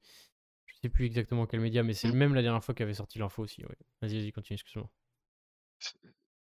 Je 0.66 0.75
sais 0.83 0.88
plus 0.88 1.07
exactement 1.07 1.47
quel 1.47 1.61
média, 1.61 1.83
mais 1.83 1.94
c'est 1.94 2.09
Mm. 2.09 2.12
le 2.12 2.18
même 2.18 2.35
la 2.35 2.42
dernière 2.42 2.64
fois 2.64 2.75
qui 2.75 2.83
avait 2.83 2.94
sorti 2.94 3.18
l'info 3.18 3.42
aussi. 3.42 3.64
ouais. 3.64 3.77
Vas-y, 4.03 4.21
vas-y, 4.21 4.33
continue, 4.33 4.55
excuse-moi. 4.57 4.90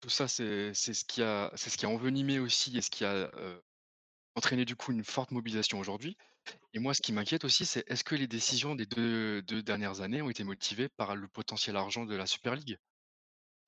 Tout 0.00 0.08
ça, 0.10 0.28
c'est 0.28 0.72
c'est 0.74 0.94
ce 0.94 1.04
qui 1.04 1.22
a, 1.22 1.50
c'est 1.56 1.70
ce 1.70 1.76
qui 1.78 1.86
a 1.86 1.88
envenimé 1.88 2.38
aussi 2.38 2.76
et 2.76 2.80
ce 2.82 2.90
qui 2.90 3.04
a 3.04 3.12
euh, 3.12 3.60
entraîné 4.36 4.64
du 4.66 4.76
coup 4.76 4.92
une 4.92 5.04
forte 5.04 5.30
mobilisation 5.32 5.78
aujourd'hui. 5.80 6.16
Et 6.74 6.80
moi, 6.80 6.94
ce 6.94 7.02
qui 7.02 7.12
m'inquiète 7.12 7.44
aussi, 7.44 7.66
c'est 7.66 7.84
est-ce 7.90 8.04
que 8.04 8.14
les 8.16 8.28
décisions 8.28 8.74
des 8.76 8.86
deux, 8.86 9.42
deux 9.42 9.62
dernières 9.62 10.00
années 10.02 10.22
ont 10.22 10.30
été 10.30 10.44
motivées 10.44 10.88
par 10.90 11.16
le 11.16 11.28
potentiel 11.28 11.76
argent 11.76 12.06
de 12.06 12.16
la 12.16 12.26
Super 12.26 12.56
League? 12.56 12.78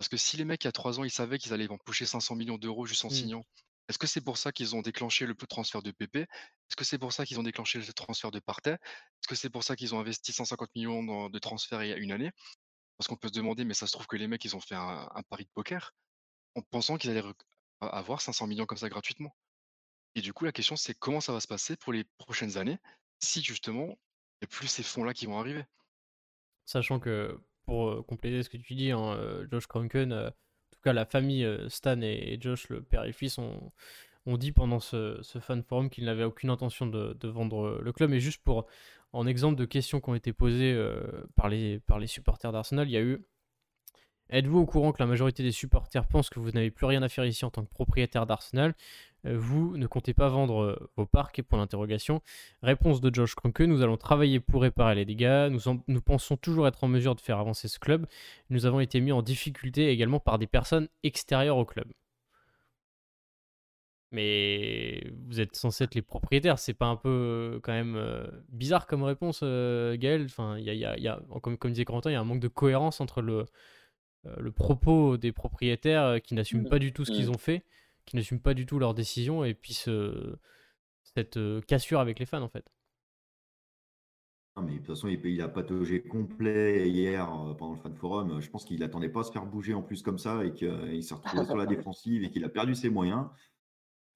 Parce 0.03 0.09
que 0.09 0.17
si 0.17 0.37
les 0.37 0.45
mecs, 0.45 0.65
il 0.65 0.67
y 0.67 0.69
a 0.69 0.73
trois 0.73 0.99
ans, 0.99 1.05
ils 1.05 1.13
savaient 1.13 1.39
qu'ils 1.39 1.53
allaient 1.53 1.71
en 1.71 1.79
pocher 1.79 2.07
500 2.07 2.35
millions 2.35 2.59
d'euros 2.59 2.87
juste 2.87 3.05
en 3.05 3.09
Mm. 3.09 3.13
signant, 3.13 3.45
est-ce 3.89 3.99
que 3.99 4.09
c'est 4.09 4.21
pour 4.21 4.37
ça 4.37 4.51
qu'ils 4.51 4.75
ont 4.75 4.83
déclenché 4.83 5.27
le 5.27 5.37
transfert 5.37 5.81
de 5.81 5.93
PP? 5.93 6.19
Est-ce 6.23 6.75
que 6.75 6.83
c'est 6.83 6.99
pour 6.99 7.13
ça 7.13 7.25
qu'ils 7.25 7.39
ont 7.39 7.45
déclenché 7.45 7.79
le 7.79 7.85
transfert 7.93 8.33
de 8.33 8.41
Partey? 8.41 8.73
Est-ce 8.73 9.29
que 9.29 9.37
c'est 9.37 9.49
pour 9.49 9.63
ça 9.63 9.77
qu'ils 9.77 9.95
ont 9.95 10.01
investi 10.01 10.33
150 10.33 10.71
millions 10.75 11.05
dans- 11.05 11.31
de 11.31 11.39
transferts 11.39 11.85
il 11.85 11.91
y 11.91 11.93
a 11.93 11.99
une 11.99 12.11
année? 12.11 12.33
Parce 12.99 13.09
qu'on 13.09 13.17
peut 13.17 13.29
se 13.29 13.35
demander, 13.35 13.65
mais 13.65 13.75
ça 13.75 13.87
se 13.87 13.93
trouve 13.93 14.09
que 14.09 14.17
les 14.17 14.29
mecs, 14.29 14.45
ils 14.45 14.57
ont 14.57 14.61
fait 14.61 14.75
un, 14.77 15.09
un 15.15 15.23
pari 15.31 15.45
de 15.45 15.51
poker 15.55 15.93
en 16.57 16.63
pensant 16.63 16.99
qu'ils 16.99 17.11
allaient 17.11 17.21
rec- 17.21 17.43
a- 17.83 17.89
avoir 17.89 18.21
500 18.23 18.47
millions 18.49 18.67
comme 18.67 18.79
ça 18.79 18.89
gratuitement. 18.89 19.37
Et 20.17 20.23
du 20.23 20.33
coup, 20.35 20.45
la 20.47 20.53
question, 20.53 20.77
c'est 20.77 20.95
comment 20.95 21.21
ça 21.23 21.33
va 21.33 21.41
se 21.41 21.49
passer 21.49 21.77
pour 21.77 21.93
les 21.93 22.05
prochaines 22.19 22.59
années 22.59 22.79
si 23.21 23.43
justement, 23.43 23.87
il 23.87 23.91
n'y 24.43 24.47
a 24.47 24.49
plus 24.49 24.69
ces 24.69 24.83
fonds-là 24.85 25.15
qui 25.15 25.27
vont 25.27 25.39
arriver? 25.41 25.65
Sachant 26.65 26.99
que, 27.01 27.39
pour 27.65 27.89
euh, 27.89 28.03
compléter 28.03 28.43
ce 28.43 28.51
que 28.51 28.57
tu 28.57 28.75
dis, 28.75 28.91
hein, 28.91 29.15
euh, 29.17 29.47
Josh 29.51 29.67
Kronken, 29.67 30.13
euh, 30.13 30.29
en 30.29 30.31
tout 30.31 30.81
cas 30.83 30.93
la 30.93 31.05
famille 31.05 31.47
Stan 31.69 32.01
et, 32.01 32.39
Josh, 32.41 32.69
le 32.69 32.83
père 32.83 33.05
et 33.05 33.13
fils, 33.13 33.39
ont, 33.39 33.73
ont 34.27 34.37
dit 34.37 34.53
pendant 34.53 34.81
ce, 34.81 35.19
ce 35.23 35.39
fan 35.39 35.63
forum 35.63 35.91
qu'ils 35.91 36.05
n'avaient 36.05 36.25
aucune 36.25 36.51
intention 36.51 36.87
de, 36.87 37.29
vendre 37.29 37.81
le 37.83 37.93
club. 37.93 38.13
Et 38.13 38.21
juste 38.21 38.43
pour, 38.43 38.67
en 39.13 39.27
exemple 39.27 39.57
de 39.57 39.65
questions 39.65 40.01
qui 40.01 40.11
ont 40.11 40.15
été 40.15 40.33
posées 40.33 40.77
par, 41.37 41.49
les, 41.49 41.81
par 41.81 41.99
les 41.99 42.07
supporters 42.07 42.53
d'Arsenal, 42.53 42.89
il 42.89 42.93
y 42.93 42.97
a 42.97 43.03
eu 43.03 43.25
Êtes-vous 44.31 44.61
au 44.61 44.67
courant 44.67 44.93
que 44.93 45.03
la 45.03 45.07
majorité 45.07 45.43
des 45.43 45.53
supporters 45.53 46.07
pensent 46.07 46.31
que 46.31 46.41
vous 46.41 46.53
n'avez 46.53 46.71
plus 46.71 46.87
rien 46.87 47.03
à 47.03 47.11
faire 47.11 47.27
ici 47.27 47.45
en 47.45 47.51
tant 47.51 47.65
que 47.65 47.71
propriétaire 47.71 48.25
d'Arsenal? 48.25 48.75
Vous 49.25 49.77
ne 49.77 49.87
comptez 49.87 50.15
pas 50.15 50.29
vendre 50.29 50.63
euh, 50.63 50.91
vos 50.97 51.07
parcs 51.07 51.39
et 51.39 51.43
pour 51.45 51.57
l'interrogation. 51.59 52.21
Réponse 52.63 53.01
de 53.01 53.15
Josh 53.15 53.37
Kroenke, 53.37 53.61
nous 53.61 53.81
allons 53.83 53.97
travailler 53.97 54.41
pour 54.41 54.63
réparer 54.63 54.97
les 54.97 55.05
dégâts. 55.05 55.49
Nous, 55.51 55.69
en- 55.69 55.83
nous 55.87 56.01
pensons 56.01 56.37
toujours 56.37 56.67
être 56.67 56.83
en 56.83 56.89
mesure 56.89 57.15
de 57.15 57.21
faire 57.21 57.39
avancer 57.39 57.69
ce 57.69 57.79
club. 57.79 58.07
Nous 58.51 58.67
avons 58.67 58.81
été 58.81 59.01
mis 59.01 59.13
en 59.13 59.23
difficulté 59.23 59.91
également 59.91 60.19
par 60.19 60.39
des 60.39 60.49
personnes 60.49 60.89
extérieures 61.05 61.57
au 61.57 61.65
club. 61.65 61.87
Mais 64.11 65.03
vous 65.29 65.41
êtes 65.41 65.57
censé 65.57 65.85
être 65.85 65.95
les 65.95 66.03
propriétaires, 66.03 66.59
c'est 66.59 66.75
pas 66.75 66.87
un 66.87 66.97
peu 66.97 67.09
euh, 67.09 67.61
quand 67.63 67.73
même 67.73 67.95
euh, 67.97 68.27
bizarre 68.51 68.87
comme 68.87 69.05
réponse, 69.05 69.41
euh, 69.43 69.97
Gaël 69.97 70.25
Enfin, 70.27 70.59
y 70.59 70.69
a, 70.69 70.75
il 70.75 70.81
y 70.81 70.85
a- 70.85 70.97
il 70.99 71.03
y 71.03 71.09
a- 71.09 71.19
comme, 71.41 71.57
comme 71.57 71.71
disait 71.73 71.87
Corentin, 71.87 72.11
il 72.11 72.15
y 72.15 72.17
a 72.17 72.21
un 72.21 72.25
manque 72.25 72.41
de 72.41 72.49
cohérence 72.49 73.01
entre 73.01 73.23
le, 73.23 73.47
euh, 74.27 74.37
le 74.39 74.53
propos 74.53 75.17
des 75.17 75.33
propriétaires 75.33 76.03
euh, 76.05 76.19
qui 76.19 76.35
n'assument 76.35 76.63
Mm. 76.65 76.69
pas 76.69 76.79
du 76.79 76.93
tout 76.93 77.05
ce 77.07 77.13
qu'ils 77.13 77.29
Mm. 77.29 77.35
ont 77.37 77.39
fait, 77.39 77.63
qui 78.07 78.17
n'assument 78.17 78.41
pas 78.41 78.55
du 78.55 78.67
tout 78.67 78.79
leurs 78.79 78.95
décisions, 78.95 79.45
et 79.45 79.55
puis 79.55 79.75
ce- 79.75 80.37
cette 81.05 81.37
euh, 81.39 81.61
cassure 81.63 82.01
avec 82.01 82.19
les 82.21 82.27
fans 82.27 82.43
en 82.43 82.49
fait. 82.51 82.67
Non, 84.57 84.63
mais 84.65 84.73
de 84.73 84.79
toute 84.79 84.87
façon, 84.89 85.09
il, 85.09 85.25
il 85.25 85.41
a 85.41 85.49
pataugé 85.49 86.03
complet 86.03 86.89
hier 86.91 87.25
euh, 87.33 87.55
pendant 87.55 87.73
le 87.75 87.79
fan 87.81 87.95
forum. 87.97 88.41
Je 88.41 88.51
pense 88.51 88.65
qu'il 88.65 88.81
n'attendait 88.81 89.09
pas 89.09 89.21
à 89.21 89.25
se 89.25 89.33
faire 89.33 89.47
bouger 89.47 89.73
en 89.75 89.83
plus 89.83 90.03
comme 90.03 90.19
ça 90.19 90.45
et 90.45 90.53
qu'il 90.53 91.03
s'est 91.03 91.15
retrouvé 91.15 91.45
sur 91.47 91.57
la 91.57 91.67
défensive 91.67 92.23
et 92.25 92.31
qu'il 92.31 92.45
a 92.45 92.49
perdu 92.51 92.75
ses 92.75 92.91
moyens. 92.91 93.27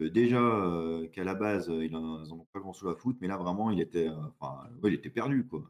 Euh, 0.03 0.11
déjà 0.11 0.41
euh, 0.41 1.09
qu'à 1.09 1.25
la 1.25 1.35
base, 1.35 1.71
euh, 1.71 1.85
ils 1.85 1.93
n'en 1.93 2.23
ont 2.31 2.47
pas 2.53 2.61
grand-chose 2.61 2.91
à 2.93 2.97
foutre, 2.99 3.19
mais 3.23 3.29
là 3.29 3.39
vraiment, 3.39 3.71
il 3.71 3.81
était, 3.81 4.09
euh, 4.09 4.17
enfin, 4.41 4.63
ouais, 4.83 4.91
il 4.93 4.95
était 4.95 5.11
perdu. 5.11 5.47
Quoi. 5.49 5.65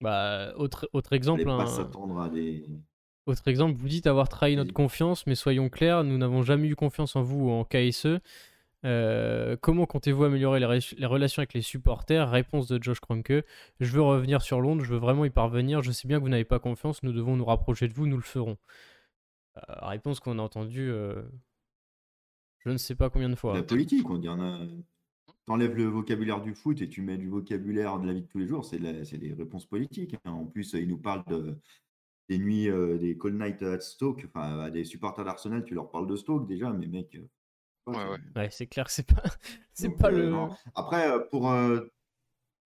Bah, 0.00 0.52
autre, 0.56 0.88
autre 0.92 1.12
Il 1.34 1.40
exemple, 1.40 1.50
pas 1.54 1.66
hein, 1.66 1.66
s'attendre 1.66 2.20
à 2.20 2.28
des. 2.28 2.64
Autre 3.26 3.46
exemple, 3.48 3.76
vous 3.78 3.88
dites 3.88 4.06
avoir 4.06 4.28
trahi 4.28 4.56
notre 4.56 4.72
confiance, 4.72 5.26
mais 5.26 5.34
soyons 5.34 5.68
clairs, 5.68 6.04
nous 6.04 6.18
n'avons 6.18 6.42
jamais 6.42 6.68
eu 6.68 6.74
confiance 6.74 7.16
en 7.16 7.22
vous 7.22 7.48
ou 7.48 7.50
en 7.50 7.64
KSE. 7.64 8.20
Euh, 8.86 9.56
comment 9.60 9.84
comptez-vous 9.84 10.24
améliorer 10.24 10.58
les, 10.58 11.06
relations 11.06 11.40
avec 11.40 11.52
les 11.52 11.62
supporters? 11.62 12.30
Réponse 12.30 12.66
de 12.66 12.82
Josh 12.82 13.00
Kroenke. 13.00 13.44
Je 13.78 13.92
veux 13.92 14.02
revenir 14.02 14.40
sur 14.42 14.60
Londres, 14.60 14.82
je 14.84 14.92
veux 14.92 14.98
vraiment 14.98 15.24
y 15.24 15.30
parvenir. 15.30 15.82
Je 15.82 15.92
sais 15.92 16.08
bien 16.08 16.18
que 16.18 16.22
vous 16.22 16.30
n'avez 16.30 16.44
pas 16.44 16.58
confiance, 16.58 17.02
nous 17.02 17.12
devons 17.12 17.36
nous 17.36 17.44
rapprocher 17.44 17.88
de 17.88 17.94
vous, 17.94 18.06
nous 18.06 18.16
le 18.16 18.22
ferons. 18.22 18.56
Euh, 19.56 19.60
réponse 19.82 20.20
qu'on 20.20 20.38
a 20.38 20.42
entendue, 20.42 20.90
euh, 20.90 21.22
je 22.60 22.70
ne 22.70 22.78
sais 22.78 22.94
pas 22.94 23.10
combien 23.10 23.28
de 23.28 23.34
fois. 23.34 23.54
La 23.54 23.62
politique, 23.62 24.08
on 24.08 24.18
dit, 24.18 24.28
a... 24.28 24.60
T'enlèves 25.46 25.74
le 25.76 25.84
vocabulaire 25.84 26.40
du 26.40 26.54
foot 26.54 26.80
et 26.80 26.88
tu 26.88 27.02
mets 27.02 27.16
du 27.18 27.28
vocabulaire 27.28 27.98
de 27.98 28.06
la 28.06 28.12
vie 28.12 28.22
de 28.22 28.26
tous 28.26 28.38
les 28.38 28.46
jours, 28.46 28.64
c'est 28.64 28.78
la- 28.78 29.04
c'est 29.04 29.18
des 29.18 29.32
réponses 29.32 29.66
politiques. 29.66 30.14
hein. 30.24 30.30
En 30.30 30.44
plus, 30.44 30.74
il 30.74 30.86
nous 30.86 30.98
parle 30.98 31.24
de, 31.26 31.58
des 32.30 32.38
nuits, 32.38 32.70
euh, 32.70 32.96
des 32.96 33.18
call 33.18 33.34
night 33.36 33.60
at 33.62 33.80
Stoke, 33.80 34.24
enfin, 34.28 34.60
à 34.60 34.70
des 34.70 34.84
supporters 34.84 35.24
d'Arsenal, 35.24 35.64
tu 35.64 35.74
leur 35.74 35.90
parles 35.90 36.06
de 36.06 36.14
Stoke 36.16 36.46
déjà, 36.46 36.72
mais 36.72 36.86
mec. 36.86 37.14
euh, 37.16 37.28
Ouais, 37.88 37.94
c'est- 37.96 38.08
ouais. 38.08 38.18
Ouais, 38.36 38.50
c'est 38.50 38.66
clair 38.68 38.84
que 38.86 38.92
c'est 38.92 39.06
pas, 39.06 39.22
c'est 39.74 39.88
Donc, 39.88 39.98
pas 39.98 40.10
euh, 40.12 40.18
le. 40.18 40.30
non. 40.30 40.50
Après, 40.76 41.28
pour, 41.30 41.50
euh, 41.50 41.80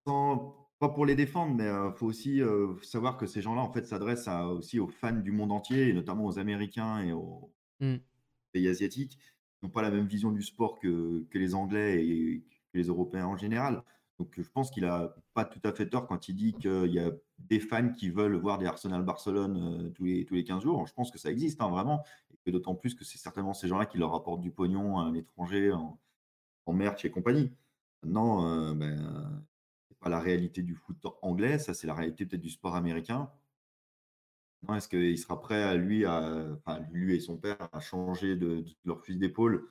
sans- 0.07 0.68
pas 0.80 0.89
pour 0.89 1.05
les 1.05 1.16
défendre, 1.16 1.53
mais 1.55 1.68
il 1.68 1.93
faut 1.95 2.07
aussi 2.07 2.41
euh, 2.41 2.74
savoir 2.82 3.18
que 3.18 3.28
ces 3.28 3.41
gens-là, 3.43 3.62
en 3.62 3.72
fait, 3.72 3.86
s'adressent 3.86 4.28
à- 4.28 4.47
aussi 4.47 4.80
aux 4.80 4.88
fans 4.88 5.12
du 5.14 5.32
monde 5.32 5.51
entier, 5.51 5.89
et 5.89 5.93
notamment 5.93 6.26
aux 6.26 6.39
Américains 6.39 7.01
et 7.03 7.12
aux 7.14 7.51
Mm. 7.82 7.97
pays 8.53 8.68
asiatiques, 8.68 9.12
qui 9.20 9.66
n'ont 9.66 9.70
pas 9.70 9.84
la 9.84 9.91
même 9.91 10.07
vision 10.07 10.32
du 10.32 10.41
sport 10.41 10.80
que, 10.80 11.24
que 11.30 11.38
les 11.38 11.53
Anglais 11.53 12.03
et 12.03 12.43
que 12.74 12.78
les 12.80 12.86
Européens 12.88 13.28
en 13.28 13.38
général. 13.38 13.84
Donc, 14.22 14.36
je 14.38 14.49
pense 14.51 14.69
qu'il 14.69 14.86
a 14.86 15.15
pas 15.34 15.45
tout 15.45 15.59
à 15.63 15.72
fait 15.72 15.89
tort 15.89 16.05
quand 16.05 16.30
il 16.30 16.36
dit 16.36 16.53
qu'il 16.53 16.93
y 16.93 16.99
a 16.99 17.09
des 17.39 17.59
fans 17.59 17.89
qui 17.91 18.11
veulent 18.11 18.36
voir 18.36 18.59
des 18.59 18.67
Arsenal-Barcelone 18.67 19.57
euh, 19.57 19.89
tous, 19.89 20.03
les, 20.03 20.26
tous 20.26 20.36
les 20.36 20.43
15 20.43 20.61
jours. 20.61 20.86
Je 20.86 20.93
pense 20.93 21.09
que 21.09 21.17
ça 21.17 21.32
existe, 21.32 21.59
hein, 21.59 21.69
vraiment. 21.69 22.03
Et 22.45 22.51
d'autant 22.51 22.76
plus 22.76 22.93
que 22.93 23.03
c'est 23.03 23.17
certainement 23.17 23.55
ces 23.55 23.67
gens-là 23.67 23.88
qui 23.88 23.97
leur 23.97 24.13
apportent 24.13 24.41
du 24.41 24.51
pognon 24.51 24.99
à 24.99 25.09
l'étranger, 25.09 25.72
en, 25.72 25.99
en 26.67 26.74
merch 26.74 27.03
et 27.03 27.09
compagnie. 27.09 27.51
Maintenant, 28.03 28.45
euh, 28.45 28.76
ben, 28.76 29.43
c'est 29.88 29.97
pas 29.97 30.09
la 30.09 30.19
réalité 30.19 30.61
du 30.61 30.76
foot 30.76 31.03
anglais, 31.24 31.57
ça 31.57 31.74
c'est 31.74 31.88
la 31.88 31.95
réalité 31.95 32.28
peut-être 32.28 32.43
du 32.43 32.51
sport 32.51 32.76
américain. 32.76 33.32
Est-ce 34.72 34.88
qu'il 34.88 35.17
sera 35.17 35.41
prêt 35.41 35.63
à 35.63 35.74
lui, 35.74 36.05
à, 36.05 36.59
lui 36.91 37.15
et 37.15 37.19
son 37.19 37.38
père 37.38 37.69
à 37.74 37.80
changer 37.80 38.36
de, 38.36 38.63
leur 38.86 39.03
fusil 39.03 39.17
d'épaule 39.17 39.67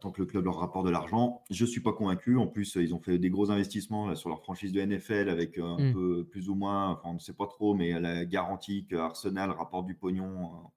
tant 0.00 0.10
que 0.10 0.20
le 0.20 0.26
club 0.26 0.44
leur 0.44 0.58
rapporte 0.58 0.86
de 0.86 0.90
l'argent 0.90 1.44
Je 1.50 1.64
ne 1.64 1.68
suis 1.68 1.80
pas 1.80 1.92
convaincu. 1.92 2.36
En 2.36 2.46
plus, 2.46 2.76
ils 2.76 2.94
ont 2.94 3.00
fait 3.00 3.18
des 3.18 3.30
gros 3.30 3.50
investissements 3.50 4.14
sur 4.14 4.28
leur 4.28 4.40
franchise 4.40 4.72
de 4.72 4.80
NFL 4.80 5.28
avec 5.28 5.58
un 5.58 5.76
mmh. 5.76 5.92
peu 5.92 6.24
plus 6.24 6.48
ou 6.48 6.54
moins, 6.54 6.90
enfin 6.90 7.10
on 7.10 7.14
ne 7.14 7.18
sait 7.18 7.34
pas 7.34 7.46
trop, 7.46 7.74
mais 7.74 7.98
la 8.00 8.24
garantie 8.24 8.86
que 8.86 8.96
Arsenal 8.96 9.50
rapporte 9.50 9.86
du 9.86 9.94
pognon, 9.94 10.54
euh, 10.54 10.68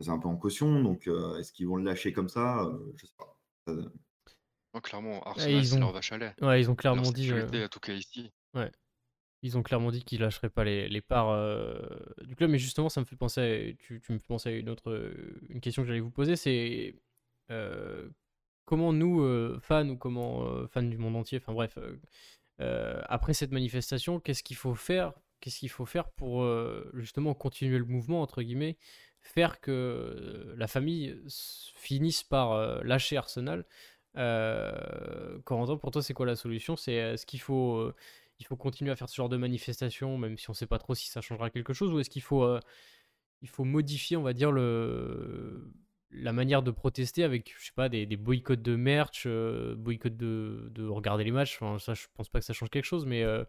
c'est 0.00 0.10
un 0.10 0.18
peu 0.18 0.28
en 0.28 0.36
caution. 0.36 0.82
Donc 0.82 1.06
euh, 1.06 1.38
est-ce 1.38 1.52
qu'ils 1.52 1.68
vont 1.68 1.76
le 1.76 1.84
lâcher 1.84 2.12
comme 2.12 2.28
ça 2.28 2.68
Je 2.96 3.04
ne 3.04 3.08
sais 3.08 3.14
pas. 3.16 4.80
clairement, 4.80 5.22
Arsenal, 5.22 5.64
c'est 5.64 5.78
leur 5.78 5.92
vache 5.92 6.12
à 6.12 6.18
lait. 6.18 6.34
Ouais, 6.42 6.60
ils 6.60 6.70
ont 6.70 6.74
clairement 6.74 7.10
dit. 7.12 7.32
En 7.32 7.68
tout 7.68 7.80
cas 7.80 7.92
ici. 7.92 8.32
Ouais. 8.54 8.70
Ils 9.42 9.56
ont 9.56 9.62
clairement 9.62 9.92
dit 9.92 10.02
qu'ils 10.02 10.20
lâcheraient 10.20 10.50
pas 10.50 10.64
les, 10.64 11.00
parts 11.00 11.30
euh, 11.30 11.78
du 12.22 12.34
club, 12.34 12.50
mais 12.50 12.58
justement, 12.58 12.88
ça 12.88 13.00
me 13.00 13.04
fait 13.04 13.16
penser 13.16 13.40
à, 13.40 13.82
tu, 13.82 14.02
me 14.08 14.18
fais 14.18 14.26
penser 14.26 14.48
à 14.48 14.52
une 14.52 14.68
autre 14.68 15.14
une 15.48 15.60
question 15.60 15.82
que 15.82 15.88
j'allais 15.88 16.00
vous 16.00 16.10
poser, 16.10 16.34
c'est 16.36 16.94
euh, 16.94 17.00
comment 18.64 18.92
nous, 18.92 19.22
euh, 19.22 19.58
fans 19.62 19.88
ou 19.88 19.96
comment 19.96 20.66
fans 20.68 20.82
du 20.82 20.98
monde 20.98 21.16
entier, 21.16 21.38
enfin 21.38 21.52
bref, 21.52 21.78
après 22.58 23.34
cette 23.34 23.52
manifestation, 23.52 24.20
qu'est-ce 24.20 24.42
qu'il 24.42 24.56
faut 24.56 24.74
faire 24.74 25.12
Qu'est-ce 25.40 25.58
qu'il 25.58 25.70
faut 25.70 25.84
faire 25.84 26.08
pour 26.10 26.46
justement 26.94 27.34
continuer 27.34 27.78
le 27.78 27.84
mouvement 27.84 28.22
entre 28.22 28.42
guillemets, 28.42 28.78
faire 29.20 29.60
que 29.60 30.54
la 30.56 30.66
famille 30.66 31.20
finisse 31.74 32.22
par 32.22 32.82
lâcher 32.84 33.16
Arsenal 33.16 33.64
Corentin, 34.14 35.76
pour 35.76 35.90
toi, 35.90 36.02
c'est 36.02 36.14
quoi 36.14 36.26
la 36.26 36.36
solution? 36.36 36.76
C'est 36.76 37.16
ce 37.16 37.26
qu'il 37.26 37.40
faut 37.40 37.92
il 38.38 38.46
faut 38.46 38.56
continuer 38.56 38.90
à 38.90 38.96
faire 38.96 39.08
ce 39.08 39.16
genre 39.16 39.28
de 39.28 39.36
manifestation, 39.36 40.18
même 40.18 40.36
si 40.38 40.48
on 40.50 40.52
ne 40.52 40.56
sait 40.56 40.66
pas 40.66 40.78
trop 40.78 40.94
si 40.94 41.08
ça 41.08 41.20
changera 41.20 41.50
quelque 41.50 41.72
chose, 41.72 41.92
ou 41.92 42.00
est-ce 42.00 42.10
qu'il 42.10 42.22
faut, 42.22 42.42
euh, 42.42 42.60
il 43.42 43.48
faut 43.48 43.64
modifier, 43.64 44.16
on 44.16 44.22
va 44.22 44.32
dire, 44.32 44.52
le, 44.52 45.72
la 46.16 46.32
manière 46.32 46.62
de 46.62 46.70
protester 46.70 47.24
avec, 47.24 47.54
je 47.58 47.66
sais 47.66 47.72
pas, 47.74 47.88
des, 47.88 48.06
des 48.06 48.16
boycotts 48.16 48.62
de 48.62 48.76
merch, 48.76 49.24
euh, 49.26 49.74
boycotts 49.76 50.16
de, 50.16 50.68
de, 50.72 50.86
regarder 50.86 51.24
les 51.24 51.30
matchs, 51.30 51.58
ça, 51.78 51.94
je 51.94 52.06
pense 52.14 52.28
pas 52.28 52.38
que 52.38 52.44
ça 52.44 52.52
change 52.52 52.70
quelque 52.70 52.84
chose, 52.84 53.06
mais 53.06 53.22
euh, 53.22 53.44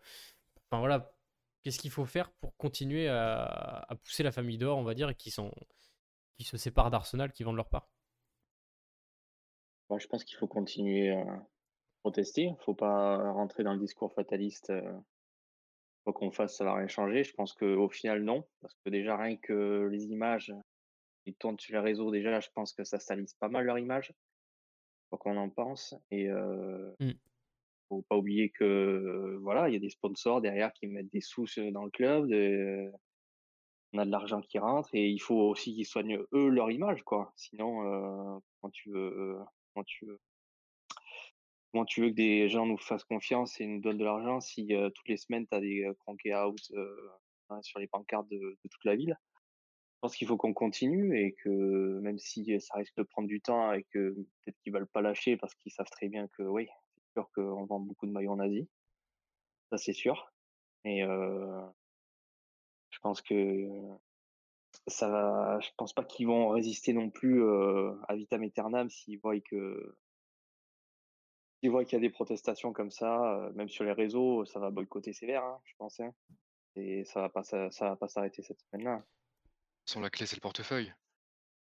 enfin 0.69 0.79
voilà, 0.79 1.13
qu'est-ce 1.63 1.79
qu'il 1.79 1.91
faut 1.91 2.05
faire 2.05 2.31
pour 2.31 2.55
continuer 2.57 3.07
à, 3.07 3.85
à, 3.89 3.95
pousser 3.95 4.23
la 4.23 4.31
famille 4.31 4.57
dehors, 4.57 4.77
on 4.77 4.83
va 4.83 4.93
dire, 4.93 5.09
et 5.09 5.15
qui, 5.15 5.31
sont, 5.31 5.51
qui 6.37 6.43
se 6.43 6.57
séparent 6.57 6.91
d'Arsenal, 6.91 7.31
qui 7.31 7.43
vendent 7.43 7.55
leur 7.55 7.69
part? 7.69 7.89
Moi, 9.89 9.99
je 9.99 10.07
pense 10.07 10.23
qu'il 10.23 10.37
faut 10.37 10.47
continuer 10.47 11.11
à 11.11 11.47
protester. 12.01 12.43
Il 12.43 12.63
faut 12.63 12.73
pas 12.73 13.31
rentrer 13.31 13.63
dans 13.63 13.73
le 13.73 13.79
discours 13.79 14.13
fataliste. 14.13 14.69
Euh, 14.69 14.93
quoi 16.03 16.13
qu'on 16.13 16.31
fasse, 16.31 16.57
ça 16.57 16.65
va 16.65 16.75
rien 16.75 16.87
changer. 16.87 17.23
Je 17.23 17.33
pense 17.33 17.53
qu'au 17.53 17.89
final, 17.89 18.23
non. 18.23 18.45
Parce 18.61 18.75
que 18.83 18.89
déjà, 18.89 19.15
rien 19.15 19.37
que 19.37 19.87
les 19.91 20.05
images 20.05 20.53
qui 21.27 21.33
tournent 21.33 21.59
sur 21.59 21.73
les 21.73 21.81
réseaux, 21.81 22.09
déjà, 22.09 22.39
je 22.39 22.47
pense 22.55 22.71
que 22.71 22.85
ça 22.85 22.99
salisse 22.99 23.33
pas 23.33 23.49
mal 23.49 23.65
leur 23.65 23.77
image. 23.77 24.13
Quoi 25.09 25.19
qu'on 25.19 25.35
en 25.35 25.49
pense. 25.49 25.93
Et 26.09 26.29
euh, 26.29 26.89
mmh. 27.01 27.11
faut 27.89 28.01
pas 28.03 28.15
oublier 28.15 28.49
que 28.49 29.37
voilà, 29.41 29.67
il 29.67 29.73
y 29.73 29.75
a 29.75 29.79
des 29.79 29.89
sponsors 29.89 30.41
derrière 30.41 30.71
qui 30.71 30.87
mettent 30.87 31.11
des 31.11 31.21
sous 31.21 31.45
dans 31.71 31.83
le 31.83 31.91
club. 31.91 32.25
on 33.93 33.97
a 33.97 34.05
de 34.05 34.11
l'argent 34.11 34.39
qui 34.41 34.57
rentre 34.57 34.89
et 34.93 35.09
il 35.09 35.19
faut 35.19 35.49
aussi 35.49 35.73
qu'ils 35.73 35.85
soignent 35.85 36.19
eux 36.33 36.47
leur 36.47 36.71
image, 36.71 37.03
quoi. 37.03 37.33
Sinon, 37.35 37.83
euh, 37.83 38.39
quand 38.61 38.69
tu 38.69 38.89
veux, 38.91 39.37
quand 39.75 39.83
tu 39.83 40.05
veux 40.05 40.19
Comment 41.73 41.83
tu 41.83 42.01
veux 42.01 42.09
que 42.09 42.15
des 42.15 42.47
gens 42.47 42.65
nous 42.65 42.77
fassent 42.77 43.03
confiance 43.03 43.59
et 43.59 43.67
nous 43.67 43.81
donnent 43.81 43.97
de 43.97 44.05
l'argent 44.05 44.39
si 44.39 44.69
toutes 44.95 45.09
les 45.09 45.17
semaines 45.17 45.45
tu 45.47 45.55
as 45.55 45.59
des 45.59 45.91
cranky 45.99 46.33
out 46.33 46.57
hein, 47.49 47.61
sur 47.61 47.79
les 47.79 47.87
pancartes 47.87 48.29
de, 48.29 48.57
toute 48.63 48.85
la 48.85 48.95
ville? 48.95 49.17
Pense 50.01 50.15
qu'il 50.15 50.27
faut 50.27 50.37
qu'on 50.37 50.53
continue 50.53 51.19
et 51.19 51.33
que 51.33 51.99
même 51.99 52.19
si 52.19 52.59
ça 52.59 52.75
risque 52.75 52.95
de 52.97 53.03
prendre 53.03 53.27
du 53.27 53.41
temps 53.41 53.73
et 53.73 53.83
que 53.83 54.13
peut-être 54.13 54.57
qu'ils 54.59 54.73
veulent 54.73 54.87
pas 54.87 55.01
lâcher 55.01 55.37
parce 55.37 55.55
qu'ils 55.55 55.71
savent 55.71 55.89
très 55.89 56.07
bien 56.07 56.27
que 56.29 56.43
oui, 56.43 56.67
c'est 56.95 57.11
sûr 57.13 57.29
qu'on 57.33 57.65
vend 57.65 57.79
beaucoup 57.79 58.05
de 58.05 58.11
maillots 58.11 58.33
en 58.33 58.39
Asie. 58.39 58.67
Ça 59.71 59.77
c'est 59.77 59.93
sûr. 59.93 60.31
Et 60.85 61.01
je 61.01 62.99
pense 63.01 63.21
que 63.21 63.67
ça 64.87 65.09
va. 65.09 65.59
Je 65.59 65.69
pense 65.77 65.93
pas 65.93 66.03
qu'ils 66.03 66.27
vont 66.27 66.49
résister 66.49 66.93
non 66.93 67.09
plus 67.09 67.43
à 68.07 68.15
vitam 68.15 68.43
aeternam 68.43 68.89
s'ils 68.89 69.19
voient 69.19 69.39
que 69.39 69.97
ils 71.61 71.71
voient 71.71 71.85
qu'il 71.85 71.93
y 71.93 71.97
a 71.97 72.01
des 72.01 72.09
protestations 72.09 72.71
comme 72.73 72.91
ça, 72.91 73.49
même 73.55 73.69
sur 73.69 73.83
les 73.83 73.91
réseaux, 73.91 74.45
ça 74.45 74.59
va 74.59 74.69
boycotter 74.69 75.13
sévère, 75.13 75.43
hein, 75.43 75.59
je 75.65 75.73
pense. 75.77 75.99
Hein. 75.99 76.13
Et 76.75 77.03
ça 77.05 77.21
va 77.21 77.29
pas, 77.29 77.43
ça, 77.43 77.69
va 77.81 77.95
pas 77.95 78.07
s'arrêter 78.07 78.43
cette 78.43 78.61
semaine-là. 78.61 79.03
Sans 79.87 79.99
la 80.01 80.09
clé, 80.09 80.25
c'est 80.25 80.35
le 80.35 80.41
portefeuille. 80.41 80.93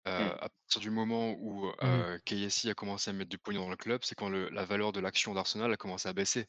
Mmh. 0.06 0.10
À 0.10 0.50
partir 0.50 0.82
du 0.82 0.90
moment 0.90 1.36
où 1.40 1.68
mmh. 1.82 2.20
KSI 2.26 2.70
a 2.70 2.74
commencé 2.74 3.10
à 3.10 3.14
mettre 3.14 3.30
du 3.30 3.38
pognon 3.38 3.64
dans 3.64 3.70
le 3.70 3.78
club, 3.78 4.02
c'est 4.04 4.16
quand 4.16 4.30
la 4.30 4.66
valeur 4.66 4.92
de 4.92 5.00
l'action 5.00 5.34
d'Arsenal 5.34 5.74
a 5.74 5.78
commencé 5.78 6.08
à 6.08 6.14
baisser. 6.14 6.48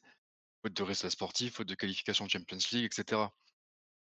Faute 0.63 0.75
de 0.75 0.83
résultats 0.83 1.11
sportifs, 1.11 1.55
faute 1.55 1.69
de 1.69 1.75
qualification 1.75 2.27
de 2.27 2.31
Champions 2.31 2.59
League, 2.73 2.85
etc. 2.85 3.23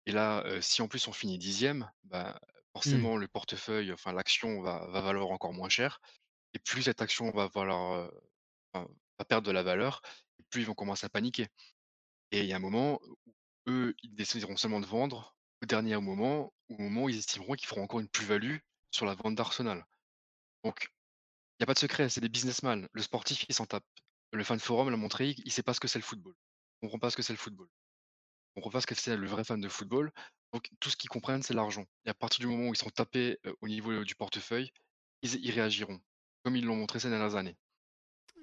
Et 0.06 0.12
là, 0.12 0.44
si 0.60 0.82
en 0.82 0.88
plus 0.88 1.06
on 1.06 1.12
finit 1.12 1.38
dixième, 1.38 1.90
bah, 2.04 2.32
mmh. 2.32 2.48
forcément 2.72 3.16
le 3.16 3.28
portefeuille, 3.28 3.92
enfin 3.92 4.12
l'action 4.12 4.62
va, 4.62 4.86
va 4.88 5.00
valoir 5.00 5.30
encore 5.30 5.52
moins 5.52 5.68
cher. 5.68 6.00
Et 6.54 6.58
plus 6.58 6.82
cette 6.82 7.02
action 7.02 7.30
va 7.30 7.48
valoir, 7.48 8.10
perdre 9.28 9.46
de 9.46 9.52
la 9.52 9.62
valeur, 9.62 10.00
et 10.38 10.42
plus 10.50 10.62
ils 10.62 10.66
vont 10.66 10.74
commencer 10.74 11.06
à 11.06 11.08
paniquer. 11.08 11.46
Et 12.32 12.40
il 12.40 12.46
y 12.46 12.52
a 12.52 12.56
un 12.56 12.60
moment 12.60 13.00
où 13.04 13.16
eux, 13.66 13.94
ils 14.02 14.14
décideront 14.14 14.56
seulement 14.56 14.80
de 14.80 14.86
vendre 14.86 15.36
au 15.62 15.66
dernier 15.66 15.96
moment, 15.98 16.52
au 16.70 16.82
moment 16.82 17.04
où 17.04 17.08
ils 17.08 17.18
estimeront 17.18 17.54
qu'ils 17.54 17.68
feront 17.68 17.82
encore 17.82 18.00
une 18.00 18.08
plus-value 18.08 18.56
sur 18.90 19.06
la 19.06 19.14
vente 19.14 19.34
d'Arsenal. 19.34 19.84
Donc, 20.64 20.88
il 21.58 21.62
n'y 21.62 21.64
a 21.64 21.66
pas 21.66 21.74
de 21.74 21.78
secret, 21.78 22.08
c'est 22.08 22.20
des 22.20 22.28
businessmen. 22.28 22.88
Le 22.92 23.02
sportif, 23.02 23.44
il 23.48 23.54
s'en 23.54 23.66
tape. 23.66 23.84
Le 24.32 24.44
fan 24.44 24.60
forum 24.60 24.90
l'a 24.90 24.96
montré, 24.96 25.30
il 25.30 25.44
ne 25.44 25.50
sait 25.50 25.62
pas 25.62 25.74
ce 25.74 25.80
que 25.80 25.88
c'est 25.88 25.98
le 25.98 26.04
football. 26.04 26.34
On 26.80 26.86
ne 26.86 26.90
comprend 26.90 27.06
pas 27.06 27.10
ce 27.10 27.16
que 27.16 27.22
c'est 27.22 27.32
le 27.32 27.38
football. 27.38 27.68
On 28.56 28.60
ne 28.60 28.62
comprend 28.62 28.78
pas 28.78 28.80
ce 28.80 28.86
que 28.86 28.94
c'est 28.94 29.16
le 29.16 29.26
vrai 29.26 29.44
fan 29.44 29.60
de 29.60 29.68
football. 29.68 30.12
Donc, 30.52 30.68
tout 30.80 30.90
ce 30.90 30.96
qu'ils 30.96 31.10
comprennent, 31.10 31.42
c'est 31.42 31.54
l'argent. 31.54 31.84
Et 32.06 32.10
à 32.10 32.14
partir 32.14 32.40
du 32.40 32.46
moment 32.46 32.68
où 32.68 32.74
ils 32.74 32.78
sont 32.78 32.90
tapés 32.90 33.38
au 33.60 33.68
niveau 33.68 34.04
du 34.04 34.14
portefeuille, 34.14 34.72
ils, 35.22 35.50
réagiront, 35.50 36.00
comme 36.44 36.56
ils 36.56 36.64
l'ont 36.64 36.76
montré 36.76 36.98
ces 36.98 37.10
dernières 37.10 37.34
années. 37.34 37.56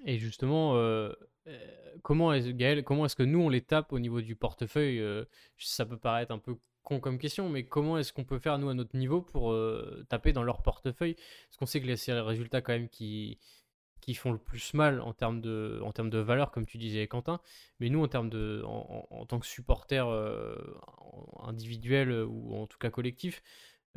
Et 0.04 0.18
justement, 0.18 0.76
euh, 0.76 1.12
euh, 1.48 1.96
comment 2.02 2.32
est-ce, 2.32 2.50
Gaël, 2.50 2.84
comment 2.84 3.04
est-ce 3.04 3.16
que 3.16 3.22
nous 3.22 3.40
on 3.40 3.48
les 3.48 3.62
tape 3.62 3.92
au 3.92 3.98
niveau 3.98 4.20
du 4.20 4.36
portefeuille 4.36 5.00
euh, 5.00 5.24
Ça 5.56 5.84
peut 5.86 5.98
paraître 5.98 6.32
un 6.32 6.38
peu 6.38 6.56
comme 7.00 7.18
question, 7.18 7.48
mais 7.48 7.64
comment 7.64 7.98
est-ce 7.98 8.12
qu'on 8.12 8.24
peut 8.24 8.38
faire 8.38 8.58
nous 8.58 8.68
à 8.68 8.74
notre 8.74 8.96
niveau 8.96 9.20
pour 9.20 9.54
taper 10.08 10.32
dans 10.32 10.42
leur 10.42 10.62
portefeuille? 10.62 11.14
Parce 11.14 11.56
qu'on 11.58 11.66
sait 11.66 11.80
que 11.80 11.96
c'est 11.96 12.14
les 12.14 12.20
résultats 12.20 12.62
quand 12.62 12.72
même 12.72 12.88
qui, 12.88 13.38
qui 14.00 14.14
font 14.14 14.32
le 14.32 14.38
plus 14.38 14.74
mal 14.74 15.00
en 15.02 15.12
termes 15.12 15.40
de, 15.40 15.80
en 15.84 15.92
termes 15.92 16.10
de 16.10 16.18
valeur, 16.18 16.50
comme 16.50 16.66
tu 16.66 16.78
disais 16.78 17.06
Quentin. 17.06 17.40
Mais 17.80 17.90
nous, 17.90 18.02
en 18.02 18.08
termes 18.08 18.30
de, 18.30 18.62
en, 18.64 19.26
tant 19.26 19.38
que 19.38 19.46
supporters 19.46 20.08
individuels 21.40 22.24
ou 22.24 22.54
en 22.54 22.66
tout 22.66 22.78
cas 22.78 22.90
collectifs, 22.90 23.42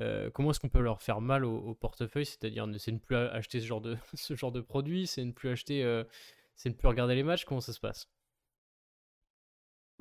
euh, 0.02 0.30
comment 0.32 0.52
est-ce 0.52 0.60
qu'on 0.60 0.70
peut 0.70 0.82
leur 0.82 1.02
faire 1.02 1.22
mal 1.22 1.46
au, 1.46 1.74
portefeuille? 1.76 2.26
C'est-à-dire, 2.26 2.68
c'est 2.78 2.92
ne 2.92 2.98
plus 2.98 3.16
acheter 3.16 3.60
ce 3.60 3.66
genre 3.66 3.82
de, 3.82 3.98
ce 4.14 4.36
genre 4.36 4.52
de 4.52 4.62
produit, 4.62 5.08
c'est 5.08 5.24
ne 5.24 5.32
plus 5.32 5.50
acheter, 5.50 5.84
euh, 5.84 6.04
c'est 6.56 6.70
ne 6.70 6.76
plus 6.76 6.88
regarder 6.88 7.16
les 7.16 7.24
matchs. 7.24 7.46
Comment 7.46 7.62
ça 7.62 7.74
se 7.74 7.80
passe? 7.80 8.10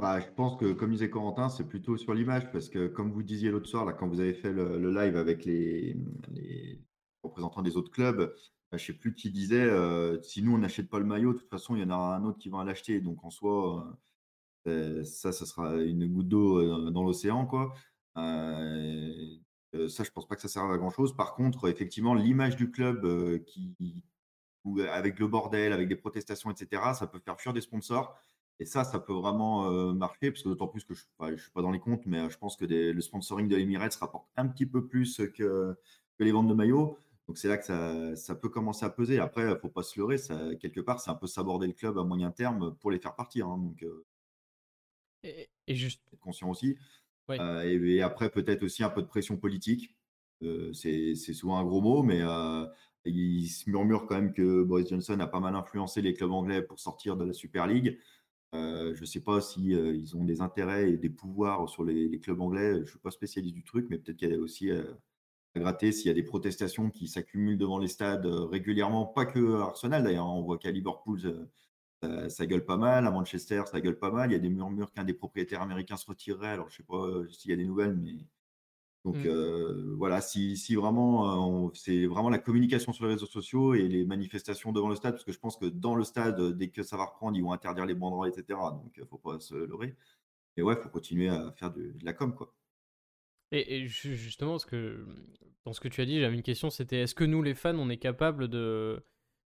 Bah, 0.01 0.21
je 0.21 0.27
pense 0.35 0.57
que, 0.57 0.73
comme 0.73 0.93
disait 0.93 1.11
Corentin, 1.11 1.49
c'est 1.49 1.67
plutôt 1.69 1.97
sur 1.97 2.15
l'image, 2.15 2.51
parce 2.53 2.69
que 2.69 2.89
comme 2.89 3.13
vous 3.13 3.23
disiez 3.23 3.51
l'autre 3.51 3.69
soir, 3.69 3.85
là, 3.85 3.93
quand 3.93 4.09
vous 4.09 4.21
avez 4.21 4.35
fait 4.35 4.53
le, 4.53 4.91
live 4.91 5.17
avec 5.17 5.45
les, 5.45 5.97
représentants 7.23 7.63
des 7.63 7.77
autres 7.77 7.91
clubs, 7.91 8.19
bah, 8.71 8.79
je 8.79 8.83
ne 8.83 8.87
sais 8.87 8.93
plus 8.95 9.15
qui 9.15 9.31
disait, 9.31 9.63
euh, 9.63 10.21
si 10.23 10.43
nous 10.43 10.55
on 10.55 10.59
n'achète 10.59 10.89
pas 10.89 10.99
le 10.99 11.05
maillot, 11.05 11.35
de 11.35 11.39
toute 11.39 11.51
façon, 11.51 11.77
il 11.77 11.83
y 11.83 11.85
en 11.85 11.91
aura 11.91 12.17
un 12.17 12.25
autre 12.25 12.39
qui 12.39 12.49
va 12.49 12.65
l'acheter. 12.65 13.01
Donc 13.01 13.25
en 13.25 13.31
soi, 13.31 13.99
ça, 14.67 15.33
ça 15.33 15.47
sera 15.47 15.77
une 15.77 16.07
goutte 16.07 16.29
d'eau 16.29 16.91
dans 16.91 17.03
l'océan, 17.03 17.47
quoi 17.47 17.75
ça, 19.89 20.05
je 20.05 20.11
pense 20.11 20.27
pas 20.27 20.35
que 20.35 20.43
ça 20.43 20.49
serve 20.49 20.73
à 20.73 20.79
grand 20.79 20.91
chose. 20.91 21.15
Par 21.17 21.35
contre, 21.35 21.69
effectivement, 21.69 22.15
l'image 22.15 22.57
du 22.57 22.71
club 22.71 23.45
qui, 23.45 24.05
avec 24.91 25.19
le 25.19 25.27
bordel, 25.27 25.73
avec 25.73 25.89
des 25.89 25.97
protestations, 25.97 26.51
etc., 26.51 26.83
ça 26.95 27.07
peut 27.07 27.21
faire 27.21 27.41
fuir 27.41 27.53
des 27.53 27.61
sponsors. 27.61 28.17
Et 28.61 28.67
ça, 28.67 28.85
ça 28.85 29.01
peut 29.01 29.15
vraiment 29.15 29.71
marcher, 29.95 30.31
parce 30.31 30.43
que 30.43 30.49
d'autant 30.51 30.69
plus 30.69 30.85
que 30.85 30.95
je 30.95 31.03
ne 31.19 31.37
suis 31.37 31.51
pas 31.51 31.63
dans 31.63 31.71
les 31.71 31.81
comptes, 31.81 32.05
mais 32.07 32.29
je 32.29 32.39
pense 32.39 32.57
que 32.57 32.67
le 32.67 33.01
sponsoring 33.01 33.49
de 33.49 33.57
Emirates 33.57 33.95
rapporte 33.97 34.29
un 34.37 34.47
petit 34.47 34.67
peu 34.67 34.87
plus 34.87 35.17
que, 35.35 35.77
que 36.19 36.25
les 36.25 36.31
ventes 36.31 36.49
de 36.49 36.55
maillots. 36.55 36.99
Donc 37.27 37.39
c'est 37.39 37.49
là 37.49 37.57
que 37.57 37.65
ça, 37.65 38.15
ça, 38.17 38.35
peut 38.35 38.51
commencer 38.51 38.85
à 38.85 38.91
peser. 38.91 39.19
Après, 39.19 39.43
il 39.43 39.49
ne 39.49 39.55
faut 39.55 39.71
pas 39.71 39.83
se 39.83 39.99
leurrer, 39.99 40.19
ça, 40.19 40.55
quelque 40.61 40.81
part, 40.81 41.01
c'est 41.01 41.11
un 41.11 41.15
peu 41.15 41.27
s'aborder 41.27 41.69
le 41.69 41.73
club 41.73 41.97
à 41.99 42.05
moyen 42.05 42.31
terme 42.31 42.77
pour 42.77 42.91
les 42.91 42.99
faire 42.99 43.17
partir. 43.17 43.49
Hein. 43.49 43.57
donc, 43.57 43.83
et, 45.23 45.51
et, 45.67 45.75
juste. 45.75 46.03
Conscient 46.21 46.51
aussi. 46.51 46.77
Euh, 47.31 47.63
et, 47.63 48.03
après, 48.03 48.31
peut-être 48.31 48.63
aussi 48.63 48.83
un 48.83 48.91
peu 48.91 49.03
de 49.03 49.07
pression 49.07 49.37
politique. 49.37 49.97
Euh, 50.43 50.73
c'est 50.73 51.15
souvent 51.15 51.59
un 51.59 51.65
gros 51.65 51.81
mot, 51.81 52.03
mais 52.03 52.21
euh, 52.23 52.67
il 53.05 53.47
se 53.47 53.69
murmure 53.69 54.07
quand 54.07 54.17
même 54.17 54.33
que 54.33 54.63
Boris 54.63 54.89
Johnson 54.89 55.21
a 55.21 55.27
pas 55.27 55.41
mal 55.41 55.55
influencé 55.55 56.01
les 56.03 56.15
clubs 56.15 56.33
anglais 56.33 56.63
pour 56.63 56.81
sortir 56.81 57.17
de 57.17 57.25
la 57.25 57.33
Super 57.33 57.67
League. 57.67 57.99
Je 58.53 59.01
ne 59.01 59.07
sais 59.07 59.21
pas 59.21 59.41
si 59.41 59.71
ils 59.71 60.17
ont 60.17 60.25
des 60.25 60.41
intérêts 60.41 60.91
et 60.91 60.97
des 60.97 61.11
pouvoirs 61.11 61.69
sur 61.69 61.85
les, 61.85 62.19
clubs 62.21 62.41
anglais. 62.41 62.75
Je 62.75 62.81
ne 62.81 62.87
suis 62.87 62.99
pas 62.99 63.11
spécialiste 63.11 63.55
du 63.55 63.65
truc, 63.65 63.87
mais 63.91 63.99
peut-être 63.99 64.17
qu'il 64.17 64.31
y 64.31 64.35
a 64.35 64.39
aussi 64.39 64.71
à 64.71 64.85
gratter 65.57 65.93
s'il 65.93 66.07
y 66.09 66.11
a 66.11 66.15
des 66.15 66.23
protestations 66.23 66.91
qui 66.91 67.09
s'accumulent 67.09 67.59
devant 67.59 67.79
les 67.79 67.89
stades 67.89 68.27
régulièrement. 68.27 69.07
Pas 69.07 69.27
que 69.27 69.61
Arsenal 69.61 70.03
d'ailleurs. 70.05 70.27
Hein. 70.27 70.35
On 70.35 70.43
voit 70.43 70.59
qu'à 70.59 70.71
Liverpool, 70.71 71.49
ça, 72.29 72.47
gueule 72.47 72.65
pas 72.65 72.77
mal. 72.77 73.07
À 73.07 73.11
Manchester, 73.11 73.63
ça 73.67 73.81
gueule 73.81 73.99
pas 73.99 74.11
mal. 74.11 74.31
Il 74.31 74.33
y 74.35 74.37
a 74.37 74.41
des 74.41 74.51
murmures 74.51 74.93
qu'un 74.93 75.05
des 75.05 75.15
propriétaires 75.15 75.63
américains 75.63 75.97
se 75.97 76.07
retirerait. 76.07 76.49
Alors 76.51 76.69
je 76.71 76.75
ne 76.75 76.77
sais 76.79 76.85
pas 76.85 77.33
s'il 77.33 77.51
y 77.51 77.55
a 77.55 77.57
des 77.57 77.65
nouvelles, 77.65 77.97
mais 77.97 78.15
donc 79.05 79.17
mmh. 79.17 79.95
voilà, 79.97 80.21
si, 80.21 80.57
si 80.57 80.75
vraiment 80.75 81.73
c'est 81.75 82.05
vraiment 82.07 82.29
la 82.29 82.39
communication 82.39 82.93
sur 82.93 83.07
les 83.07 83.13
réseaux 83.13 83.27
sociaux 83.27 83.75
et 83.75 83.89
les 83.89 84.05
manifestations 84.05 84.73
devant 84.73 84.89
le 84.89 84.97
stade, 84.97 85.13
parce 85.13 85.25
que 85.25 85.33
je 85.33 85.39
pense 85.39 85.57
que 85.57 85.67
dans 85.67 85.95
le 85.95 86.05
stade, 86.05 86.57
dès 86.57 86.69
que 86.69 86.83
ça 86.83 86.97
va 86.97 87.07
reprendre, 87.07 87.37
ils 87.37 87.43
vont 87.43 87.53
interdire 87.53 87.87
les 87.87 87.95
banderoles, 87.95 88.29
etc. 88.29 88.59
Donc 88.73 88.93
il 88.97 89.01
ne 89.01 89.07
faut 89.07 89.19
pas 89.19 89.41
se 89.41 89.55
leurrer. 89.55 89.97
Mais 90.57 90.63
ouais, 90.63 90.75
il 90.79 90.83
faut 90.83 90.89
continuer 90.89 91.29
à 91.29 91.53
faire 91.53 91.73
de, 91.73 91.95
la 92.03 92.13
com, 92.13 92.35
quoi. 92.35 92.55
Et, 93.53 93.87
justement, 93.89 94.59
ce 94.59 94.67
que, 94.67 95.05
dans 95.65 95.73
ce 95.73 95.81
que 95.81 95.89
tu 95.89 96.01
as 96.01 96.07
dit, 96.07 96.21
j'avais 96.21 96.35
une 96.35 96.43
question, 96.43 96.71
c'était 96.71 97.01
est-ce 97.01 97.17
que 97.17 97.25
nous, 97.25 97.43
les 97.43 97.55
fans, 97.55 97.77
on 97.77 97.89
est 97.89 97.97
capable 97.97 98.47
de, 98.47 99.03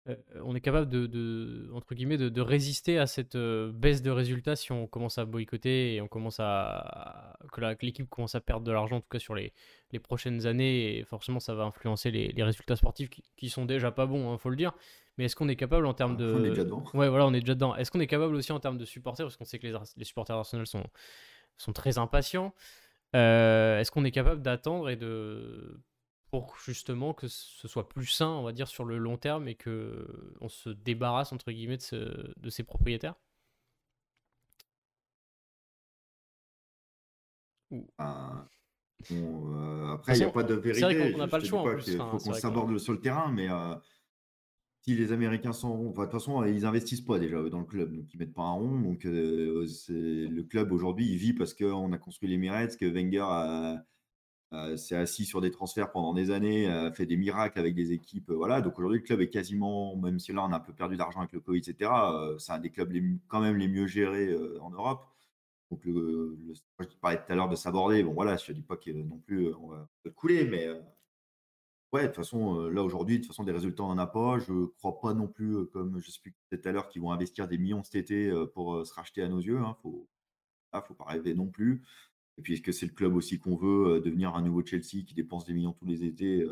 euh, 0.09 0.17
on 0.43 0.55
est 0.55 0.61
capable 0.61 0.89
de, 0.89 1.71
entre 1.75 1.95
guillemets, 1.95 2.17
de, 2.17 2.41
résister 2.41 2.99
à 2.99 3.07
cette 3.07 3.35
euh, 3.35 3.71
baisse 3.71 4.03
de 4.03 4.11
résultats 4.11 4.57
si 4.57 4.73
on 4.73 4.87
commence 4.87 5.19
à 5.19 5.27
boycotter 5.27 5.95
et 5.95 6.01
on 6.01 6.09
commence 6.09 6.41
à, 6.41 7.32
que 7.51 7.61
l'équipe 7.85 8.09
commence 8.09 8.35
à 8.35 8.41
perdre 8.41 8.65
de 8.65 8.73
l'argent 8.73 8.97
en 8.97 9.01
tout 9.01 9.09
cas 9.11 9.19
sur 9.19 9.35
les, 9.35 9.53
prochaines 10.03 10.47
années 10.47 10.99
et 10.99 11.05
forcément 11.05 11.41
ça 11.41 11.55
va 11.55 11.65
influencer 11.65 12.11
les, 12.11 12.43
résultats 12.43 12.77
sportifs 12.77 13.11
qui, 13.11 13.51
sont 13.51 13.65
déjà 13.65 13.91
pas 13.91 14.07
bons, 14.07 14.31
il 14.31 14.35
hein, 14.35 14.39
faut 14.39 14.51
le 14.51 14.57
dire. 14.57 14.73
Mais 15.19 15.27
est-ce 15.27 15.37
qu'on 15.37 15.49
est 15.49 15.57
capable 15.57 15.87
en 15.87 15.95
termes 15.95 16.17
de, 16.17 16.33
on 16.33 16.45
est 16.45 16.51
déjà 16.51 16.65
dedans. 16.65 16.85
ouais 16.95 17.09
voilà 17.09 17.27
on 17.27 17.35
est 17.35 17.41
déjà 17.41 17.55
dedans. 17.55 17.77
Est-ce 17.77 17.91
qu'on 17.91 18.01
est 18.01 18.07
capable 18.07 18.35
aussi 18.35 18.53
en 18.53 18.61
termes 18.61 18.79
de 18.79 18.85
supporters 18.85 19.27
parce 19.27 19.37
qu'on 19.37 19.45
sait 19.45 19.59
que 19.59 19.67
les, 19.67 19.77
les 19.97 20.05
supporters 20.05 20.37
d'Arsenal 20.37 20.67
sont 20.67 20.85
sont 21.59 21.73
très 21.73 21.99
impatients. 21.99 22.55
Euh, 23.15 23.79
est-ce 23.79 23.91
qu'on 23.91 24.05
est 24.05 24.11
capable 24.11 24.43
d'attendre 24.43 24.89
et 24.89 24.97
de 24.97 25.81
pour 26.31 26.57
justement 26.65 27.13
que 27.13 27.29
ce 27.29 27.69
soit 27.69 27.89
plus 27.89 28.07
sain, 28.07 28.29
on 28.29 28.43
va 28.43 28.53
dire, 28.53 28.67
sur 28.67 28.85
le 28.85 28.97
long 28.97 29.19
terme 29.19 29.49
et 29.49 29.55
que 29.55 30.35
on 30.41 30.49
se 30.49 30.71
débarrasse 30.71 31.33
entre 31.33 31.53
guillemets 31.53 31.77
de, 31.77 31.83
ce, 31.83 32.33
de 32.39 32.51
ses 32.51 32.63
propriétaires? 32.63 33.15
Euh, 37.73 39.93
après, 39.93 40.17
il 40.17 40.21
n'y 40.21 40.25
a 40.25 40.31
pas 40.31 40.43
de 40.43 40.55
vérité. 40.55 40.81
C'est 40.81 40.95
vrai 40.95 41.13
qu'on 41.13 41.19
n'a 41.19 41.29
pas 41.29 41.39
le 41.39 41.45
choix. 41.45 41.77
Il 41.87 41.97
faut 41.97 42.19
qu'on 42.19 42.35
s'aborde 42.35 42.79
sur 42.79 42.93
le 42.93 43.01
terrain, 43.01 43.33
mais 43.33 43.51
euh, 43.51 43.75
si 44.83 44.97
les 44.97 45.13
Américains 45.13 45.53
sont. 45.53 45.91
de 45.91 45.95
toute 45.95 46.11
façon, 46.11 46.45
ils 46.45 46.67
investissent 46.67 47.03
pas 47.03 47.19
déjà 47.19 47.41
dans 47.49 47.61
le 47.61 47.65
club, 47.65 47.95
donc 47.95 48.13
ils 48.13 48.19
mettent 48.19 48.35
pas 48.35 48.43
un 48.43 48.53
rond. 48.53 48.81
Donc, 48.81 49.07
euh, 49.07 49.67
le 49.89 50.43
club 50.43 50.73
aujourd'hui, 50.73 51.09
il 51.09 51.17
vit 51.17 51.33
parce 51.33 51.55
qu'on 51.55 51.93
a 51.93 51.99
construit 51.99 52.29
les 52.29 52.35
l'Emirates, 52.35 52.77
que 52.77 52.87
Wenger 52.87 53.21
a, 53.21 53.85
euh, 54.53 54.77
s'est 54.77 54.97
assis 54.97 55.25
sur 55.25 55.41
des 55.41 55.53
transferts 55.53 55.93
pendant 55.93 56.15
des 56.15 56.31
années, 56.31 56.67
a 56.67 56.93
fait 56.93 57.07
des 57.07 57.17
miracles 57.17 57.61
avec 57.61 57.75
des 57.75 57.93
équipes. 57.93 58.31
Euh, 58.31 58.35
voilà. 58.35 58.61
Donc 58.61 58.77
aujourd'hui, 58.79 58.99
le 58.99 59.05
club 59.05 59.21
est 59.21 59.31
quasiment, 59.31 59.97
même 59.97 60.19
si 60.19 60.33
là 60.33 60.45
on 60.45 60.53
a 60.53 60.57
un 60.57 60.61
peu 60.61 60.73
perdu 60.73 60.97
d'argent 60.97 61.21
avec 61.21 61.33
le 61.33 61.41
Covid, 61.41 61.61
etc., 61.61 61.91
c'est 62.39 62.53
un 62.53 62.59
des 62.59 62.71
clubs 62.71 62.91
les, 62.91 63.03
quand 63.29 63.41
même 63.41 63.57
les 63.57 63.69
mieux 63.69 63.87
gérés 63.87 64.35
en 64.61 64.71
Europe. 64.71 65.07
Donc 65.73 65.87
le, 65.87 66.37
je 66.81 66.87
parlais 67.01 67.17
tout 67.17 67.33
à 67.33 67.35
l'heure 67.35 67.49
de 67.49 67.57
s'aborder. 67.57 68.03
Bon 68.03 68.13
voilà, 68.13 68.37
je 68.37 68.53
ne 68.53 68.57
dis 68.59 68.63
pas 68.63 68.77
que 68.77 68.91
non 68.91 69.17
plus 69.17 69.55
on 69.55 69.69
va 69.69 69.89
le 70.05 70.11
couler, 70.11 70.45
mais 70.45 70.69
ouais, 71.93 72.03
de 72.03 72.07
toute 72.09 72.17
façon, 72.17 72.69
là 72.69 72.83
aujourd'hui, 72.83 73.17
de 73.17 73.23
toute 73.23 73.29
façon, 73.29 73.43
des 73.43 73.53
résultats 73.53 73.85
on 73.85 73.89
n'en 73.89 73.97
a 73.97 74.07
pas. 74.07 74.39
Je 74.39 74.53
ne 74.53 74.67
crois 74.67 75.01
pas 75.01 75.15
non 75.15 75.29
plus, 75.29 75.67
comme 75.69 75.99
j'expliquais 75.99 76.37
tout 76.51 76.69
à 76.69 76.73
l'heure, 76.73 76.91
qu'ils 76.91 77.01
vont 77.01 77.11
investir 77.11 77.49
des 77.49 77.57
millions 77.57 77.83
cet 77.83 77.95
été 77.95 78.31
pour 78.53 78.87
se 78.87 78.93
racheter 78.93 79.23
à 79.23 79.31
nos 79.31 79.41
yeux. 79.41 79.61
Il 79.61 79.65
hein. 79.65 79.75
faut, 79.81 80.07
faut 80.87 80.95
pas 80.95 81.05
rêver 81.05 81.33
non 81.33 81.47
plus. 81.47 81.83
Et 82.37 82.43
puis, 82.43 82.53
est-ce 82.53 82.63
que 82.63 82.73
c'est 82.73 82.87
le 82.87 82.93
club 82.93 83.17
aussi 83.17 83.39
qu'on 83.39 83.57
veut 83.57 84.03
devenir 84.03 84.35
un 84.35 84.43
nouveau 84.43 84.63
Chelsea 84.63 85.07
qui 85.07 85.15
dépense 85.15 85.47
des 85.47 85.55
millions 85.55 85.73
tous 85.73 85.87
les 85.87 86.05
étés 86.05 86.47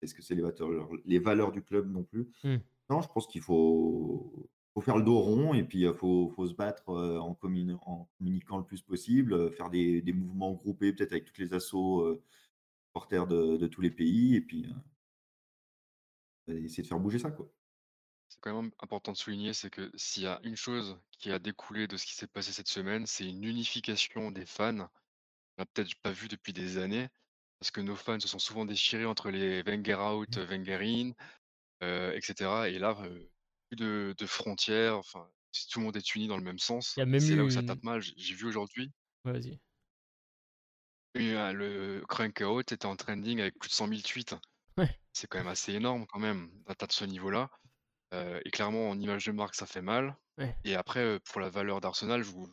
Est-ce 0.00 0.14
que 0.14 0.22
c'est 0.22 0.34
les 0.34 0.40
valeurs, 0.40 0.88
les 1.04 1.18
valeurs 1.18 1.52
du 1.52 1.62
club 1.62 1.92
non 1.92 2.04
plus? 2.04 2.26
Mmh. 2.42 2.56
Non, 2.88 3.02
je 3.02 3.08
pense 3.08 3.26
qu'il 3.26 3.42
faut, 3.42 4.48
faut 4.74 4.80
faire 4.80 4.96
le 4.96 5.04
dos 5.04 5.18
rond 5.18 5.54
et 5.54 5.64
puis 5.64 5.82
il 5.82 5.94
faut, 5.94 6.30
faut, 6.34 6.46
se 6.46 6.54
battre 6.54 6.88
en, 6.88 7.30
en, 7.30 7.34
communiquant 7.34 8.58
le 8.58 8.64
plus 8.64 8.82
possible, 8.82 9.52
faire 9.52 9.70
des, 9.70 10.00
des 10.00 10.12
mouvements 10.12 10.52
groupés, 10.52 10.92
peut-être 10.92 11.12
avec 11.12 11.26
toutes 11.26 11.38
les 11.38 11.52
assos 11.52 12.22
porteurs 12.92 13.26
de, 13.26 13.56
de, 13.56 13.66
tous 13.66 13.80
les 13.80 13.90
pays 13.90 14.34
et 14.34 14.40
puis 14.40 14.66
essayer 16.48 16.82
de 16.82 16.88
faire 16.88 17.00
bouger 17.00 17.18
ça. 17.18 17.30
quoi. 17.30 17.50
C'est 18.28 18.40
quand 18.40 18.62
même 18.62 18.72
important 18.80 19.12
de 19.12 19.16
souligner, 19.18 19.52
c'est 19.52 19.68
que 19.68 19.90
s'il 19.94 20.22
y 20.22 20.26
a 20.26 20.40
une 20.42 20.56
chose 20.56 20.98
qui 21.18 21.30
a 21.30 21.38
découlé 21.38 21.86
de 21.86 21.98
ce 21.98 22.06
qui 22.06 22.14
s'est 22.14 22.26
passé 22.26 22.50
cette 22.50 22.68
semaine, 22.68 23.04
c'est 23.04 23.28
une 23.28 23.44
unification 23.44 24.30
des 24.30 24.46
fans 24.46 24.88
n'a 25.58 25.66
peut-être 25.66 25.94
pas 25.96 26.12
vu 26.12 26.28
depuis 26.28 26.54
des 26.54 26.78
années, 26.78 27.08
parce 27.58 27.70
que 27.70 27.82
nos 27.82 27.94
fans 27.94 28.18
se 28.20 28.28
sont 28.28 28.38
souvent 28.38 28.64
déchirés 28.64 29.04
entre 29.04 29.30
les 29.30 29.62
Wenger 29.62 29.96
out, 29.96 30.36
mmh. 30.36 30.40
Wenger 30.44 30.78
in, 30.80 31.12
euh, 31.82 32.12
etc. 32.12 32.68
Et 32.68 32.78
là, 32.78 32.96
de, 33.76 34.14
frontières, 34.26 34.96
enfin, 34.96 35.28
si 35.52 35.68
tout 35.68 35.80
le 35.80 35.86
monde 35.86 35.96
est 35.96 36.14
uni 36.14 36.28
dans 36.28 36.36
le 36.36 36.42
même 36.42 36.58
sens, 36.58 36.94
c'est 36.94 37.36
là 37.36 37.44
où 37.44 37.50
ça 37.50 37.62
tape 37.62 37.82
mal. 37.82 38.00
J'ai 38.00 38.34
vu 38.34 38.46
aujourd'hui, 38.46 38.92
vas-y. 39.24 39.58
le 41.14 42.02
Crunk 42.08 42.40
Out 42.40 42.72
était 42.72 42.86
en 42.86 42.96
trending 42.96 43.40
avec 43.40 43.58
plus 43.58 43.68
de 43.68 43.74
100 43.74 43.88
000 43.88 44.00
tweets. 44.00 44.34
C'est 45.12 45.26
quand 45.26 45.38
même 45.38 45.48
assez 45.48 45.72
énorme 45.74 46.06
quand 46.06 46.18
même, 46.18 46.50
d'atteindre 46.66 46.92
ce 46.92 47.04
niveau-là. 47.04 47.50
et 48.12 48.50
clairement, 48.50 48.88
en 48.90 48.98
image 48.98 49.26
de 49.26 49.32
marque, 49.32 49.54
ça 49.54 49.66
fait 49.66 49.82
mal. 49.82 50.16
Et 50.64 50.74
après, 50.74 51.20
pour 51.20 51.40
la 51.40 51.50
valeur 51.50 51.80
d'Arsenal, 51.80 52.22
je 52.22 52.30
vous, 52.30 52.48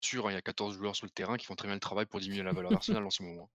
sûr, 0.00 0.26
hein, 0.26 0.30
il 0.30 0.34
y 0.34 0.38
a 0.38 0.42
14 0.42 0.76
joueurs 0.76 0.96
sur 0.96 1.06
le 1.06 1.10
terrain 1.10 1.36
qui 1.36 1.46
font 1.46 1.54
très 1.54 1.68
bien 1.68 1.74
le 1.74 1.80
travail 1.80 2.06
pour 2.06 2.20
diminuer 2.20 2.42
la 2.42 2.52
valeur 2.52 2.70
d'Arsenal 2.70 3.04
en 3.04 3.10
ce 3.10 3.22
moment. 3.22 3.50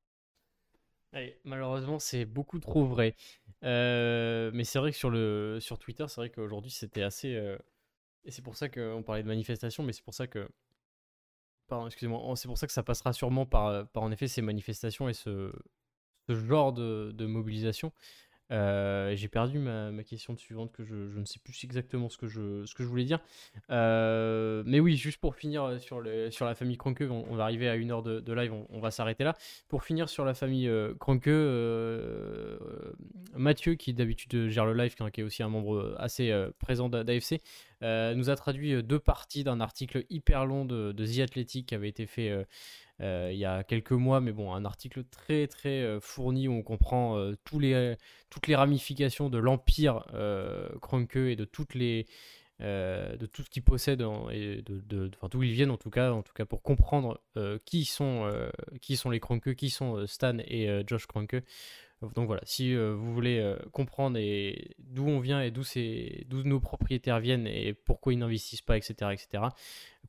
Malheureusement, 1.43 1.99
c'est 1.99 2.25
beaucoup 2.25 2.59
trop 2.59 2.85
vrai. 2.85 3.15
Euh, 3.63 4.51
mais 4.53 4.63
c'est 4.63 4.79
vrai 4.79 4.91
que 4.91 4.97
sur, 4.97 5.09
le, 5.09 5.59
sur 5.61 5.79
Twitter, 5.79 6.05
c'est 6.07 6.21
vrai 6.21 6.29
qu'aujourd'hui, 6.29 6.71
c'était 6.71 7.03
assez. 7.03 7.35
Euh, 7.35 7.57
et 8.25 8.31
c'est 8.31 8.41
pour 8.41 8.55
ça 8.55 8.69
qu'on 8.69 9.03
parlait 9.03 9.23
de 9.23 9.27
manifestation, 9.27 9.83
mais 9.83 9.93
c'est 9.93 10.03
pour 10.03 10.13
ça 10.13 10.27
que. 10.27 10.49
Pardon, 11.67 11.87
excusez-moi. 11.87 12.35
C'est 12.35 12.47
pour 12.47 12.57
ça 12.57 12.67
que 12.67 12.73
ça 12.73 12.83
passera 12.83 13.13
sûrement 13.13 13.45
par, 13.45 13.87
par 13.89 14.03
en 14.03 14.11
effet 14.11 14.27
ces 14.27 14.41
manifestations 14.41 15.07
et 15.09 15.13
ce, 15.13 15.51
ce 16.27 16.35
genre 16.35 16.73
de, 16.73 17.11
de 17.13 17.25
mobilisation. 17.25 17.91
Euh, 18.53 19.15
j'ai 19.15 19.27
perdu 19.27 19.57
ma, 19.59 19.91
question 20.03 20.37
suivante 20.37 20.71
que 20.71 20.83
je, 20.83 20.95
ne 20.95 21.25
sais 21.25 21.39
plus 21.39 21.63
exactement 21.63 22.09
ce 22.09 22.17
que 22.17 22.27
je, 22.27 22.65
ce 22.65 22.75
que 22.75 22.83
je 22.83 22.87
voulais 22.87 23.03
dire. 23.03 23.19
Euh, 23.71 24.63
mais 24.65 24.79
oui, 24.79 24.95
juste 24.95 25.19
pour 25.19 25.35
finir 25.35 25.63
euh, 25.63 25.79
sur, 25.79 25.99
le, 25.99 26.29
sur 26.29 26.45
la 26.45 26.53
famille 26.53 26.77
Kronke, 26.77 27.03
on, 27.09 27.35
va 27.35 27.43
arriver 27.43 27.67
à 27.67 27.75
une 27.75 27.91
heure 27.91 28.03
de, 28.03 28.33
live, 28.33 28.53
on, 28.69 28.79
va 28.79 28.91
s'arrêter 28.91 29.23
là. 29.23 29.35
Pour 29.69 29.83
finir 29.83 30.07
sur 30.07 30.23
la 30.23 30.33
famille 30.33 30.67
euh, 30.67 30.93
Mathieu, 33.35 33.73
qui 33.75 33.93
d'habitude 33.93 34.49
gère 34.49 34.65
le 34.65 34.73
live, 34.73 34.95
qui 34.95 35.21
est 35.21 35.23
aussi 35.23 35.41
un 35.41 35.49
membre 35.49 35.95
assez 35.97 36.33
présent 36.59 36.89
d'AFC, 36.89 37.41
nous 37.83 38.29
a 38.29 38.35
traduit 38.35 38.81
deux 38.81 38.99
parties 38.99 39.43
d'un 39.43 39.59
article 39.59 40.05
hyper 40.09 40.45
long 40.45 40.65
de, 40.65 40.93
The 40.93 41.19
Athletic 41.19 41.67
qui 41.67 41.75
avait 41.75 41.89
été 41.89 42.05
fait 42.05 42.45
euh, 43.01 43.29
il 43.31 43.37
y 43.37 43.45
a 43.45 43.63
quelques 43.63 43.91
mois, 43.91 44.21
mais 44.21 44.31
bon, 44.31 44.53
un 44.53 44.65
article 44.65 45.03
très 45.03 45.47
très 45.47 45.81
euh, 45.81 45.99
fourni 45.99 46.47
où 46.47 46.53
on 46.53 46.61
comprend 46.61 47.17
euh, 47.17 47.35
tous 47.43 47.59
les, 47.59 47.95
toutes 48.29 48.47
les 48.47 48.55
ramifications 48.55 49.29
de 49.29 49.37
l'empire 49.37 50.05
Kronke 50.81 51.15
et 51.15 51.35
de 51.35 51.45
toutes 51.45 51.73
les 51.73 52.05
tout 52.59 53.43
ce 53.43 53.49
qu'ils 53.49 53.63
possèdent 53.63 54.05
et 54.31 54.61
de, 54.61 55.11
d'où 55.29 55.43
ils 55.43 55.51
viennent 55.51 55.71
en 55.71 55.77
tout 55.77 55.89
cas, 55.89 56.11
en 56.11 56.21
tout 56.21 56.33
cas 56.33 56.45
pour 56.45 56.61
comprendre 56.61 57.19
qui 57.65 57.83
sont 57.83 58.31
qui 58.81 58.95
sont 58.95 59.09
les 59.09 59.19
Kronke, 59.19 59.55
qui 59.55 59.69
sont 59.69 60.07
Stan 60.07 60.37
et 60.39 60.83
Josh 60.87 61.05
Kronke. 61.07 61.43
Donc 62.15 62.27
voilà, 62.27 62.41
si 62.45 62.75
vous 62.75 63.13
voulez 63.13 63.55
comprendre 63.71 64.19
d'où 64.79 65.07
on 65.07 65.19
vient 65.19 65.41
et 65.41 65.51
d'où, 65.51 65.63
nos 66.43 66.59
propriétaires 66.59 67.19
viennent 67.19 67.47
et 67.47 67.73
pourquoi 67.73 68.13
ils 68.13 68.19
n'investissent 68.19 68.61
pas, 68.61 68.77
etc., 68.77 69.11
etc., 69.11 69.43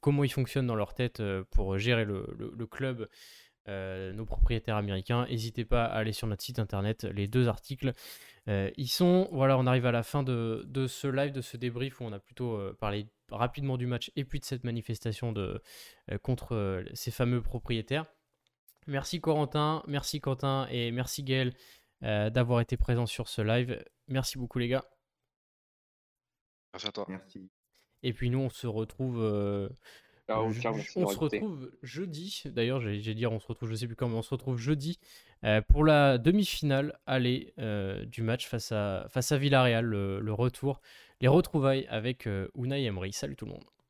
comment 0.00 0.24
ils 0.24 0.32
fonctionnent 0.32 0.66
dans 0.66 0.74
leur 0.74 0.94
tête 0.94 1.22
pour 1.50 1.78
gérer 1.78 2.04
le, 2.04 2.66
club, 2.66 3.08
nos 3.68 4.24
propriétaires 4.24 4.76
américains, 4.76 5.26
n'hésitez 5.26 5.64
pas 5.64 5.84
à 5.84 5.98
aller 5.98 6.12
sur 6.12 6.26
notre 6.26 6.42
site 6.42 6.58
internet, 6.58 7.04
les 7.04 7.28
deux 7.28 7.48
articles. 7.48 7.92
ils 8.48 8.88
sont, 8.88 9.28
voilà, 9.32 9.56
on 9.58 9.66
arrive 9.66 9.86
à 9.86 9.92
la 9.92 10.02
fin 10.02 10.22
de, 10.22 10.86
ce 10.88 11.06
live, 11.06 11.32
de 11.32 11.42
ce 11.42 11.56
débrief 11.56 12.00
où 12.00 12.04
on 12.04 12.12
a 12.12 12.18
plutôt 12.18 12.58
parlé 12.80 13.06
rapidement 13.30 13.76
du 13.76 13.86
match 13.86 14.10
et 14.16 14.24
puis 14.24 14.40
de 14.40 14.44
cette 14.44 14.64
manifestation 14.64 15.32
contre 16.22 16.84
ces 16.94 17.10
fameux 17.10 17.40
propriétaires. 17.42 18.06
Merci 18.86 19.20
Corentin, 19.20 19.82
merci 19.86 20.20
Quentin 20.20 20.66
et 20.70 20.90
merci 20.90 21.22
Gaël 21.22 21.48
euh, 21.48 21.83
d'avoir 22.04 22.60
été 22.60 22.76
présent 22.76 23.06
sur 23.06 23.28
ce 23.28 23.42
live. 23.42 23.82
Merci 24.08 24.38
beaucoup 24.38 24.58
les 24.58 24.68
gars. 24.68 24.84
Merci 26.72 26.88
à 26.88 26.92
toi. 26.92 27.06
Merci. 27.08 27.50
Et 28.02 28.12
puis 28.12 28.30
nous 28.30 28.40
on 28.40 28.50
se 28.50 28.66
retrouve. 28.66 29.20
Euh, 29.20 29.68
on 30.28 30.52
se 30.52 31.18
retrouve 31.18 31.70
jeudi. 31.82 32.42
D'ailleurs, 32.46 32.80
j'ai 32.80 33.14
dit 33.14 33.26
on 33.26 33.40
se 33.40 33.46
retrouve, 33.46 33.70
je 33.70 33.74
sais 33.74 33.86
plus 33.86 33.96
quand, 33.96 34.08
mais 34.08 34.16
on 34.16 34.22
se 34.22 34.30
retrouve 34.30 34.56
jeudi 34.56 34.98
euh, 35.44 35.60
pour 35.60 35.84
la 35.84 36.18
demi-finale 36.18 36.98
aller 37.06 37.54
du 38.06 38.22
match 38.22 38.46
face 38.48 38.72
à 38.72 39.06
face 39.08 39.32
à 39.32 39.38
Villarreal, 39.38 39.84
le, 39.84 40.20
le, 40.20 40.32
retour, 40.32 40.80
les 41.20 41.28
retrouvailles 41.28 41.86
avec 41.88 42.28
Unai 42.54 42.84
Emery. 42.84 43.12
Salut 43.12 43.36
tout 43.36 43.46
le 43.46 43.52
monde. 43.52 43.64